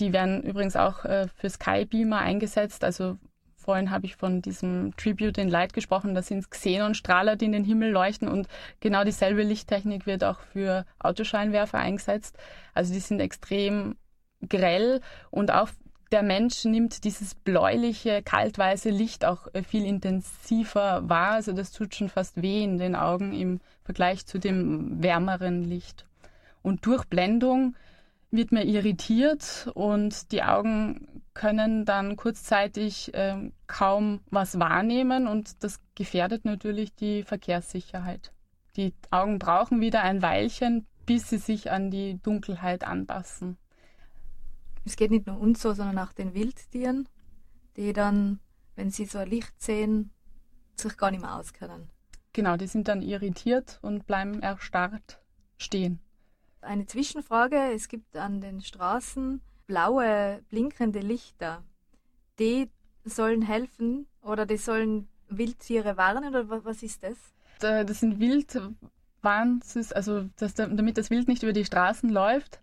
die 0.00 0.12
werden 0.12 0.42
übrigens 0.42 0.76
auch 0.76 1.04
äh, 1.04 1.28
für 1.36 1.50
Skybeamer 1.50 2.18
eingesetzt. 2.18 2.82
Also 2.82 3.18
vorhin 3.56 3.90
habe 3.90 4.06
ich 4.06 4.16
von 4.16 4.42
diesem 4.42 4.96
Tribute 4.96 5.38
in 5.38 5.48
Light 5.48 5.72
gesprochen. 5.72 6.14
Das 6.14 6.28
sind 6.28 6.50
Xenon-Strahler, 6.50 7.36
die 7.36 7.46
in 7.46 7.52
den 7.52 7.64
Himmel 7.64 7.90
leuchten. 7.90 8.28
Und 8.28 8.48
genau 8.80 9.04
dieselbe 9.04 9.42
Lichttechnik 9.42 10.06
wird 10.06 10.24
auch 10.24 10.40
für 10.40 10.86
Autoscheinwerfer 10.98 11.78
eingesetzt. 11.78 12.38
Also 12.72 12.92
die 12.92 13.00
sind 13.00 13.20
extrem 13.20 13.96
grell 14.48 15.00
und 15.30 15.52
auch 15.52 15.68
der 16.14 16.22
Mensch 16.22 16.64
nimmt 16.64 17.02
dieses 17.02 17.34
bläuliche, 17.34 18.22
kaltweiße 18.22 18.88
Licht 18.88 19.24
auch 19.24 19.48
äh, 19.52 19.64
viel 19.64 19.84
intensiver 19.84 21.08
wahr. 21.08 21.32
Also 21.32 21.52
das 21.52 21.72
tut 21.72 21.92
schon 21.96 22.08
fast 22.08 22.40
weh 22.40 22.62
in 22.62 22.78
den 22.78 22.94
Augen 22.94 23.32
im 23.32 23.58
Vergleich 23.82 24.24
zu 24.24 24.38
dem 24.38 25.02
wärmeren 25.02 25.64
Licht. 25.64 26.06
Und 26.62 26.86
durch 26.86 27.04
Blendung 27.06 27.74
wird 28.30 28.52
man 28.52 28.62
irritiert 28.62 29.68
und 29.74 30.30
die 30.30 30.44
Augen 30.44 31.22
können 31.34 31.84
dann 31.84 32.14
kurzzeitig 32.14 33.12
äh, 33.12 33.50
kaum 33.66 34.20
was 34.30 34.60
wahrnehmen 34.60 35.26
und 35.26 35.64
das 35.64 35.80
gefährdet 35.96 36.44
natürlich 36.44 36.94
die 36.94 37.24
Verkehrssicherheit. 37.24 38.30
Die 38.76 38.94
Augen 39.10 39.40
brauchen 39.40 39.80
wieder 39.80 40.02
ein 40.02 40.22
Weilchen, 40.22 40.86
bis 41.06 41.28
sie 41.28 41.38
sich 41.38 41.72
an 41.72 41.90
die 41.90 42.22
Dunkelheit 42.22 42.84
anpassen 42.84 43.56
es 44.84 44.96
geht 44.96 45.10
nicht 45.10 45.26
nur 45.26 45.38
uns 45.38 45.62
so, 45.62 45.72
sondern 45.72 45.98
auch 45.98 46.12
den 46.12 46.34
Wildtieren, 46.34 47.08
die 47.76 47.92
dann, 47.92 48.40
wenn 48.76 48.90
sie 48.90 49.06
so 49.06 49.18
ein 49.18 49.28
Licht 49.28 49.60
sehen, 49.60 50.10
sich 50.76 50.96
gar 50.96 51.10
nicht 51.10 51.20
mehr 51.20 51.36
auskennen. 51.36 51.88
Genau, 52.32 52.56
die 52.56 52.66
sind 52.66 52.88
dann 52.88 53.02
irritiert 53.02 53.78
und 53.82 54.06
bleiben 54.06 54.40
erstarrt 54.40 55.20
stehen. 55.56 56.00
Eine 56.60 56.86
Zwischenfrage, 56.86 57.72
es 57.72 57.88
gibt 57.88 58.16
an 58.16 58.40
den 58.40 58.60
Straßen 58.60 59.40
blaue, 59.66 60.42
blinkende 60.50 61.00
Lichter. 61.00 61.62
Die 62.38 62.70
sollen 63.04 63.42
helfen 63.42 64.06
oder 64.20 64.46
die 64.46 64.56
sollen 64.56 65.08
Wildtiere 65.28 65.96
warnen 65.96 66.34
oder 66.34 66.64
was 66.64 66.82
ist 66.82 67.02
das? 67.02 67.16
Das 67.60 68.00
sind 68.00 68.18
Wildwarnsys, 68.18 69.92
also 69.92 70.28
das, 70.36 70.54
damit 70.54 70.98
das 70.98 71.10
Wild 71.10 71.28
nicht 71.28 71.42
über 71.42 71.52
die 71.52 71.64
Straßen 71.64 72.10
läuft. 72.10 72.60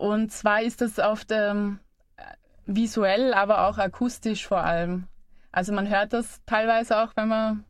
Und 0.00 0.32
zwar 0.32 0.62
ist 0.62 0.80
das 0.80 0.98
auf 0.98 1.26
dem 1.26 1.78
äh, 2.16 2.22
visuell, 2.64 3.34
aber 3.34 3.68
auch 3.68 3.76
akustisch 3.76 4.46
vor 4.46 4.64
allem. 4.64 5.08
Also 5.52 5.74
man 5.74 5.90
hört 5.90 6.14
das 6.14 6.40
teilweise 6.46 7.02
auch, 7.02 7.12
wenn 7.16 7.28
man 7.28 7.64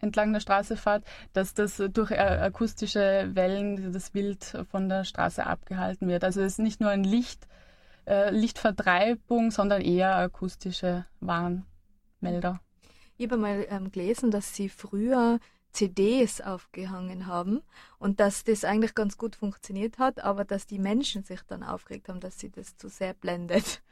entlang 0.00 0.34
der 0.34 0.40
Straße 0.40 0.76
fährt, 0.76 1.04
dass 1.32 1.54
das 1.54 1.82
durch 1.94 2.10
äh, 2.10 2.16
akustische 2.16 3.30
Wellen 3.32 3.90
das 3.94 4.12
Wild 4.12 4.44
von 4.70 4.90
der 4.90 5.04
Straße 5.04 5.46
abgehalten 5.46 6.08
wird. 6.08 6.24
Also 6.24 6.42
es 6.42 6.52
ist 6.52 6.58
nicht 6.58 6.82
nur 6.82 6.90
ein 6.90 7.04
Licht, 7.04 7.48
äh, 8.06 8.28
Lichtvertreibung, 8.30 9.50
sondern 9.50 9.80
eher 9.80 10.14
akustische 10.14 11.06
Warnmelder. 11.20 12.60
Ich 13.16 13.28
habe 13.28 13.38
mal 13.38 13.66
ähm, 13.70 13.90
gelesen, 13.90 14.30
dass 14.30 14.54
sie 14.54 14.68
früher 14.68 15.38
CDs 15.76 16.40
aufgehangen 16.40 17.26
haben 17.26 17.62
und 17.98 18.18
dass 18.18 18.44
das 18.44 18.64
eigentlich 18.64 18.94
ganz 18.94 19.18
gut 19.18 19.36
funktioniert 19.36 19.98
hat, 19.98 20.24
aber 20.24 20.44
dass 20.44 20.66
die 20.66 20.78
Menschen 20.78 21.22
sich 21.22 21.40
dann 21.46 21.62
aufgeregt 21.62 22.08
haben, 22.08 22.20
dass 22.20 22.38
sie 22.38 22.50
das 22.50 22.76
zu 22.76 22.88
sehr 22.88 23.14
blendet. 23.14 23.82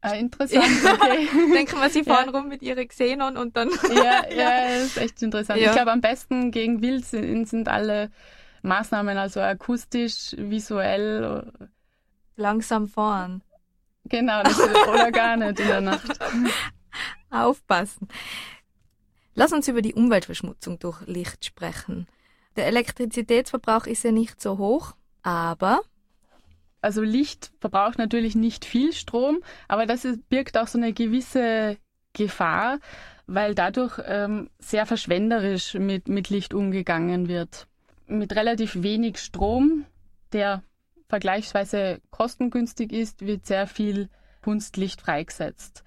Ah, 0.00 0.12
interessant, 0.12 0.64
okay. 0.84 1.28
Denken 1.54 1.80
wir, 1.80 1.90
sie 1.90 2.04
fahren 2.04 2.30
ja. 2.32 2.38
rum 2.38 2.48
mit 2.48 2.62
ihren 2.62 2.86
Xenon 2.86 3.36
und 3.36 3.56
dann. 3.56 3.68
ja, 3.94 4.28
ja, 4.30 4.68
das 4.68 4.86
ist 4.86 4.96
echt 4.96 5.22
interessant. 5.22 5.60
Ja. 5.60 5.66
Ich 5.66 5.72
glaube, 5.72 5.92
am 5.92 6.00
besten 6.00 6.50
gegen 6.50 6.80
Wild 6.80 7.04
sind, 7.04 7.48
sind 7.48 7.68
alle 7.68 8.10
Maßnahmen, 8.62 9.18
also 9.18 9.40
akustisch, 9.40 10.34
visuell. 10.38 11.52
Langsam 12.36 12.86
fahren. 12.86 13.42
Genau, 14.04 14.42
das 14.44 14.58
ist, 14.58 14.88
oder 14.88 15.10
gar 15.10 15.36
nicht 15.36 15.58
in 15.58 15.66
der 15.66 15.80
Nacht. 15.80 16.18
Aufpassen. 17.30 18.08
Lass 19.38 19.52
uns 19.52 19.68
über 19.68 19.82
die 19.82 19.94
Umweltverschmutzung 19.94 20.80
durch 20.80 21.00
Licht 21.06 21.44
sprechen. 21.44 22.08
Der 22.56 22.66
Elektrizitätsverbrauch 22.66 23.86
ist 23.86 24.02
ja 24.02 24.10
nicht 24.10 24.40
so 24.40 24.58
hoch, 24.58 24.96
aber 25.22 25.80
also 26.80 27.02
Licht 27.02 27.52
verbraucht 27.60 27.98
natürlich 27.98 28.34
nicht 28.34 28.64
viel 28.64 28.92
Strom, 28.92 29.38
aber 29.68 29.86
das 29.86 30.04
ist, 30.04 30.28
birgt 30.28 30.58
auch 30.58 30.66
so 30.66 30.76
eine 30.76 30.92
gewisse 30.92 31.76
Gefahr, 32.14 32.80
weil 33.28 33.54
dadurch 33.54 34.00
ähm, 34.06 34.50
sehr 34.58 34.86
verschwenderisch 34.86 35.74
mit, 35.74 36.08
mit 36.08 36.30
Licht 36.30 36.52
umgegangen 36.52 37.28
wird. 37.28 37.68
Mit 38.08 38.34
relativ 38.34 38.82
wenig 38.82 39.18
Strom, 39.18 39.84
der 40.32 40.64
vergleichsweise 41.08 42.00
kostengünstig 42.10 42.92
ist, 42.92 43.24
wird 43.24 43.46
sehr 43.46 43.68
viel 43.68 44.08
Kunstlicht 44.42 45.00
freigesetzt. 45.00 45.84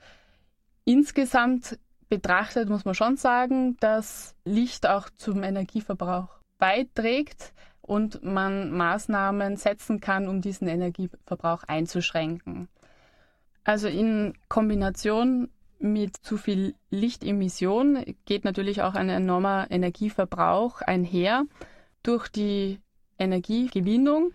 Insgesamt 0.85 1.77
betrachtet 2.12 2.69
muss 2.69 2.84
man 2.84 2.93
schon 2.93 3.15
sagen, 3.15 3.78
dass 3.80 4.36
Licht 4.43 4.86
auch 4.86 5.10
zum 5.15 5.43
Energieverbrauch 5.43 6.28
beiträgt 6.58 7.54
und 7.82 8.21
man 8.21 8.71
Maßnahmen 8.71 9.56
setzen 9.56 10.02
kann, 10.02 10.28
um 10.28 10.41
diesen 10.41 10.67
Energieverbrauch 10.67 11.63
einzuschränken. 11.63 12.67
Also 13.63 13.88
in 13.88 14.34
Kombination 14.50 15.50
mit 15.80 16.17
zu 16.17 16.36
viel 16.36 16.76
Lichtemission 16.89 18.04
geht 18.26 18.43
natürlich 18.43 18.82
auch 18.82 18.93
ein 18.93 19.08
enormer 19.08 19.71
Energieverbrauch 19.71 20.82
einher. 20.82 21.45
Durch 22.04 22.28
die 22.28 22.82
Energiegewinnung 23.19 24.34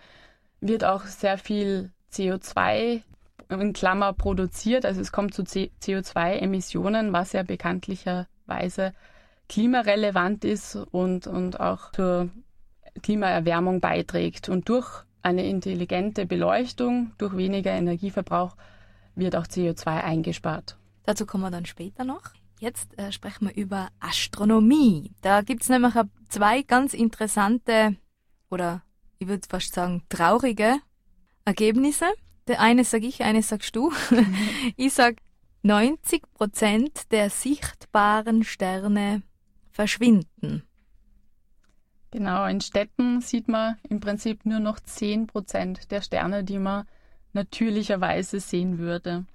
wird 0.63 0.83
auch 0.83 1.05
sehr 1.05 1.37
viel 1.37 1.91
CO2 2.11 3.03
in 3.49 3.73
Klammer 3.73 4.13
produziert. 4.13 4.85
Also 4.85 5.01
es 5.01 5.13
kommt 5.13 5.35
zu 5.35 5.43
CO2-Emissionen, 5.43 7.13
was 7.13 7.33
ja 7.33 7.43
bekanntlicherweise 7.43 8.93
klimarelevant 9.49 10.45
ist 10.45 10.77
und, 10.77 11.27
und 11.27 11.61
auch 11.61 11.93
zur 11.93 12.31
Klimaerwärmung 13.03 13.81
beiträgt. 13.81 14.49
Und 14.49 14.69
durch 14.69 15.05
eine 15.23 15.47
intelligente 15.47 16.27
Beleuchtung, 16.27 17.13
durch 17.19 17.37
weniger 17.37 17.73
Energieverbrauch 17.73 18.57
wird 19.15 19.37
auch 19.37 19.47
CO2 19.47 19.87
eingespart. 20.03 20.77
Dazu 21.05 21.27
kommen 21.27 21.45
wir 21.45 21.51
dann 21.51 21.67
später 21.67 22.05
noch. 22.05 22.23
Jetzt 22.59 22.99
äh, 22.99 23.13
sprechen 23.13 23.49
wir 23.49 23.55
über 23.55 23.89
Astronomie. 24.01 25.13
Da 25.21 25.43
gibt 25.43 25.63
es 25.63 25.69
nämlich 25.69 25.95
zwei 26.29 26.63
ganz 26.63 26.95
interessante 26.95 27.97
oder 28.51 28.83
ich 29.19 29.29
würde 29.29 29.47
fast 29.49 29.75
sagen 29.75 30.03
traurige 30.09 30.77
Ergebnisse. 31.45 32.07
Eine 32.49 32.85
sage 32.85 33.07
ich, 33.07 33.23
eine 33.23 33.43
sagst 33.43 33.75
du. 33.75 33.93
ich 34.77 34.93
sag 34.93 35.17
90 35.63 36.23
Prozent 36.33 37.13
der 37.13 37.29
sichtbaren 37.29 38.45
Sterne 38.45 39.23
verschwinden. 39.73 40.63
Genau, 42.13 42.47
in 42.47 42.61
Städten 42.61 43.21
sieht 43.21 43.49
man 43.49 43.77
im 43.89 44.01
Prinzip 44.01 44.47
nur 44.47 44.61
noch 44.61 44.79
10 44.79 45.27
Prozent 45.27 45.91
der 45.91 46.01
Sterne, 46.01 46.45
die 46.45 46.59
man 46.59 46.87
natürlicherweise 47.33 48.41
sehen 48.41 48.79
würde. 48.79 49.27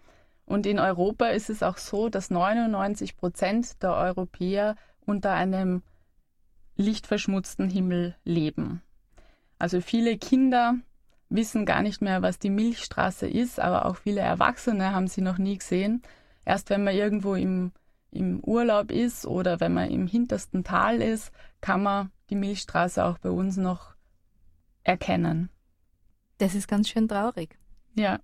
Und 0.46 0.66
in 0.66 0.80
Europa 0.80 1.28
ist 1.28 1.50
es 1.50 1.64
auch 1.64 1.78
so, 1.78 2.10
dass 2.10 2.30
99 2.30 3.18
Prozent 3.18 3.84
der 3.84 3.94
Europäer 3.94 4.76
unter 5.06 5.34
einem 5.34 5.84
lichtverschmutzten 6.76 7.70
Himmel 7.70 8.16
leben. 8.24 8.82
Also 9.60 9.82
viele 9.82 10.18
Kinder 10.18 10.76
wissen 11.32 11.66
gar 11.66 11.82
nicht 11.82 12.02
mehr, 12.02 12.22
was 12.22 12.40
die 12.40 12.50
Milchstraße 12.50 13.28
ist, 13.28 13.60
aber 13.60 13.86
auch 13.86 13.96
viele 13.96 14.22
Erwachsene 14.22 14.92
haben 14.94 15.08
sie 15.08 15.22
noch 15.22 15.38
nie 15.38 15.58
gesehen. 15.58 16.04
Erst 16.46 16.70
wenn 16.70 16.84
man 16.84 16.94
irgendwo 16.94 17.36
im, 17.36 17.72
im 18.12 18.40
Urlaub 18.42 18.92
ist 18.92 19.26
oder 19.26 19.60
wenn 19.60 19.74
man 19.74 19.90
im 19.90 20.08
hintersten 20.08 20.64
Tal 20.64 21.02
ist, 21.02 21.32
kann 21.62 21.84
man 21.84 22.12
die 22.30 22.36
Milchstraße 22.36 23.04
auch 23.04 23.18
bei 23.18 23.30
uns 23.30 23.58
noch 23.58 23.96
erkennen. 24.84 25.50
Das 26.38 26.56
ist 26.56 26.68
ganz 26.68 26.90
schön 26.90 27.08
traurig. 27.08 27.58
Ja. 27.96 28.20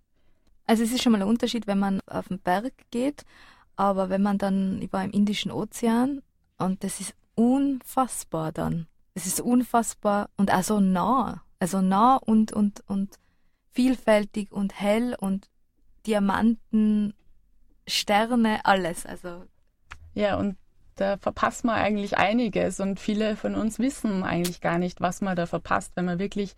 Also 0.65 0.83
es 0.83 0.91
ist 0.91 1.01
schon 1.01 1.13
mal 1.13 1.21
ein 1.21 1.27
Unterschied, 1.27 1.67
wenn 1.67 1.79
man 1.79 2.01
auf 2.07 2.27
den 2.27 2.39
Berg 2.39 2.73
geht, 2.91 3.23
aber 3.75 4.09
wenn 4.09 4.21
man 4.21 4.37
dann, 4.37 4.81
ich 4.81 4.91
war 4.91 5.03
im 5.03 5.11
Indischen 5.11 5.51
Ozean 5.51 6.21
und 6.57 6.83
das 6.83 6.99
ist 6.99 7.15
unfassbar 7.35 8.51
dann. 8.51 8.87
Es 9.13 9.27
ist 9.27 9.39
unfassbar 9.39 10.29
und 10.35 10.53
auch 10.53 10.63
so 10.63 10.79
nah. 10.79 11.43
Also 11.59 11.81
nah 11.81 12.17
und, 12.17 12.51
und, 12.53 12.83
und 12.87 13.17
vielfältig 13.71 14.51
und 14.51 14.79
hell 14.79 15.15
und 15.19 15.49
Diamanten, 16.05 17.13
Sterne, 17.87 18.65
alles. 18.65 19.05
Also. 19.05 19.45
Ja, 20.13 20.37
und 20.37 20.57
da 20.95 21.17
verpasst 21.17 21.63
man 21.63 21.75
eigentlich 21.75 22.17
einiges 22.17 22.79
und 22.79 22.99
viele 22.99 23.35
von 23.35 23.55
uns 23.55 23.79
wissen 23.79 24.23
eigentlich 24.23 24.61
gar 24.61 24.79
nicht, 24.79 25.01
was 25.01 25.21
man 25.21 25.35
da 25.35 25.45
verpasst, 25.45 25.91
wenn 25.95 26.05
man 26.05 26.19
wirklich 26.19 26.55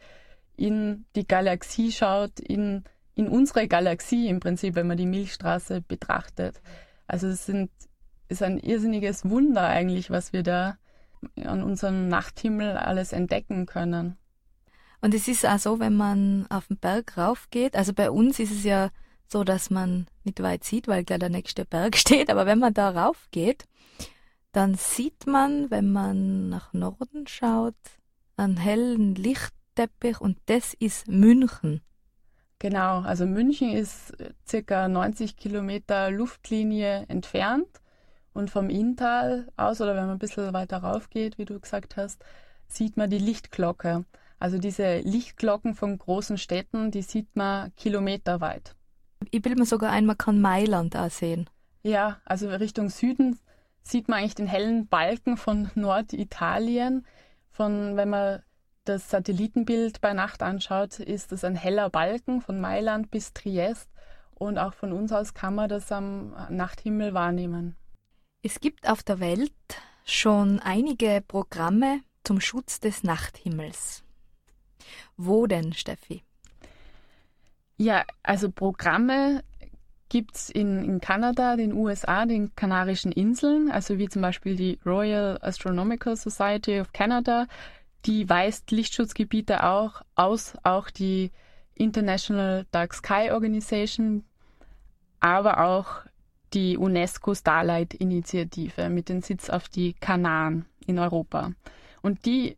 in 0.56 1.06
die 1.16 1.28
Galaxie 1.28 1.92
schaut, 1.92 2.40
in 2.40 2.84
in 3.20 3.28
unsere 3.28 3.68
Galaxie 3.68 4.30
im 4.30 4.40
Prinzip, 4.40 4.76
wenn 4.76 4.88
man 4.88 4.96
die 4.96 5.06
Milchstraße 5.06 5.82
betrachtet. 5.82 6.62
Also 7.06 7.28
es 7.28 7.46
sind, 7.46 7.70
ist 8.30 8.42
ein 8.42 8.58
irrsinniges 8.58 9.30
Wunder 9.30 9.68
eigentlich, 9.68 10.10
was 10.10 10.32
wir 10.32 10.42
da 10.42 10.78
an 11.44 11.62
unserem 11.62 12.08
Nachthimmel 12.08 12.78
alles 12.78 13.12
entdecken 13.12 13.66
können. 13.66 14.18
Und 15.02 15.14
es 15.14 15.28
ist 15.28 15.46
auch 15.46 15.60
so, 15.60 15.80
wenn 15.80 15.96
man 15.96 16.46
auf 16.50 16.68
den 16.68 16.78
Berg 16.78 17.18
raufgeht, 17.18 17.76
also 17.76 17.94
bei 17.94 18.12
uns 18.12 18.40
ist 18.40 18.52
es 18.52 18.64
ja 18.64 18.90
so, 19.28 19.44
dass 19.44 19.70
man 19.70 20.08
nicht 20.24 20.42
weit 20.42 20.64
sieht, 20.64 20.88
weil 20.88 21.04
gleich 21.04 21.20
der 21.20 21.30
nächste 21.30 21.66
Berg 21.66 21.96
steht, 21.98 22.30
aber 22.30 22.46
wenn 22.46 22.60
man 22.60 22.74
da 22.74 22.90
raufgeht, 22.90 23.66
dann 24.52 24.76
sieht 24.76 25.28
man, 25.28 25.70
wenn 25.70 25.92
man 25.92 26.50
nach 26.50 26.74
Norden 26.74 27.28
schaut, 27.28 27.76
einen 28.36 28.58
hellen 28.58 29.16
Lichtteppich 29.16 30.20
und 30.20 30.38
das 30.48 30.74
ist 30.74 31.08
München. 31.08 31.82
Genau, 32.58 33.00
also 33.02 33.26
München 33.26 33.72
ist 33.72 34.20
äh, 34.20 34.34
circa 34.46 34.88
90 34.90 35.38
Kilometer 35.38 36.12
Luftlinie 36.12 37.06
entfernt 37.08 37.82
und 38.34 38.50
vom 38.50 38.70
Inntal 38.70 39.48
aus 39.56 39.80
oder 39.80 39.96
wenn 39.96 40.08
man 40.08 40.16
ein 40.16 40.20
bisschen 40.20 40.52
weiter 40.54 40.80
rauf 40.80 41.10
geht, 41.10 41.38
wie 41.38 41.46
du 41.46 41.60
gesagt 41.60 41.96
hast, 41.96 42.24
sieht 42.68 42.98
man 42.98 43.10
die 43.10 43.18
Lichtglocke. 43.18 44.04
Also 44.40 44.58
diese 44.58 45.00
Lichtglocken 45.00 45.76
von 45.76 45.98
großen 45.98 46.38
Städten, 46.38 46.92
die 46.92 47.02
sieht 47.02 47.36
man 47.36 47.76
kilometerweit. 47.76 48.76
Ich 49.32 49.42
bilde 49.42 49.60
mir 49.60 49.66
sogar 49.66 49.92
ein, 49.92 50.06
man 50.06 50.18
kann 50.18 50.40
Mailand 50.40 50.96
auch 50.96 51.12
sehen. 51.12 51.50
Ja, 51.84 52.20
also 52.26 52.50
Richtung 52.50 52.90
Süden 52.90 53.38
sieht 53.84 54.08
man 54.08 54.20
eigentlich 54.20 54.36
den 54.36 54.48
hellen 54.48 54.88
Balken 54.88 55.38
von 55.38 55.70
Norditalien. 55.76 57.06
Von, 57.52 57.98
wenn 57.98 58.10
man 58.10 58.42
das 58.86 59.10
Satellitenbild 59.10 60.02
bei 60.02 60.14
Nacht 60.14 60.42
anschaut, 60.42 61.00
ist 61.00 61.32
es 61.32 61.44
ein 61.44 61.56
heller 61.56 61.90
Balken 61.90 62.42
von 62.42 62.62
Mailand 62.62 63.12
bis 63.12 63.34
Triest 63.34 63.90
und 64.36 64.58
auch 64.58 64.74
von 64.74 64.94
uns 64.94 65.12
aus 65.12 65.34
kann 65.34 65.56
man 65.56 65.70
das 65.70 65.92
am 65.92 66.34
Nachthimmel 66.50 67.14
wahrnehmen. 67.14 67.76
Es 68.42 68.62
gibt 68.62 68.88
auf 68.90 69.04
der 69.04 69.20
Welt 69.20 69.52
schon 70.06 70.60
einige 70.60 71.22
Programme 71.28 72.00
zum 72.24 72.40
Schutz 72.40 72.80
des 72.80 73.04
Nachthimmels. 73.04 74.04
Wo 75.18 75.48
denn, 75.48 75.74
Steffi? 75.74 76.24
Ja, 77.78 78.04
also 78.24 78.52
Programme 78.52 79.44
gibt 80.10 80.36
es 80.36 80.50
in, 80.50 80.84
in 80.84 81.02
Kanada, 81.02 81.56
den 81.56 81.74
USA, 81.74 82.26
den 82.26 82.56
Kanarischen 82.56 83.12
Inseln, 83.12 83.72
also 83.72 83.98
wie 83.98 84.10
zum 84.10 84.22
Beispiel 84.22 84.56
die 84.56 84.80
Royal 84.86 85.38
Astronomical 85.42 86.16
Society 86.16 86.80
of 86.80 86.92
Canada 86.94 87.48
die 88.06 88.30
weist 88.30 88.72
Lichtschutzgebiete 88.72 89.64
auch 89.64 90.02
aus, 90.16 90.54
auch 90.64 90.90
die 90.90 91.32
International 91.76 92.66
Dark 92.72 92.94
Sky 92.94 93.32
Organization, 93.32 94.24
aber 95.20 95.66
auch 95.66 96.02
die 96.54 96.78
UNESCO 96.78 97.36
Starlight 97.36 97.94
Initiative 97.94 98.90
mit 98.90 99.10
dem 99.10 99.22
Sitz 99.22 99.50
auf 99.50 99.70
die 99.70 99.94
Kanaren 99.94 100.66
in 100.86 100.98
Europa. 100.98 101.52
Und 102.02 102.26
die 102.26 102.58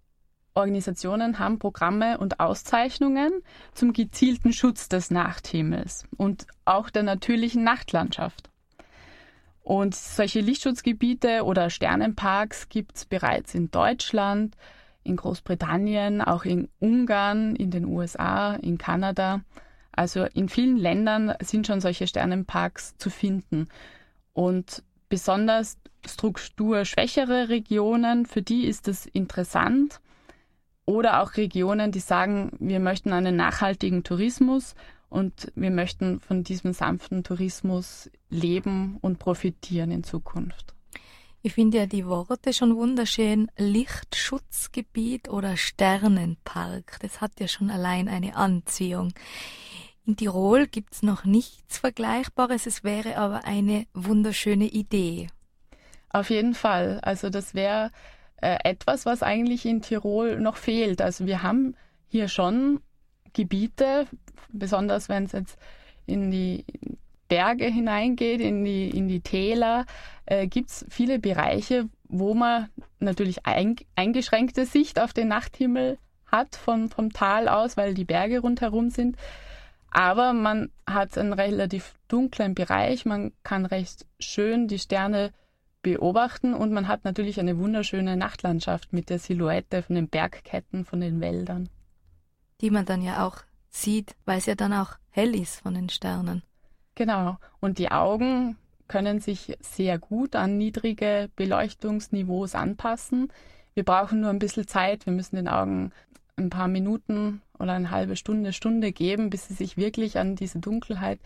Organisationen 0.62 1.40
haben 1.40 1.60
Programme 1.60 2.18
und 2.18 2.40
Auszeichnungen 2.40 3.44
zum 3.74 3.94
gezielten 3.94 4.54
Schutz 4.54 4.88
des 4.88 5.12
Nachthimmels 5.12 6.06
und 6.18 6.46
auch 6.66 6.90
der 6.90 7.04
natürlichen 7.04 7.64
Nachtlandschaft. 7.64 8.50
Und 9.64 9.96
solche 9.96 10.40
Lichtschutzgebiete 10.40 11.44
oder 11.44 11.70
Sternenparks 11.70 12.70
gibt 12.70 12.98
es 12.98 13.06
bereits 13.06 13.56
in 13.56 13.72
Deutschland, 13.72 14.56
in 15.04 15.16
Großbritannien, 15.16 16.22
auch 16.22 16.46
in 16.46 16.70
Ungarn, 16.80 17.56
in 17.56 17.72
den 17.72 17.86
USA, 17.86 18.54
in 18.54 18.78
Kanada. 18.78 19.42
Also 19.92 20.26
in 20.26 20.48
vielen 20.48 20.78
Ländern 20.78 21.34
sind 21.42 21.68
schon 21.68 21.82
solche 21.82 22.08
Sternenparks 22.08 22.98
zu 22.98 23.10
finden. 23.10 23.68
Und 24.34 24.84
besonders 25.10 25.78
strukturschwächere 26.06 27.50
Regionen, 27.50 28.26
für 28.26 28.42
die 28.42 28.66
ist 28.66 28.88
es 28.88 29.06
interessant. 29.08 30.00
Oder 30.92 31.22
auch 31.22 31.38
Regionen, 31.38 31.94
die 31.94 32.02
sagen, 32.02 32.52
wir 32.60 32.82
möchten 32.82 33.14
einen 33.14 33.38
nachhaltigen 33.38 34.04
Tourismus 34.04 34.76
und 35.08 35.50
wir 35.56 35.72
möchten 35.72 36.20
von 36.20 36.44
diesem 36.44 36.74
sanften 36.74 37.24
Tourismus 37.24 38.12
leben 38.30 38.98
und 39.00 39.18
profitieren 39.18 39.90
in 39.90 40.04
Zukunft. 40.04 40.74
Ich 41.44 41.54
finde 41.54 41.78
ja 41.78 41.86
die 41.86 42.06
Worte 42.06 42.52
schon 42.52 42.76
wunderschön. 42.76 43.50
Lichtschutzgebiet 43.58 45.30
oder 45.30 45.56
Sternenpark. 45.56 46.98
Das 47.00 47.22
hat 47.22 47.40
ja 47.40 47.48
schon 47.48 47.70
allein 47.70 48.10
eine 48.10 48.36
Anziehung. 48.36 49.14
In 50.06 50.18
Tirol 50.18 50.68
gibt's 50.68 51.04
noch 51.04 51.24
nichts 51.24 51.78
Vergleichbares. 51.78 52.68
Es 52.68 52.84
wäre 52.84 53.16
aber 53.16 53.46
eine 53.46 53.86
wunderschöne 53.94 54.68
Idee. 54.68 55.28
Auf 56.10 56.30
jeden 56.30 56.54
Fall. 56.54 57.00
Also 57.02 57.30
das 57.30 57.54
wäre 57.54 57.92
äh, 58.42 58.58
etwas, 58.64 59.06
was 59.06 59.24
eigentlich 59.24 59.66
in 59.66 59.82
Tirol 59.82 60.40
noch 60.40 60.58
fehlt. 60.58 61.02
Also 61.02 61.26
wir 61.26 61.44
haben 61.44 61.76
hier 62.08 62.28
schon 62.28 62.82
Gebiete, 63.34 64.08
besonders 64.52 65.10
wenn 65.10 65.26
es 65.26 65.32
jetzt 65.32 65.58
in 66.06 66.32
die 66.32 66.66
Berge 67.28 67.66
hineingeht, 67.66 68.42
in 68.42 68.66
die, 68.66 68.90
in 68.90 69.08
die 69.08 69.22
Täler, 69.22 69.86
äh, 70.26 70.48
gibt 70.48 70.70
es 70.70 70.86
viele 70.90 71.18
Bereiche, 71.18 71.88
wo 72.10 72.34
man 72.34 72.68
natürlich 73.00 73.46
ein, 73.46 73.78
eingeschränkte 73.96 74.66
Sicht 74.66 75.00
auf 75.00 75.14
den 75.14 75.30
Nachthimmel 75.30 75.98
hat 76.26 76.56
von, 76.56 76.90
vom 76.90 77.14
Tal 77.14 77.48
aus, 77.48 77.78
weil 77.78 77.94
die 77.94 78.06
Berge 78.06 78.40
rundherum 78.40 78.90
sind. 78.90 79.16
Aber 79.92 80.34
man 80.34 80.72
hat 80.90 81.18
einen 81.18 81.34
relativ 81.34 81.94
dunklen 82.08 82.56
Bereich, 82.56 83.06
man 83.06 83.34
kann 83.44 83.66
recht 83.66 84.06
schön 84.20 84.68
die 84.68 84.80
Sterne 84.80 85.32
beobachten 85.82 86.54
und 86.54 86.72
man 86.72 86.88
hat 86.88 87.04
natürlich 87.04 87.40
eine 87.40 87.58
wunderschöne 87.58 88.16
Nachtlandschaft 88.18 88.94
mit 88.94 89.10
der 89.10 89.20
Silhouette 89.20 89.82
von 89.84 89.96
den 89.96 90.08
Bergketten, 90.08 90.86
von 90.86 91.02
den 91.02 91.22
Wäldern. 91.22 91.70
Die 92.62 92.70
man 92.70 92.86
dann 92.86 93.02
ja 93.02 93.26
auch 93.26 93.38
sieht, 93.70 94.16
weil 94.26 94.38
es 94.38 94.46
ja 94.46 94.56
dann 94.56 94.74
auch 94.74 94.98
hell 95.10 95.36
ist 95.36 95.62
von 95.62 95.74
den 95.74 95.90
Sternen. 95.90 96.44
Genau. 96.96 97.38
Und 97.60 97.78
die 97.80 97.92
Augen 97.92 98.58
können 98.88 99.20
sich 99.20 99.58
sehr 99.62 99.98
gut 99.98 100.36
an 100.36 100.58
niedrige 100.58 101.30
Beleuchtungsniveaus 101.36 102.56
anpassen. 102.56 103.32
Wir 103.74 103.84
brauchen 103.84 104.22
nur 104.22 104.30
ein 104.30 104.40
bisschen 104.40 104.68
Zeit. 104.68 105.06
Wir 105.06 105.14
müssen 105.14 105.38
den 105.38 105.48
Augen 105.48 105.92
ein 106.36 106.50
paar 106.50 106.68
Minuten 106.68 107.42
oder 107.58 107.74
eine 107.74 107.92
halbe 107.92 108.16
Stunde, 108.16 108.54
Stunde 108.54 108.92
geben, 108.92 109.30
bis 109.30 109.48
sie 109.48 109.54
sich 109.54 109.78
wirklich 109.78 110.18
an 110.18 110.36
diese 110.36 110.60
Dunkelheit 110.60 111.20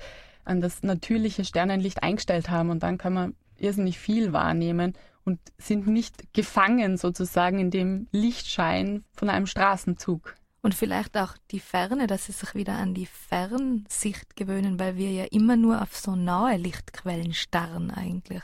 an 0.45 0.61
das 0.61 0.83
natürliche 0.83 1.43
Sternenlicht 1.43 2.03
eingestellt 2.03 2.49
haben 2.49 2.69
und 2.69 2.83
dann 2.83 2.97
kann 2.97 3.13
man 3.13 3.35
irrsinnig 3.59 3.99
viel 3.99 4.33
wahrnehmen 4.33 4.93
und 5.23 5.39
sind 5.57 5.87
nicht 5.87 6.33
gefangen 6.33 6.97
sozusagen 6.97 7.59
in 7.59 7.71
dem 7.71 8.07
Lichtschein 8.11 9.03
von 9.15 9.29
einem 9.29 9.47
Straßenzug. 9.47 10.35
Und 10.61 10.73
vielleicht 10.73 11.15
auch 11.17 11.35
die 11.51 11.59
Ferne, 11.59 12.07
dass 12.07 12.25
sie 12.25 12.31
sich 12.31 12.55
wieder 12.55 12.73
an 12.73 12.95
die 12.95 13.05
Fernsicht 13.05 14.35
gewöhnen, 14.35 14.79
weil 14.79 14.97
wir 14.97 15.11
ja 15.11 15.25
immer 15.25 15.55
nur 15.55 15.81
auf 15.81 15.95
so 15.95 16.15
nahe 16.15 16.57
Lichtquellen 16.57 17.33
starren 17.33 17.91
eigentlich. 17.91 18.41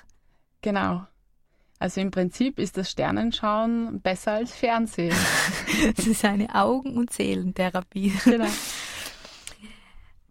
Genau. 0.62 1.06
Also 1.80 2.00
im 2.00 2.12
Prinzip 2.12 2.60
ist 2.60 2.78
das 2.78 2.92
Sternenschauen 2.92 4.02
besser 4.02 4.34
als 4.34 4.54
Fernsehen. 4.54 5.16
Es 5.98 6.06
ist 6.06 6.24
eine 6.24 6.54
Augen- 6.54 6.96
und 6.96 7.12
Seelentherapie. 7.12 8.14
Genau. 8.24 8.46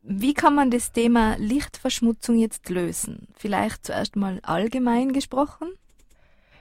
Wie 0.02 0.34
kann 0.34 0.54
man 0.54 0.70
das 0.70 0.92
Thema 0.92 1.36
Lichtverschmutzung 1.38 2.38
jetzt 2.38 2.68
lösen? 2.68 3.28
Vielleicht 3.36 3.86
zuerst 3.86 4.16
mal 4.16 4.40
allgemein 4.42 5.12
gesprochen? 5.12 5.68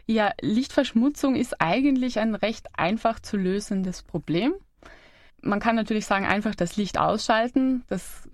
Ja, 0.06 0.34
Lichtverschmutzung 0.42 1.36
ist 1.36 1.62
eigentlich 1.62 2.20
ein 2.20 2.36
recht 2.36 2.68
einfach 2.74 3.20
zu 3.20 3.38
lösendes 3.38 4.04
Problem. 4.04 4.54
Man 5.42 5.60
kann 5.60 5.76
natürlich 5.76 6.06
sagen, 6.06 6.26
einfach 6.26 6.56
das 6.56 6.76
Licht 6.76 6.98
ausschalten. 6.98 7.84
Das 7.88 8.28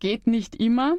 geht 0.00 0.26
nicht 0.26 0.56
immer. 0.56 0.96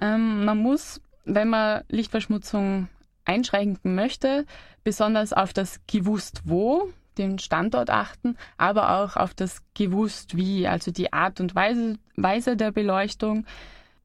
Ähm, 0.00 0.44
man 0.44 0.58
muss, 0.58 1.00
wenn 1.24 1.48
man 1.48 1.82
Lichtverschmutzung 1.88 2.88
einschränken 3.24 3.94
möchte, 3.94 4.46
besonders 4.82 5.32
auf 5.32 5.52
das 5.52 5.80
gewusst 5.86 6.42
wo, 6.44 6.90
den 7.18 7.38
Standort 7.38 7.90
achten, 7.90 8.36
aber 8.56 8.98
auch 8.98 9.16
auf 9.16 9.34
das 9.34 9.62
gewusst 9.74 10.36
wie, 10.36 10.66
also 10.66 10.90
die 10.90 11.12
Art 11.12 11.40
und 11.40 11.54
Weise, 11.54 11.98
Weise 12.22 12.56
der 12.56 12.72
Beleuchtung, 12.72 13.46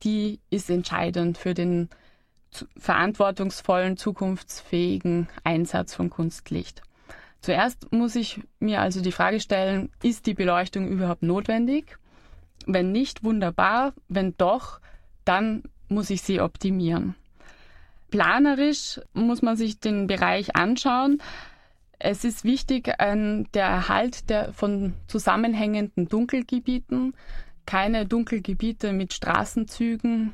die 0.04 0.40
ist 0.50 0.70
entscheidend 0.70 1.38
für 1.38 1.54
den 1.54 1.90
verantwortungsvollen, 2.78 3.98
zukunftsfähigen 3.98 5.28
Einsatz 5.44 5.94
von 5.94 6.10
Kunstlicht. 6.10 6.82
Zuerst 7.42 7.92
muss 7.92 8.16
ich 8.16 8.42
mir 8.60 8.82
also 8.82 9.02
die 9.02 9.12
Frage 9.12 9.40
stellen, 9.40 9.92
ist 10.02 10.26
die 10.26 10.34
Beleuchtung 10.34 10.88
überhaupt 10.88 11.22
notwendig? 11.22 11.98
Wenn 12.66 12.92
nicht, 12.92 13.24
wunderbar. 13.24 13.94
Wenn 14.08 14.36
doch, 14.38 14.80
dann 15.26 15.64
muss 15.88 16.10
ich 16.10 16.22
sie 16.22 16.42
optimieren. 16.42 17.16
Planerisch 18.10 19.00
muss 19.14 19.42
man 19.42 19.58
sich 19.58 19.80
den 19.80 20.08
Bereich 20.08 20.56
anschauen. 20.56 21.22
Es 22.00 22.24
ist 22.24 22.44
wichtig, 22.44 23.00
ein, 23.00 23.48
der 23.54 23.66
Erhalt 23.66 24.30
der, 24.30 24.54
von 24.54 24.94
zusammenhängenden 25.08 26.08
Dunkelgebieten, 26.08 27.14
keine 27.66 28.06
Dunkelgebiete 28.06 28.94
mit 28.94 29.14
Straßenzügen 29.14 30.34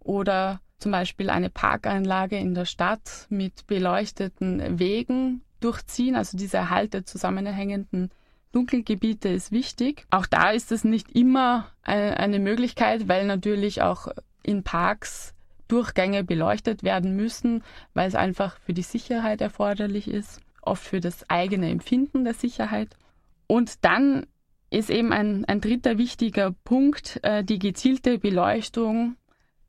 oder 0.00 0.60
zum 0.78 0.92
Beispiel 0.92 1.30
eine 1.30 1.50
Parkanlage 1.50 2.36
in 2.36 2.54
der 2.54 2.64
Stadt 2.64 3.26
mit 3.28 3.66
beleuchteten 3.66 4.78
Wegen 4.78 5.42
durchziehen. 5.60 6.16
Also 6.16 6.38
dieser 6.38 6.60
Erhalt 6.60 6.94
der 6.94 7.04
zusammenhängenden 7.04 8.10
Dunkelgebiete 8.52 9.28
ist 9.28 9.52
wichtig. 9.52 10.06
Auch 10.10 10.26
da 10.26 10.50
ist 10.50 10.72
es 10.72 10.82
nicht 10.82 11.12
immer 11.12 11.68
eine 11.82 12.38
Möglichkeit, 12.38 13.08
weil 13.08 13.26
natürlich 13.26 13.82
auch 13.82 14.08
in 14.42 14.62
Parks 14.62 15.34
Durchgänge 15.68 16.24
beleuchtet 16.24 16.82
werden 16.82 17.14
müssen, 17.14 17.62
weil 17.94 18.08
es 18.08 18.16
einfach 18.16 18.58
für 18.58 18.72
die 18.72 18.82
Sicherheit 18.82 19.40
erforderlich 19.40 20.08
ist, 20.08 20.40
oft 20.62 20.82
für 20.82 21.00
das 21.00 21.28
eigene 21.30 21.70
Empfinden 21.70 22.24
der 22.24 22.34
Sicherheit. 22.34 22.96
Und 23.46 23.84
dann 23.84 24.26
ist 24.70 24.88
eben 24.90 25.12
ein, 25.12 25.44
ein 25.44 25.60
dritter 25.60 25.98
wichtiger 25.98 26.52
Punkt 26.64 27.20
äh, 27.22 27.42
die 27.44 27.58
gezielte 27.58 28.18
Beleuchtung 28.18 29.16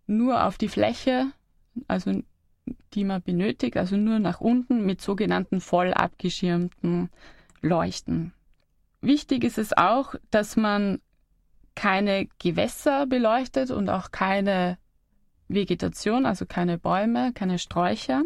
nur 0.06 0.46
auf 0.46 0.58
die 0.58 0.70
Fläche, 0.70 1.32
also 1.88 2.22
die 2.94 3.04
man 3.04 3.22
benötigt, 3.22 3.78
also 3.78 3.98
nur 3.98 4.20
nach 4.20 4.42
unten 4.42 4.86
mit 4.86 5.02
sogenannten 5.02 5.60
voll 5.60 5.94
abgeschirmten 5.94 7.10
Leuchten. 7.62 8.34
Wichtig 9.02 9.44
ist 9.44 9.58
es 9.58 9.76
auch, 9.76 10.16
dass 10.30 10.56
man 10.56 11.00
keine 11.74 12.28
Gewässer 12.40 13.08
beleuchtet 13.08 13.72
und 13.72 13.90
auch 13.90 14.12
keine 14.12 14.78
Vegetation, 15.48 16.26
also 16.26 16.46
keine 16.46 16.78
Bäume, 16.78 17.34
keine 17.34 17.58
Sträucher, 17.58 18.24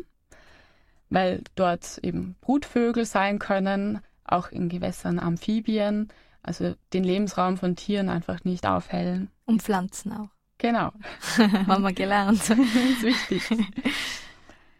weil 1.09 1.43
dort 1.55 1.99
eben 1.99 2.35
Brutvögel 2.41 3.05
sein 3.05 3.39
können, 3.39 4.01
auch 4.25 4.49
in 4.51 4.67
Gewässern 4.67 5.19
Amphibien, 5.19 6.09
also 6.45 6.75
den 6.93 7.03
Lebensraum 7.03 7.57
von 7.57 7.75
Tieren 7.75 8.09
einfach 8.09 8.43
nicht 8.43 8.65
aufhellen. 8.65 9.29
Und 9.45 9.61
Pflanzen 9.61 10.11
auch. 10.13 10.29
Genau. 10.57 10.91
Haben 11.37 11.83
wir 11.83 11.93
gelernt. 11.93 12.39
das 12.49 12.57
ist 12.57 13.03
wichtig. 13.03 13.49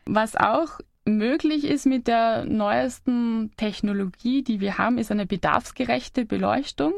Was 0.06 0.36
auch 0.36 0.80
möglich 1.06 1.66
ist 1.66 1.86
mit 1.86 2.08
der 2.08 2.46
neuesten 2.46 3.52
Technologie, 3.58 4.44
die 4.44 4.60
wir 4.60 4.78
haben, 4.78 4.98
ist 4.98 5.12
eine 5.12 5.26
bedarfsgerechte 5.26 6.26
Beleuchtung. 6.26 6.94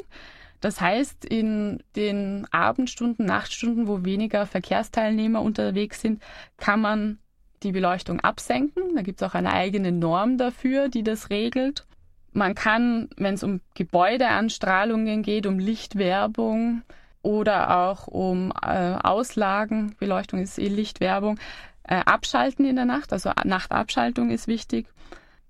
Das 0.59 0.81
heißt, 0.81 1.25
in 1.25 1.83
den 1.95 2.47
Abendstunden, 2.51 3.25
Nachtstunden, 3.25 3.87
wo 3.87 4.03
weniger 4.03 4.45
Verkehrsteilnehmer 4.45 5.41
unterwegs 5.41 6.01
sind, 6.01 6.21
kann 6.57 6.81
man 6.81 7.19
die 7.63 7.71
Beleuchtung 7.71 8.19
absenken. 8.21 8.95
Da 8.95 9.01
gibt 9.01 9.21
es 9.21 9.27
auch 9.27 9.35
eine 9.35 9.53
eigene 9.53 9.91
Norm 9.91 10.37
dafür, 10.37 10.89
die 10.89 11.03
das 11.03 11.29
regelt. 11.29 11.85
Man 12.33 12.55
kann, 12.55 13.09
wenn 13.17 13.33
es 13.33 13.43
um 13.43 13.61
Gebäudeanstrahlungen 13.73 15.23
geht, 15.23 15.45
um 15.45 15.59
Lichtwerbung 15.59 16.83
oder 17.21 17.77
auch 17.77 18.07
um 18.07 18.53
äh, 18.61 18.95
Auslagen, 18.95 19.95
Beleuchtung 19.99 20.39
ist 20.41 20.59
eh 20.59 20.67
Lichtwerbung, 20.67 21.39
äh, 21.83 21.95
abschalten 22.05 22.65
in 22.65 22.75
der 22.75 22.85
Nacht. 22.85 23.11
Also 23.11 23.31
Nachtabschaltung 23.43 24.29
ist 24.29 24.47
wichtig. 24.47 24.87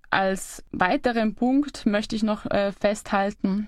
Als 0.10 0.64
weiteren 0.72 1.36
Punkt 1.36 1.86
möchte 1.86 2.16
ich 2.16 2.24
noch 2.24 2.46
äh, 2.46 2.72
festhalten, 2.72 3.68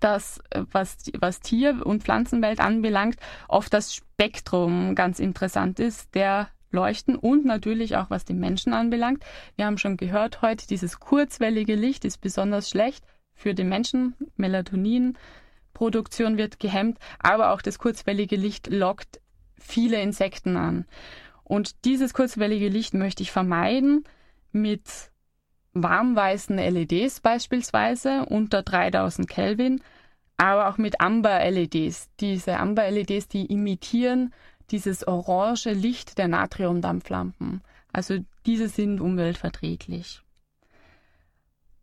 dass 0.00 0.40
äh, 0.50 0.62
was, 0.72 0.96
was 1.18 1.40
Tier- 1.40 1.84
und 1.84 2.02
Pflanzenwelt 2.02 2.60
anbelangt, 2.60 3.16
oft 3.48 3.72
das 3.72 3.94
Spektrum 3.94 4.94
ganz 4.94 5.18
interessant 5.18 5.78
ist, 5.78 6.14
der 6.14 6.48
Leuchten 6.70 7.16
und 7.16 7.44
natürlich 7.44 7.96
auch 7.96 8.10
was 8.10 8.24
den 8.24 8.38
Menschen 8.38 8.72
anbelangt. 8.72 9.24
Wir 9.56 9.66
haben 9.66 9.78
schon 9.78 9.96
gehört 9.96 10.42
heute, 10.42 10.66
dieses 10.66 11.00
kurzwellige 11.00 11.74
Licht 11.74 12.04
ist 12.04 12.20
besonders 12.20 12.70
schlecht 12.70 13.04
für 13.34 13.54
den 13.54 13.68
Menschen. 13.68 14.14
Melatoninproduktion 14.36 16.36
wird 16.36 16.58
gehemmt, 16.58 16.98
aber 17.18 17.52
auch 17.52 17.62
das 17.62 17.78
kurzwellige 17.78 18.36
Licht 18.36 18.68
lockt 18.68 19.20
viele 19.58 20.00
Insekten 20.00 20.56
an. 20.56 20.86
Und 21.44 21.84
dieses 21.84 22.12
kurzwellige 22.12 22.68
Licht 22.68 22.94
möchte 22.94 23.22
ich 23.22 23.30
vermeiden 23.30 24.04
mit 24.52 25.10
warmweißen 25.74 26.56
LEDs 26.56 27.20
beispielsweise 27.20 28.24
unter 28.26 28.62
3000 28.62 29.28
Kelvin, 29.28 29.80
aber 30.38 30.68
auch 30.68 30.78
mit 30.78 31.00
Amber-LEDs. 31.00 32.10
Diese 32.20 32.58
Amber-LEDs, 32.58 33.28
die 33.28 33.46
imitieren 33.46 34.34
dieses 34.70 35.06
orange 35.06 35.72
Licht 35.72 36.18
der 36.18 36.28
Natriumdampflampen. 36.28 37.62
Also 37.92 38.18
diese 38.44 38.68
sind 38.68 39.00
umweltverträglich. 39.00 40.22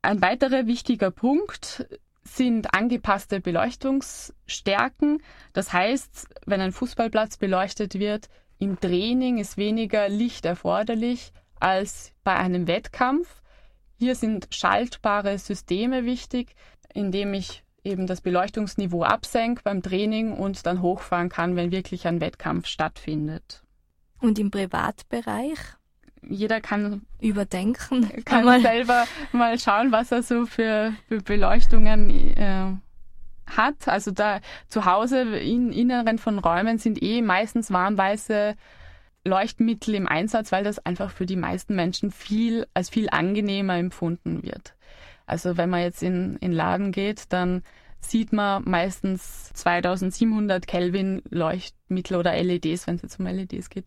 Ein 0.01 0.21
weiterer 0.21 0.67
wichtiger 0.67 1.11
Punkt 1.11 1.87
sind 2.23 2.73
angepasste 2.73 3.39
Beleuchtungsstärken. 3.39 5.21
Das 5.53 5.73
heißt, 5.73 6.27
wenn 6.45 6.61
ein 6.61 6.71
Fußballplatz 6.71 7.37
beleuchtet 7.37 7.95
wird, 7.95 8.29
im 8.59 8.79
Training 8.79 9.39
ist 9.39 9.57
weniger 9.57 10.07
Licht 10.09 10.45
erforderlich 10.45 11.31
als 11.59 12.11
bei 12.23 12.35
einem 12.35 12.67
Wettkampf. 12.67 13.41
Hier 13.97 14.15
sind 14.15 14.47
schaltbare 14.51 15.37
Systeme 15.37 16.05
wichtig, 16.05 16.55
indem 16.93 17.33
ich 17.33 17.63
eben 17.83 18.07
das 18.07 18.21
Beleuchtungsniveau 18.21 19.03
absenke 19.03 19.61
beim 19.63 19.81
Training 19.81 20.33
und 20.33 20.65
dann 20.65 20.81
hochfahren 20.81 21.29
kann, 21.29 21.55
wenn 21.55 21.71
wirklich 21.71 22.07
ein 22.07 22.21
Wettkampf 22.21 22.67
stattfindet. 22.67 23.63
Und 24.19 24.39
im 24.39 24.51
Privatbereich? 24.51 25.59
Jeder 26.21 26.61
kann 26.61 27.05
überdenken, 27.19 28.09
kann 28.25 28.45
mal 28.45 28.61
selber 28.61 29.05
mal 29.33 29.59
schauen, 29.59 29.91
was 29.91 30.11
er 30.11 30.23
so 30.23 30.45
für, 30.45 30.93
für 31.09 31.21
Beleuchtungen 31.21 32.09
äh, 32.37 32.71
hat. 33.45 33.87
Also 33.87 34.11
da 34.11 34.39
zu 34.69 34.85
Hause 34.85 35.21
im 35.37 35.71
Inneren 35.71 36.17
von 36.17 36.39
Räumen 36.39 36.77
sind 36.77 37.03
eh 37.03 37.21
meistens 37.21 37.71
warmweiße 37.71 38.55
Leuchtmittel 39.25 39.95
im 39.95 40.07
Einsatz, 40.07 40.51
weil 40.51 40.63
das 40.63 40.79
einfach 40.79 41.11
für 41.11 41.25
die 41.25 41.35
meisten 41.35 41.75
Menschen 41.75 42.11
viel 42.11 42.67
als 42.73 42.89
viel 42.89 43.09
angenehmer 43.09 43.77
empfunden 43.77 44.43
wird. 44.43 44.75
Also 45.33 45.57
wenn 45.57 45.71
man 45.71 45.81
jetzt 45.81 46.03
in 46.03 46.35
in 46.41 46.51
Laden 46.51 46.91
geht, 46.91 47.33
dann 47.33 47.63
sieht 47.99 48.33
man 48.33 48.61
meistens 48.69 49.51
2700 49.53 50.67
Kelvin 50.67 51.23
Leuchtmittel 51.31 52.17
oder 52.17 52.39
LEDs, 52.39 52.85
wenn 52.85 52.97
es 52.97 53.01
jetzt 53.01 53.19
um 53.19 53.25
LEDs 53.25 53.71
geht, 53.71 53.85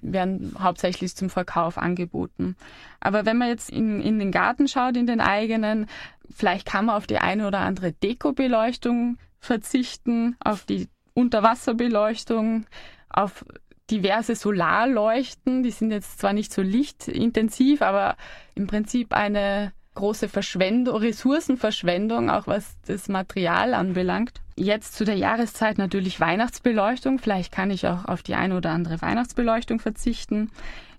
werden 0.00 0.54
hauptsächlich 0.58 1.14
zum 1.14 1.28
Verkauf 1.28 1.76
angeboten. 1.76 2.56
Aber 2.98 3.26
wenn 3.26 3.36
man 3.36 3.48
jetzt 3.48 3.68
in, 3.68 4.00
in 4.00 4.18
den 4.18 4.32
Garten 4.32 4.68
schaut, 4.68 4.96
in 4.96 5.06
den 5.06 5.20
eigenen, 5.20 5.86
vielleicht 6.34 6.66
kann 6.66 6.86
man 6.86 6.96
auf 6.96 7.06
die 7.06 7.18
eine 7.18 7.46
oder 7.46 7.58
andere 7.58 7.92
Dekobeleuchtung 7.92 9.18
verzichten, 9.38 10.36
auf 10.42 10.64
die 10.64 10.88
Unterwasserbeleuchtung, 11.12 12.64
auf 13.10 13.44
diverse 13.90 14.34
Solarleuchten. 14.34 15.62
Die 15.62 15.72
sind 15.72 15.90
jetzt 15.90 16.20
zwar 16.20 16.32
nicht 16.32 16.54
so 16.54 16.62
lichtintensiv, 16.62 17.82
aber 17.82 18.16
im 18.54 18.66
Prinzip 18.66 19.12
eine 19.12 19.74
große 19.94 20.28
Verschwendung, 20.28 20.96
Ressourcenverschwendung, 20.96 22.30
auch 22.30 22.46
was 22.46 22.76
das 22.86 23.08
Material 23.08 23.74
anbelangt. 23.74 24.40
Jetzt 24.56 24.94
zu 24.94 25.04
der 25.04 25.16
Jahreszeit 25.16 25.78
natürlich 25.78 26.20
Weihnachtsbeleuchtung. 26.20 27.18
Vielleicht 27.18 27.52
kann 27.52 27.70
ich 27.70 27.86
auch 27.86 28.04
auf 28.04 28.22
die 28.22 28.34
eine 28.34 28.56
oder 28.56 28.70
andere 28.70 29.00
Weihnachtsbeleuchtung 29.00 29.80
verzichten. 29.80 30.50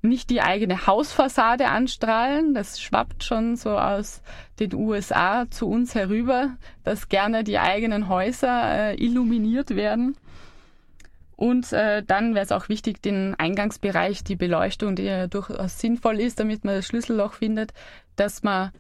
Nicht 0.02 0.30
die 0.32 0.42
eigene 0.42 0.88
Hausfassade 0.88 1.68
anstrahlen. 1.68 2.54
Das 2.54 2.82
schwappt 2.82 3.24
schon 3.24 3.56
so 3.56 3.78
aus 3.78 4.22
den 4.60 4.74
USA 4.74 5.46
zu 5.50 5.70
uns 5.70 5.94
herüber, 5.94 6.58
dass 6.84 7.08
gerne 7.08 7.44
die 7.44 7.60
eigenen 7.60 8.10
Häuser 8.10 8.94
äh, 8.94 8.96
illuminiert 8.96 9.76
werden. 9.76 10.18
Und 11.42 11.74
äh, 11.74 12.04
dann 12.04 12.36
wäre 12.36 12.46
es 12.46 12.52
auch 12.52 12.70
wichtig, 12.70 13.02
den 13.02 13.34
Eingangsbereich, 13.34 14.24
die 14.24 14.36
Beleuchtung, 14.36 14.96
die 14.96 15.06
ja 15.06 15.26
durchaus 15.26 15.80
sinnvoll 15.80 16.20
ist, 16.20 16.40
damit 16.40 16.64
man 16.66 16.76
das 16.76 16.86
Schlüsselloch 16.86 17.34
findet, 17.34 17.74
dass 18.22 18.44
man 18.44 18.72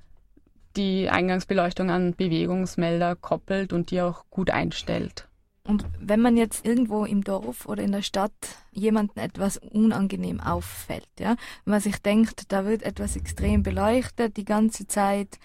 die 0.77 1.09
Eingangsbeleuchtung 1.09 1.89
an 1.89 2.13
Bewegungsmelder 2.13 3.15
koppelt 3.15 3.73
und 3.73 3.91
die 3.91 4.01
auch 4.01 4.23
gut 4.29 4.49
einstellt. 4.49 5.27
Und 5.63 5.85
wenn 5.99 6.21
man 6.21 6.37
jetzt 6.37 6.65
irgendwo 6.65 7.05
im 7.05 7.23
Dorf 7.23 7.67
oder 7.67 7.83
in 7.83 7.91
der 7.91 8.01
Stadt 8.01 8.31
jemanden 8.71 9.19
etwas 9.19 9.57
unangenehm 9.57 10.39
auffällt, 10.39 11.09
ja, 11.19 11.35
wenn 11.65 11.71
man 11.71 11.81
sich 11.81 11.97
denkt, 11.97 12.51
da 12.51 12.65
wird 12.65 12.83
etwas 12.83 13.15
extrem 13.15 13.61
beleuchtet 13.63 14.37
die 14.37 14.45
ganze 14.45 14.87
Zeit, 14.87 15.39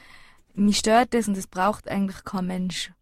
mich 0.54 0.78
stört 0.78 1.12
es 1.14 1.28
und 1.28 1.36
es 1.36 1.46
braucht 1.46 1.88
eigentlich 1.88 2.24
kein 2.24 2.46
Mensch 2.46 2.92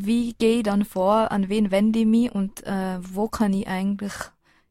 wie 0.00 0.34
gehe 0.34 0.58
ich 0.58 0.62
dann 0.62 0.84
vor, 0.84 1.30
an 1.32 1.48
wen 1.48 1.70
wende 1.70 2.00
ich 2.00 2.06
mich 2.06 2.32
und 2.32 2.64
äh, 2.66 2.98
wo 3.00 3.28
kann 3.28 3.52
ich 3.52 3.66
eigentlich 3.66 4.12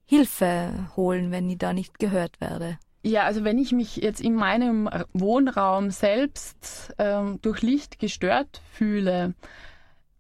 Hilfe 0.05 0.89
holen, 0.95 1.31
wenn 1.31 1.49
ich 1.49 1.57
da 1.57 1.73
nicht 1.73 1.99
gehört 1.99 2.39
werde? 2.39 2.77
Ja, 3.03 3.23
also 3.23 3.43
wenn 3.43 3.57
ich 3.57 3.71
mich 3.71 3.97
jetzt 3.97 4.21
in 4.21 4.35
meinem 4.35 4.89
Wohnraum 5.13 5.91
selbst 5.91 6.93
ähm, 6.97 7.39
durch 7.41 7.61
Licht 7.61 7.99
gestört 7.99 8.61
fühle, 8.73 9.33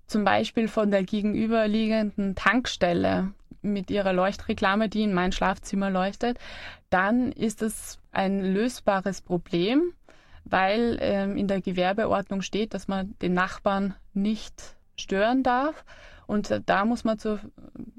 zum 0.05 0.23
Beispiel 0.23 0.67
von 0.67 0.89
der 0.89 1.03
gegenüberliegenden 1.03 2.35
Tankstelle 2.35 3.33
mit 3.61 3.91
ihrer 3.91 4.13
Leuchtreklame, 4.13 4.89
die 4.89 5.03
in 5.03 5.13
mein 5.13 5.31
Schlafzimmer 5.31 5.89
leuchtet, 5.89 6.39
dann 6.89 7.31
ist 7.33 7.61
es 7.61 7.99
ein 8.11 8.41
lösbares 8.41 9.21
Problem, 9.21 9.91
weil 10.45 10.97
ähm, 11.01 11.35
in 11.35 11.47
der 11.47 11.61
Gewerbeordnung 11.61 12.41
steht, 12.41 12.73
dass 12.73 12.87
man 12.87 13.15
den 13.21 13.33
Nachbarn 13.33 13.95
nicht 14.13 14.75
stören 14.95 15.43
darf. 15.43 15.83
Und 16.25 16.61
da 16.65 16.85
muss 16.85 17.03
man 17.03 17.19
zur 17.19 17.39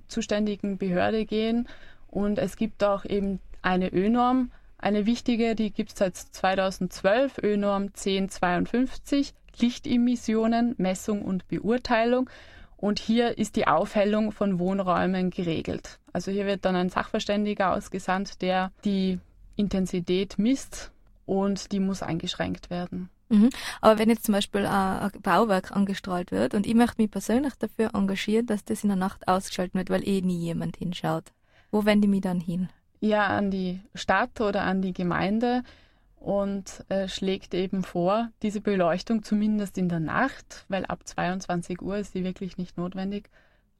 zuständigen 0.06 0.78
Behörde 0.78 1.26
gehen. 1.26 1.68
Und 2.08 2.38
es 2.38 2.56
gibt 2.56 2.82
auch 2.84 3.04
eben 3.04 3.40
eine 3.60 3.92
Ö-Norm, 3.92 4.50
eine 4.78 5.06
wichtige, 5.06 5.54
die 5.54 5.72
gibt 5.72 5.90
es 5.90 5.98
seit 5.98 6.16
2012, 6.16 7.38
Ö-Norm 7.42 7.88
1052, 7.88 9.34
Lichtemissionen, 9.58 10.74
Messung 10.78 11.22
und 11.22 11.48
Beurteilung. 11.48 12.30
Und 12.76 13.00
hier 13.00 13.38
ist 13.38 13.56
die 13.56 13.66
Aufhellung 13.66 14.30
von 14.30 14.60
Wohnräumen 14.60 15.30
geregelt. 15.30 15.98
Also 16.12 16.30
hier 16.30 16.46
wird 16.46 16.64
dann 16.64 16.76
ein 16.76 16.90
Sachverständiger 16.90 17.74
ausgesandt, 17.74 18.40
der 18.40 18.70
die 18.84 19.18
Intensität 19.56 20.38
misst 20.38 20.92
und 21.26 21.72
die 21.72 21.80
muss 21.80 22.02
eingeschränkt 22.02 22.70
werden. 22.70 23.10
Mhm. 23.28 23.50
Aber 23.80 23.98
wenn 23.98 24.08
jetzt 24.08 24.24
zum 24.24 24.32
Beispiel 24.32 24.64
ein 24.64 25.10
Bauwerk 25.22 25.72
angestrahlt 25.72 26.30
wird 26.30 26.54
und 26.54 26.66
ich 26.66 26.74
möchte 26.74 27.02
mich 27.02 27.10
persönlich 27.10 27.54
dafür 27.54 27.94
engagieren, 27.94 28.46
dass 28.46 28.64
das 28.64 28.84
in 28.84 28.88
der 28.88 28.96
Nacht 28.96 29.26
ausgeschaltet 29.28 29.74
wird, 29.74 29.90
weil 29.90 30.08
eh 30.08 30.22
nie 30.22 30.38
jemand 30.38 30.76
hinschaut, 30.76 31.24
wo 31.70 31.84
wende 31.84 32.06
ich 32.06 32.10
mich 32.10 32.22
dann 32.22 32.40
hin? 32.40 32.68
Ja, 33.00 33.26
an 33.28 33.50
die 33.50 33.80
Stadt 33.94 34.40
oder 34.40 34.62
an 34.62 34.82
die 34.82 34.92
Gemeinde 34.92 35.62
und 36.16 36.84
äh, 36.88 37.08
schlägt 37.08 37.54
eben 37.54 37.84
vor, 37.84 38.30
diese 38.42 38.60
Beleuchtung 38.60 39.22
zumindest 39.22 39.78
in 39.78 39.88
der 39.88 40.00
Nacht, 40.00 40.64
weil 40.68 40.84
ab 40.86 41.06
22 41.06 41.80
Uhr 41.80 41.98
ist 41.98 42.12
sie 42.12 42.24
wirklich 42.24 42.58
nicht 42.58 42.76
notwendig, 42.76 43.30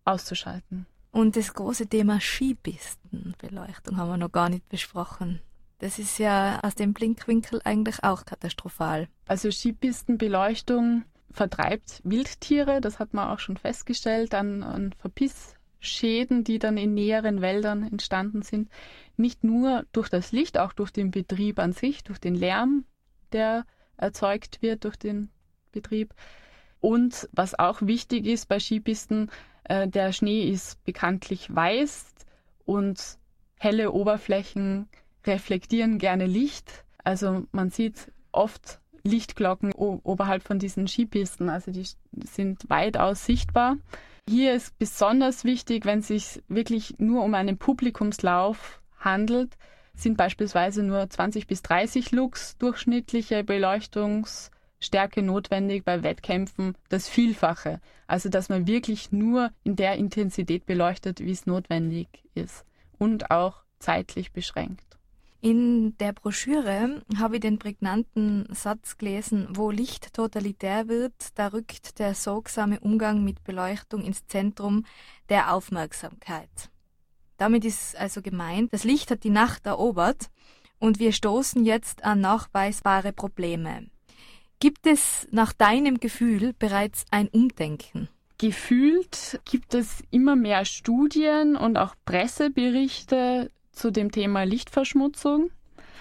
auszuschalten. 0.04 0.86
Und 1.10 1.36
das 1.36 1.54
große 1.54 1.86
Thema 1.86 2.20
Skipistenbeleuchtung 2.20 3.96
haben 3.96 4.10
wir 4.10 4.16
noch 4.16 4.32
gar 4.32 4.48
nicht 4.48 4.68
besprochen. 4.68 5.40
Das 5.78 5.98
ist 5.98 6.18
ja 6.18 6.60
aus 6.62 6.74
dem 6.74 6.92
Blinkwinkel 6.92 7.60
eigentlich 7.64 8.02
auch 8.02 8.24
katastrophal. 8.24 9.08
Also 9.26 9.50
Skipistenbeleuchtung 9.50 11.04
vertreibt 11.30 12.00
Wildtiere, 12.04 12.80
das 12.80 12.98
hat 12.98 13.14
man 13.14 13.28
auch 13.28 13.38
schon 13.38 13.56
festgestellt, 13.56 14.34
an, 14.34 14.62
an 14.62 14.94
Verpissschäden, 15.78 16.44
die 16.44 16.58
dann 16.58 16.76
in 16.76 16.94
näheren 16.94 17.40
Wäldern 17.40 17.82
entstanden 17.82 18.42
sind. 18.42 18.68
Nicht 19.16 19.44
nur 19.44 19.84
durch 19.92 20.08
das 20.08 20.32
Licht, 20.32 20.58
auch 20.58 20.72
durch 20.72 20.90
den 20.90 21.10
Betrieb 21.10 21.58
an 21.58 21.72
sich, 21.72 22.04
durch 22.04 22.18
den 22.18 22.34
Lärm, 22.34 22.84
der 23.32 23.64
erzeugt 23.96 24.62
wird 24.62 24.84
durch 24.84 24.96
den 24.96 25.30
Betrieb. 25.72 26.14
Und 26.80 27.28
was 27.32 27.58
auch 27.58 27.82
wichtig 27.82 28.26
ist 28.26 28.48
bei 28.48 28.60
Skipisten, 28.60 29.30
äh, 29.64 29.88
der 29.88 30.12
Schnee 30.12 30.48
ist 30.48 30.82
bekanntlich 30.84 31.54
weiß 31.54 32.14
und 32.64 33.18
helle 33.58 33.92
Oberflächen 33.92 34.88
reflektieren 35.26 35.98
gerne 35.98 36.26
Licht. 36.26 36.84
Also 37.02 37.46
man 37.50 37.70
sieht 37.70 38.12
oft 38.30 38.80
Lichtglocken 39.02 39.72
oberhalb 39.72 40.42
von 40.42 40.58
diesen 40.58 40.86
Skipisten, 40.86 41.48
also 41.48 41.70
die 41.70 41.86
sind 42.24 42.68
weitaus 42.68 43.24
sichtbar. 43.24 43.78
Hier 44.28 44.52
ist 44.52 44.78
besonders 44.78 45.44
wichtig, 45.44 45.86
wenn 45.86 46.00
es 46.00 46.08
sich 46.08 46.42
wirklich 46.48 46.96
nur 46.98 47.24
um 47.24 47.32
einen 47.32 47.56
Publikumslauf 47.56 48.82
handelt, 48.98 49.56
sind 49.94 50.18
beispielsweise 50.18 50.82
nur 50.82 51.08
20 51.08 51.46
bis 51.46 51.62
30 51.62 52.12
Lux 52.12 52.58
durchschnittliche 52.58 53.42
Beleuchtungsstärke 53.42 55.22
notwendig 55.22 55.82
bei 55.82 56.02
Wettkämpfen 56.02 56.74
das 56.90 57.08
Vielfache. 57.08 57.80
Also 58.06 58.28
dass 58.28 58.50
man 58.50 58.66
wirklich 58.66 59.12
nur 59.12 59.50
in 59.64 59.76
der 59.76 59.94
Intensität 59.94 60.66
beleuchtet, 60.66 61.20
wie 61.20 61.32
es 61.32 61.46
notwendig 61.46 62.08
ist 62.34 62.66
und 62.98 63.30
auch 63.30 63.62
zeitlich 63.78 64.32
beschränkt. 64.32 64.88
In 65.41 65.97
der 65.99 66.12
Broschüre 66.12 67.03
habe 67.16 67.36
ich 67.36 67.41
den 67.41 67.61
prägnanten 67.61 68.49
Satz 68.53 68.99
gelesen, 68.99 69.47
wo 69.51 69.70
Licht 69.70 70.12
totalitär 70.12 70.89
wird, 70.89 71.14
da 71.36 71.49
rückt 71.49 72.01
der 72.01 72.14
sorgsame 72.14 72.80
Umgang 72.80 73.22
mit 73.22 73.45
Beleuchtung 73.45 74.03
ins 74.03 74.26
Zentrum 74.26 74.84
der 75.28 75.55
Aufmerksamkeit. 75.55 76.70
Damit 77.36 77.64
ist 77.64 77.95
also 77.97 78.20
gemeint, 78.20 78.72
das 78.72 78.82
Licht 78.82 79.12
hat 79.12 79.22
die 79.22 79.30
Nacht 79.30 79.64
erobert 79.66 80.28
und 80.80 80.99
wir 80.99 81.12
stoßen 81.12 81.64
jetzt 81.64 82.05
an 82.05 82.20
nachweisbare 82.20 83.12
Probleme. 83.12 83.86
Gibt 84.59 84.89
es 84.89 85.28
nach 85.30 85.53
deinem 85.53 86.01
Gefühl 86.01 86.53
bereits 86.59 87.05
ein 87.12 87.28
Umdenken? 87.28 88.09
Gefühlt 88.39 89.41
gibt 89.45 89.74
es 89.74 90.03
immer 90.11 90.34
mehr 90.34 90.64
Studien 90.64 91.55
und 91.55 91.76
auch 91.76 91.95
Presseberichte 92.05 93.53
zu 93.78 93.90
dem 93.90 94.10
Thema 94.10 94.42
Lichtverschmutzung. 94.42 95.50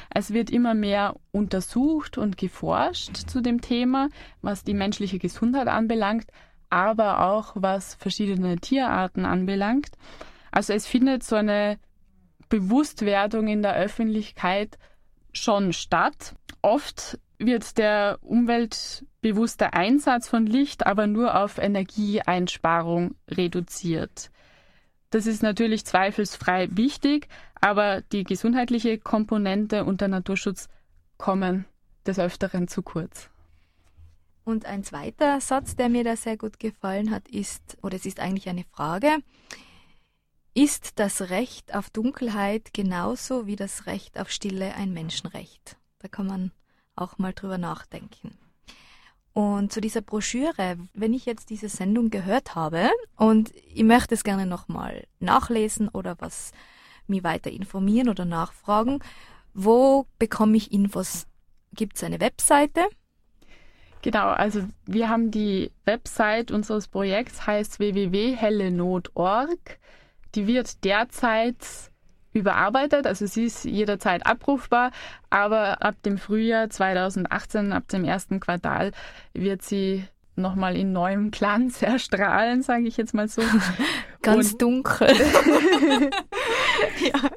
Es 0.09 0.33
wird 0.33 0.49
immer 0.49 0.73
mehr 0.73 1.15
untersucht 1.31 2.17
und 2.17 2.37
geforscht 2.37 3.15
zu 3.15 3.41
dem 3.41 3.61
Thema, 3.61 4.09
was 4.41 4.63
die 4.63 4.73
menschliche 4.73 5.19
Gesundheit 5.19 5.67
anbelangt, 5.67 6.27
aber 6.69 7.25
auch 7.25 7.53
was 7.55 7.95
verschiedene 7.95 8.57
Tierarten 8.57 9.25
anbelangt. 9.25 9.91
Also 10.51 10.73
es 10.73 10.87
findet 10.87 11.23
so 11.23 11.35
eine 11.35 11.77
Bewusstwerdung 12.49 13.47
in 13.47 13.61
der 13.61 13.75
Öffentlichkeit 13.75 14.77
schon 15.33 15.73
statt. 15.73 16.35
Oft 16.61 17.19
wird 17.37 17.77
der 17.77 18.17
umweltbewusste 18.21 19.73
Einsatz 19.73 20.27
von 20.27 20.45
Licht 20.45 20.85
aber 20.85 21.07
nur 21.07 21.39
auf 21.39 21.57
Energieeinsparung 21.57 23.15
reduziert. 23.29 24.31
Das 25.09 25.25
ist 25.25 25.41
natürlich 25.41 25.85
zweifelsfrei 25.85 26.67
wichtig, 26.71 27.27
aber 27.61 28.01
die 28.01 28.23
gesundheitliche 28.23 28.97
Komponente 28.97 29.85
und 29.85 30.01
der 30.01 30.09
Naturschutz 30.09 30.67
kommen 31.17 31.65
des 32.05 32.19
Öfteren 32.19 32.67
zu 32.67 32.81
kurz. 32.81 33.29
Und 34.43 34.65
ein 34.65 34.83
zweiter 34.83 35.41
Satz, 35.41 35.75
der 35.75 35.89
mir 35.89 36.03
da 36.03 36.15
sehr 36.15 36.37
gut 36.37 36.59
gefallen 36.59 37.11
hat, 37.11 37.27
ist, 37.27 37.77
oder 37.81 37.95
es 37.95 38.05
ist 38.05 38.19
eigentlich 38.19 38.47
eine 38.47 38.63
Frage, 38.63 39.17
ist 40.53 40.99
das 40.99 41.29
Recht 41.29 41.75
auf 41.75 41.89
Dunkelheit 41.89 42.73
genauso 42.73 43.45
wie 43.45 43.55
das 43.55 43.85
Recht 43.85 44.17
auf 44.17 44.31
Stille 44.31 44.73
ein 44.75 44.93
Menschenrecht? 44.93 45.77
Da 45.99 46.07
kann 46.07 46.27
man 46.27 46.51
auch 46.95 47.17
mal 47.17 47.33
drüber 47.33 47.57
nachdenken. 47.57 48.37
Und 49.37 49.71
zu 49.71 49.81
dieser 49.81 50.01
Broschüre, 50.01 50.79
wenn 50.95 51.13
ich 51.13 51.27
jetzt 51.27 51.51
diese 51.51 51.69
Sendung 51.69 52.09
gehört 52.09 52.55
habe 52.55 52.89
und 53.17 53.53
ich 53.71 53.83
möchte 53.83 54.15
es 54.15 54.23
gerne 54.23 54.47
nochmal 54.47 55.05
nachlesen 55.19 55.89
oder 55.89 56.15
was 56.17 56.53
mich 57.05 57.23
weiter 57.23 57.51
informieren 57.51 58.09
oder 58.09 58.25
nachfragen, 58.25 58.97
wo 59.53 60.07
bekomme 60.17 60.57
ich 60.57 60.71
Infos? 60.71 61.27
Gibt 61.71 61.97
es 61.97 62.03
eine 62.03 62.19
Webseite? 62.19 62.87
Genau, 64.01 64.25
also 64.25 64.63
wir 64.87 65.07
haben 65.07 65.29
die 65.29 65.69
Website 65.85 66.49
unseres 66.49 66.87
Projekts 66.87 67.45
heißt 67.45 67.77
www.hellenot.org. 67.77 69.79
Die 70.33 70.47
wird 70.47 70.83
derzeit 70.83 71.63
überarbeitet, 72.37 73.05
also 73.07 73.25
sie 73.25 73.45
ist 73.45 73.65
jederzeit 73.65 74.25
abrufbar, 74.25 74.91
aber 75.29 75.81
ab 75.81 75.95
dem 76.03 76.17
Frühjahr 76.17 76.69
2018, 76.69 77.73
ab 77.73 77.87
dem 77.89 78.03
ersten 78.05 78.39
Quartal, 78.39 78.91
wird 79.33 79.61
sie 79.61 80.05
nochmal 80.37 80.77
in 80.77 80.93
neuem 80.93 81.31
Glanz 81.31 81.81
erstrahlen, 81.81 82.61
sage 82.61 82.87
ich 82.87 82.97
jetzt 82.97 83.13
mal 83.13 83.27
so. 83.27 83.41
Ganz 84.21 84.53
und, 84.53 84.61
dunkel. 84.61 85.09
ja. 86.99 87.29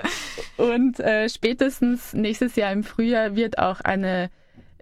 Und 0.57 1.01
äh, 1.01 1.29
spätestens 1.29 2.13
nächstes 2.13 2.57
Jahr 2.57 2.73
im 2.73 2.85
Frühjahr 2.85 3.37
wird 3.37 3.59
auch 3.59 3.81
eine 3.81 4.31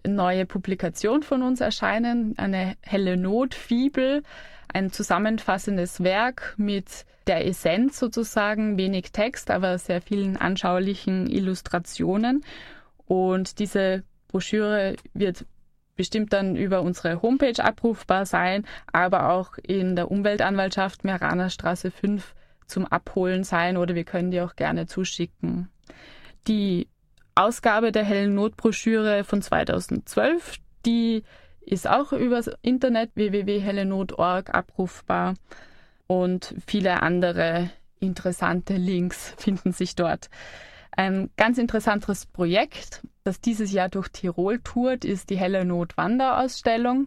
neue 0.07 0.47
Publikation 0.47 1.23
von 1.23 1.43
uns 1.43 1.61
erscheinen, 1.61 2.35
eine 2.39 2.77
helle 2.83 3.17
Notfibel, 3.17 4.23
ein 4.73 4.91
zusammenfassendes 4.91 6.03
Werk 6.03 6.55
mit 6.57 7.07
der 7.27 7.47
Essenz 7.47 7.99
sozusagen, 7.99 8.79
wenig 8.79 9.13
Text, 9.13 9.51
aber 9.51 9.79
sehr 9.79 10.01
vielen 10.01 10.37
anschaulichen 10.37 11.29
Illustrationen. 11.29 12.45
Und 13.07 13.59
diese 13.59 14.05
Broschüre 14.29 14.97
wird 15.15 15.47
bestimmt 15.97 16.33
dann 16.33 16.57
über 16.57 16.83
unsere 16.83 17.23
Homepage 17.23 17.63
abrufbar 17.63 18.25
sein, 18.25 18.65
aber 18.93 19.31
auch 19.31 19.59
in 19.63 19.97
der 19.97 20.11
Umweltanwaltschaft 20.11 21.05
Meraner 21.05 21.51
Straße 21.51 21.91
5 21.91 22.35
zum 22.67 22.87
Abholen 22.87 23.45
sein 23.45 23.77
oder 23.77 23.95
wir 23.95 24.05
können 24.05 24.31
die 24.31 24.41
auch 24.41 24.55
gerne 24.55 24.87
zuschicken. 24.87 25.69
Die 26.47 26.89
Ausgabe 27.35 27.93
der 27.93 28.05
hellen 28.05 28.35
Notbroschüre 28.35 29.25
von 29.25 29.43
2012, 29.43 30.57
die 30.87 31.25
ist 31.71 31.89
auch 31.89 32.13
über 32.13 32.37
das 32.37 32.51
Internet 32.63 33.11
www.hellenot.org 33.15 34.55
abrufbar 34.55 35.35
und 36.07 36.55
viele 36.67 37.03
andere 37.03 37.71
interessante 38.01 38.77
Links 38.77 39.35
finden 39.37 39.73
sich 39.73 39.95
dort. 39.95 40.31
Ein 40.93 41.31
ganz 41.37 41.59
interessantes 41.59 42.27
Projekt, 42.27 43.03
das 43.23 43.41
dieses 43.41 43.73
Jahr 43.73 43.89
durch 43.89 44.09
Tirol 44.09 44.59
tourt, 44.61 45.05
ist 45.05 45.31
die 45.31 45.39
Helle 45.39 45.65
Not 45.65 45.97
Wanderausstellung. 45.97 47.07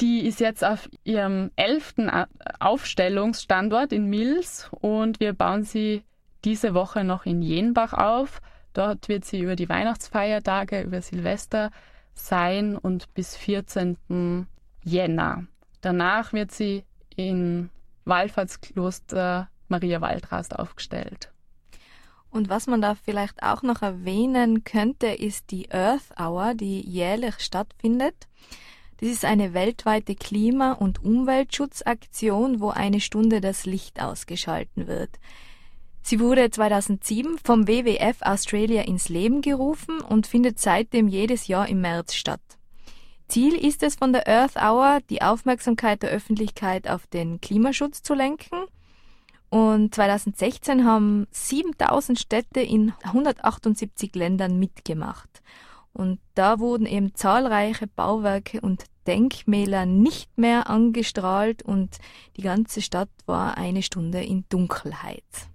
Die 0.00 0.26
ist 0.26 0.40
jetzt 0.40 0.64
auf 0.64 0.88
ihrem 1.04 1.50
elften 1.56 2.10
Aufstellungsstandort 2.60 3.92
in 3.92 4.06
Mills 4.06 4.70
und 4.80 5.20
wir 5.20 5.32
bauen 5.32 5.64
sie 5.64 6.02
diese 6.44 6.74
Woche 6.74 7.04
noch 7.04 7.24
in 7.24 7.40
Jenbach 7.42 7.94
auf. 7.94 8.40
Dort 8.74 9.08
wird 9.08 9.24
sie 9.24 9.40
über 9.40 9.56
die 9.56 9.68
Weihnachtsfeiertage, 9.68 10.82
über 10.82 11.00
Silvester 11.02 11.70
sein 12.14 12.76
und 12.76 13.12
bis 13.14 13.36
14. 13.36 14.46
Jänner. 14.84 15.46
Danach 15.80 16.32
wird 16.32 16.52
sie 16.52 16.84
in 17.16 17.70
Wallfahrtskloster 18.04 19.48
Maria 19.68 20.00
Waldrast 20.00 20.58
aufgestellt. 20.58 21.32
Und 22.30 22.48
was 22.48 22.66
man 22.66 22.80
da 22.80 22.94
vielleicht 22.94 23.42
auch 23.42 23.62
noch 23.62 23.82
erwähnen 23.82 24.64
könnte, 24.64 25.08
ist 25.08 25.50
die 25.50 25.70
Earth 25.70 26.18
Hour, 26.18 26.54
die 26.54 26.80
jährlich 26.80 27.40
stattfindet. 27.40 28.26
Das 28.98 29.10
ist 29.10 29.24
eine 29.24 29.52
weltweite 29.52 30.14
Klima- 30.14 30.72
und 30.72 31.02
Umweltschutzaktion, 31.04 32.60
wo 32.60 32.70
eine 32.70 33.00
Stunde 33.00 33.40
das 33.40 33.66
Licht 33.66 34.00
ausgeschalten 34.00 34.86
wird. 34.86 35.18
Sie 36.02 36.20
wurde 36.20 36.50
2007 36.50 37.38
vom 37.42 37.68
WWF 37.68 38.22
Australia 38.22 38.82
ins 38.82 39.08
Leben 39.08 39.40
gerufen 39.40 40.00
und 40.00 40.26
findet 40.26 40.58
seitdem 40.58 41.08
jedes 41.08 41.46
Jahr 41.46 41.68
im 41.68 41.80
März 41.80 42.14
statt. 42.14 42.40
Ziel 43.28 43.54
ist 43.54 43.82
es 43.82 43.94
von 43.94 44.12
der 44.12 44.28
Earth 44.28 44.56
Hour, 44.56 44.98
die 45.08 45.22
Aufmerksamkeit 45.22 46.02
der 46.02 46.10
Öffentlichkeit 46.10 46.88
auf 46.88 47.06
den 47.06 47.40
Klimaschutz 47.40 48.02
zu 48.02 48.14
lenken– 48.14 48.64
und 49.52 49.94
2016 49.94 50.86
haben 50.86 51.26
7000 51.30 52.18
Städte 52.18 52.60
in 52.60 52.94
178 53.02 54.14
Ländern 54.14 54.58
mitgemacht. 54.58 55.42
Und 55.92 56.20
da 56.34 56.58
wurden 56.58 56.86
eben 56.86 57.14
zahlreiche 57.14 57.86
Bauwerke 57.86 58.62
und 58.62 58.84
Denkmäler 59.06 59.84
nicht 59.84 60.38
mehr 60.38 60.70
angestrahlt 60.70 61.62
und 61.62 61.98
die 62.38 62.40
ganze 62.40 62.80
Stadt 62.80 63.10
war 63.26 63.58
eine 63.58 63.82
Stunde 63.82 64.24
in 64.24 64.46
Dunkelheit. 64.48 65.51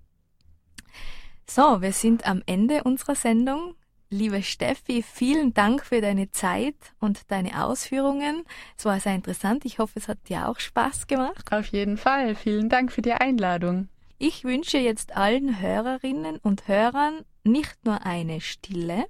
So, 1.49 1.81
wir 1.81 1.93
sind 1.93 2.27
am 2.27 2.43
Ende 2.45 2.83
unserer 2.83 3.15
Sendung. 3.15 3.75
Liebe 4.09 4.43
Steffi, 4.43 5.01
vielen 5.01 5.53
Dank 5.53 5.85
für 5.85 6.01
deine 6.01 6.29
Zeit 6.31 6.75
und 6.99 7.31
deine 7.31 7.63
Ausführungen. 7.63 8.43
Es 8.77 8.83
war 8.83 8.99
sehr 8.99 9.15
interessant. 9.15 9.63
Ich 9.63 9.79
hoffe, 9.79 9.93
es 9.95 10.09
hat 10.09 10.17
dir 10.27 10.49
auch 10.49 10.59
Spaß 10.59 11.07
gemacht. 11.07 11.51
Auf 11.51 11.67
jeden 11.67 11.97
Fall. 11.97 12.35
Vielen 12.35 12.67
Dank 12.67 12.91
für 12.91 13.01
die 13.01 13.13
Einladung. 13.13 13.87
Ich 14.17 14.43
wünsche 14.43 14.77
jetzt 14.77 15.15
allen 15.15 15.61
Hörerinnen 15.61 16.37
und 16.37 16.67
Hörern 16.67 17.21
nicht 17.45 17.77
nur 17.85 18.05
eine 18.05 18.41
stille, 18.41 19.05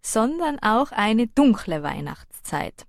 sondern 0.00 0.58
auch 0.60 0.90
eine 0.90 1.26
dunkle 1.26 1.82
Weihnachtszeit 1.82 2.87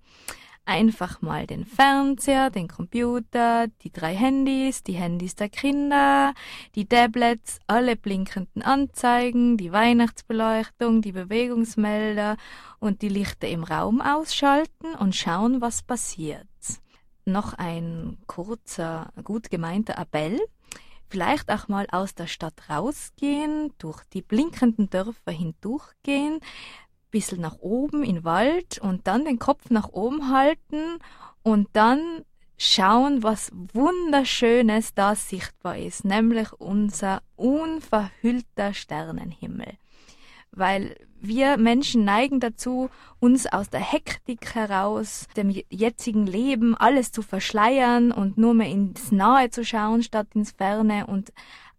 einfach 0.69 1.21
mal 1.21 1.47
den 1.47 1.65
Fernseher, 1.65 2.51
den 2.51 2.67
Computer, 2.67 3.67
die 3.81 3.91
drei 3.91 4.13
Handys, 4.13 4.83
die 4.83 4.93
Handys 4.93 5.35
der 5.35 5.49
Kinder, 5.49 6.33
die 6.75 6.85
Tablets, 6.85 7.59
alle 7.65 7.95
blinkenden 7.95 8.61
Anzeigen, 8.61 9.57
die 9.57 9.71
Weihnachtsbeleuchtung, 9.71 11.01
die 11.01 11.11
Bewegungsmelder 11.11 12.37
und 12.79 13.01
die 13.01 13.09
Lichter 13.09 13.47
im 13.47 13.63
Raum 13.63 13.99
ausschalten 13.99 14.93
und 14.99 15.15
schauen, 15.15 15.59
was 15.59 15.81
passiert. 15.81 16.47
Noch 17.25 17.53
ein 17.55 18.19
kurzer, 18.27 19.11
gut 19.23 19.49
gemeinter 19.49 19.97
Appell. 19.97 20.39
Vielleicht 21.07 21.49
auch 21.51 21.67
mal 21.67 21.87
aus 21.91 22.13
der 22.13 22.27
Stadt 22.27 22.69
rausgehen, 22.69 23.73
durch 23.79 24.03
die 24.13 24.21
blinkenden 24.21 24.91
Dörfer 24.91 25.31
hindurchgehen, 25.31 26.39
bisschen 27.11 27.41
nach 27.41 27.57
oben 27.59 28.03
in 28.03 28.15
den 28.15 28.23
Wald 28.23 28.79
und 28.79 29.07
dann 29.07 29.25
den 29.25 29.39
Kopf 29.39 29.69
nach 29.69 29.89
oben 29.89 30.31
halten 30.31 30.99
und 31.43 31.67
dann 31.73 32.23
schauen, 32.57 33.23
was 33.23 33.51
wunderschönes 33.73 34.93
da 34.93 35.15
sichtbar 35.15 35.77
ist, 35.77 36.03
nämlich 36.03 36.51
unser 36.53 37.21
unverhüllter 37.35 38.73
Sternenhimmel. 38.73 39.77
Weil 40.51 40.95
wir 41.21 41.57
Menschen 41.57 42.03
neigen 42.03 42.39
dazu, 42.39 42.89
uns 43.19 43.45
aus 43.47 43.69
der 43.69 43.79
Hektik 43.79 44.55
heraus, 44.55 45.27
dem 45.37 45.49
jetzigen 45.69 46.27
Leben, 46.27 46.75
alles 46.75 47.11
zu 47.11 47.21
verschleiern 47.21 48.11
und 48.11 48.37
nur 48.37 48.53
mehr 48.53 48.69
ins 48.69 49.11
Nahe 49.11 49.49
zu 49.49 49.63
schauen 49.63 50.03
statt 50.03 50.27
ins 50.33 50.51
Ferne 50.51 51.07
und 51.07 51.31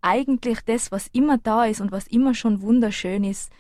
eigentlich 0.03 0.61
das, 0.63 0.91
was 0.93 1.09
immer 1.09 1.37
da 1.39 1.65
ist 1.65 1.81
und 1.81 1.93
was 1.93 2.07
immer 2.07 2.35
schon 2.35 2.63
wunderschön 2.63 3.25
ist, 3.25 3.53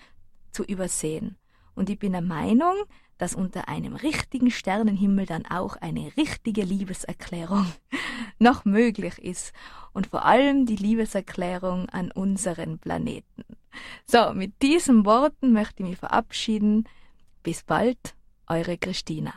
zu 0.52 0.64
übersehen. 0.64 1.36
Und 1.80 1.88
ich 1.88 1.98
bin 1.98 2.12
der 2.12 2.20
Meinung, 2.20 2.74
dass 3.16 3.34
unter 3.34 3.68
einem 3.68 3.94
richtigen 3.96 4.50
Sternenhimmel 4.50 5.24
dann 5.24 5.46
auch 5.46 5.76
eine 5.76 6.12
richtige 6.14 6.60
Liebeserklärung 6.60 7.64
noch 8.38 8.66
möglich 8.66 9.16
ist. 9.18 9.54
Und 9.94 10.08
vor 10.08 10.26
allem 10.26 10.66
die 10.66 10.76
Liebeserklärung 10.76 11.88
an 11.88 12.10
unseren 12.10 12.78
Planeten. 12.78 13.44
So, 14.04 14.34
mit 14.34 14.60
diesen 14.60 15.06
Worten 15.06 15.54
möchte 15.54 15.82
ich 15.82 15.88
mich 15.88 15.98
verabschieden. 15.98 16.86
Bis 17.42 17.62
bald, 17.62 18.14
eure 18.46 18.76
Christina. 18.76 19.32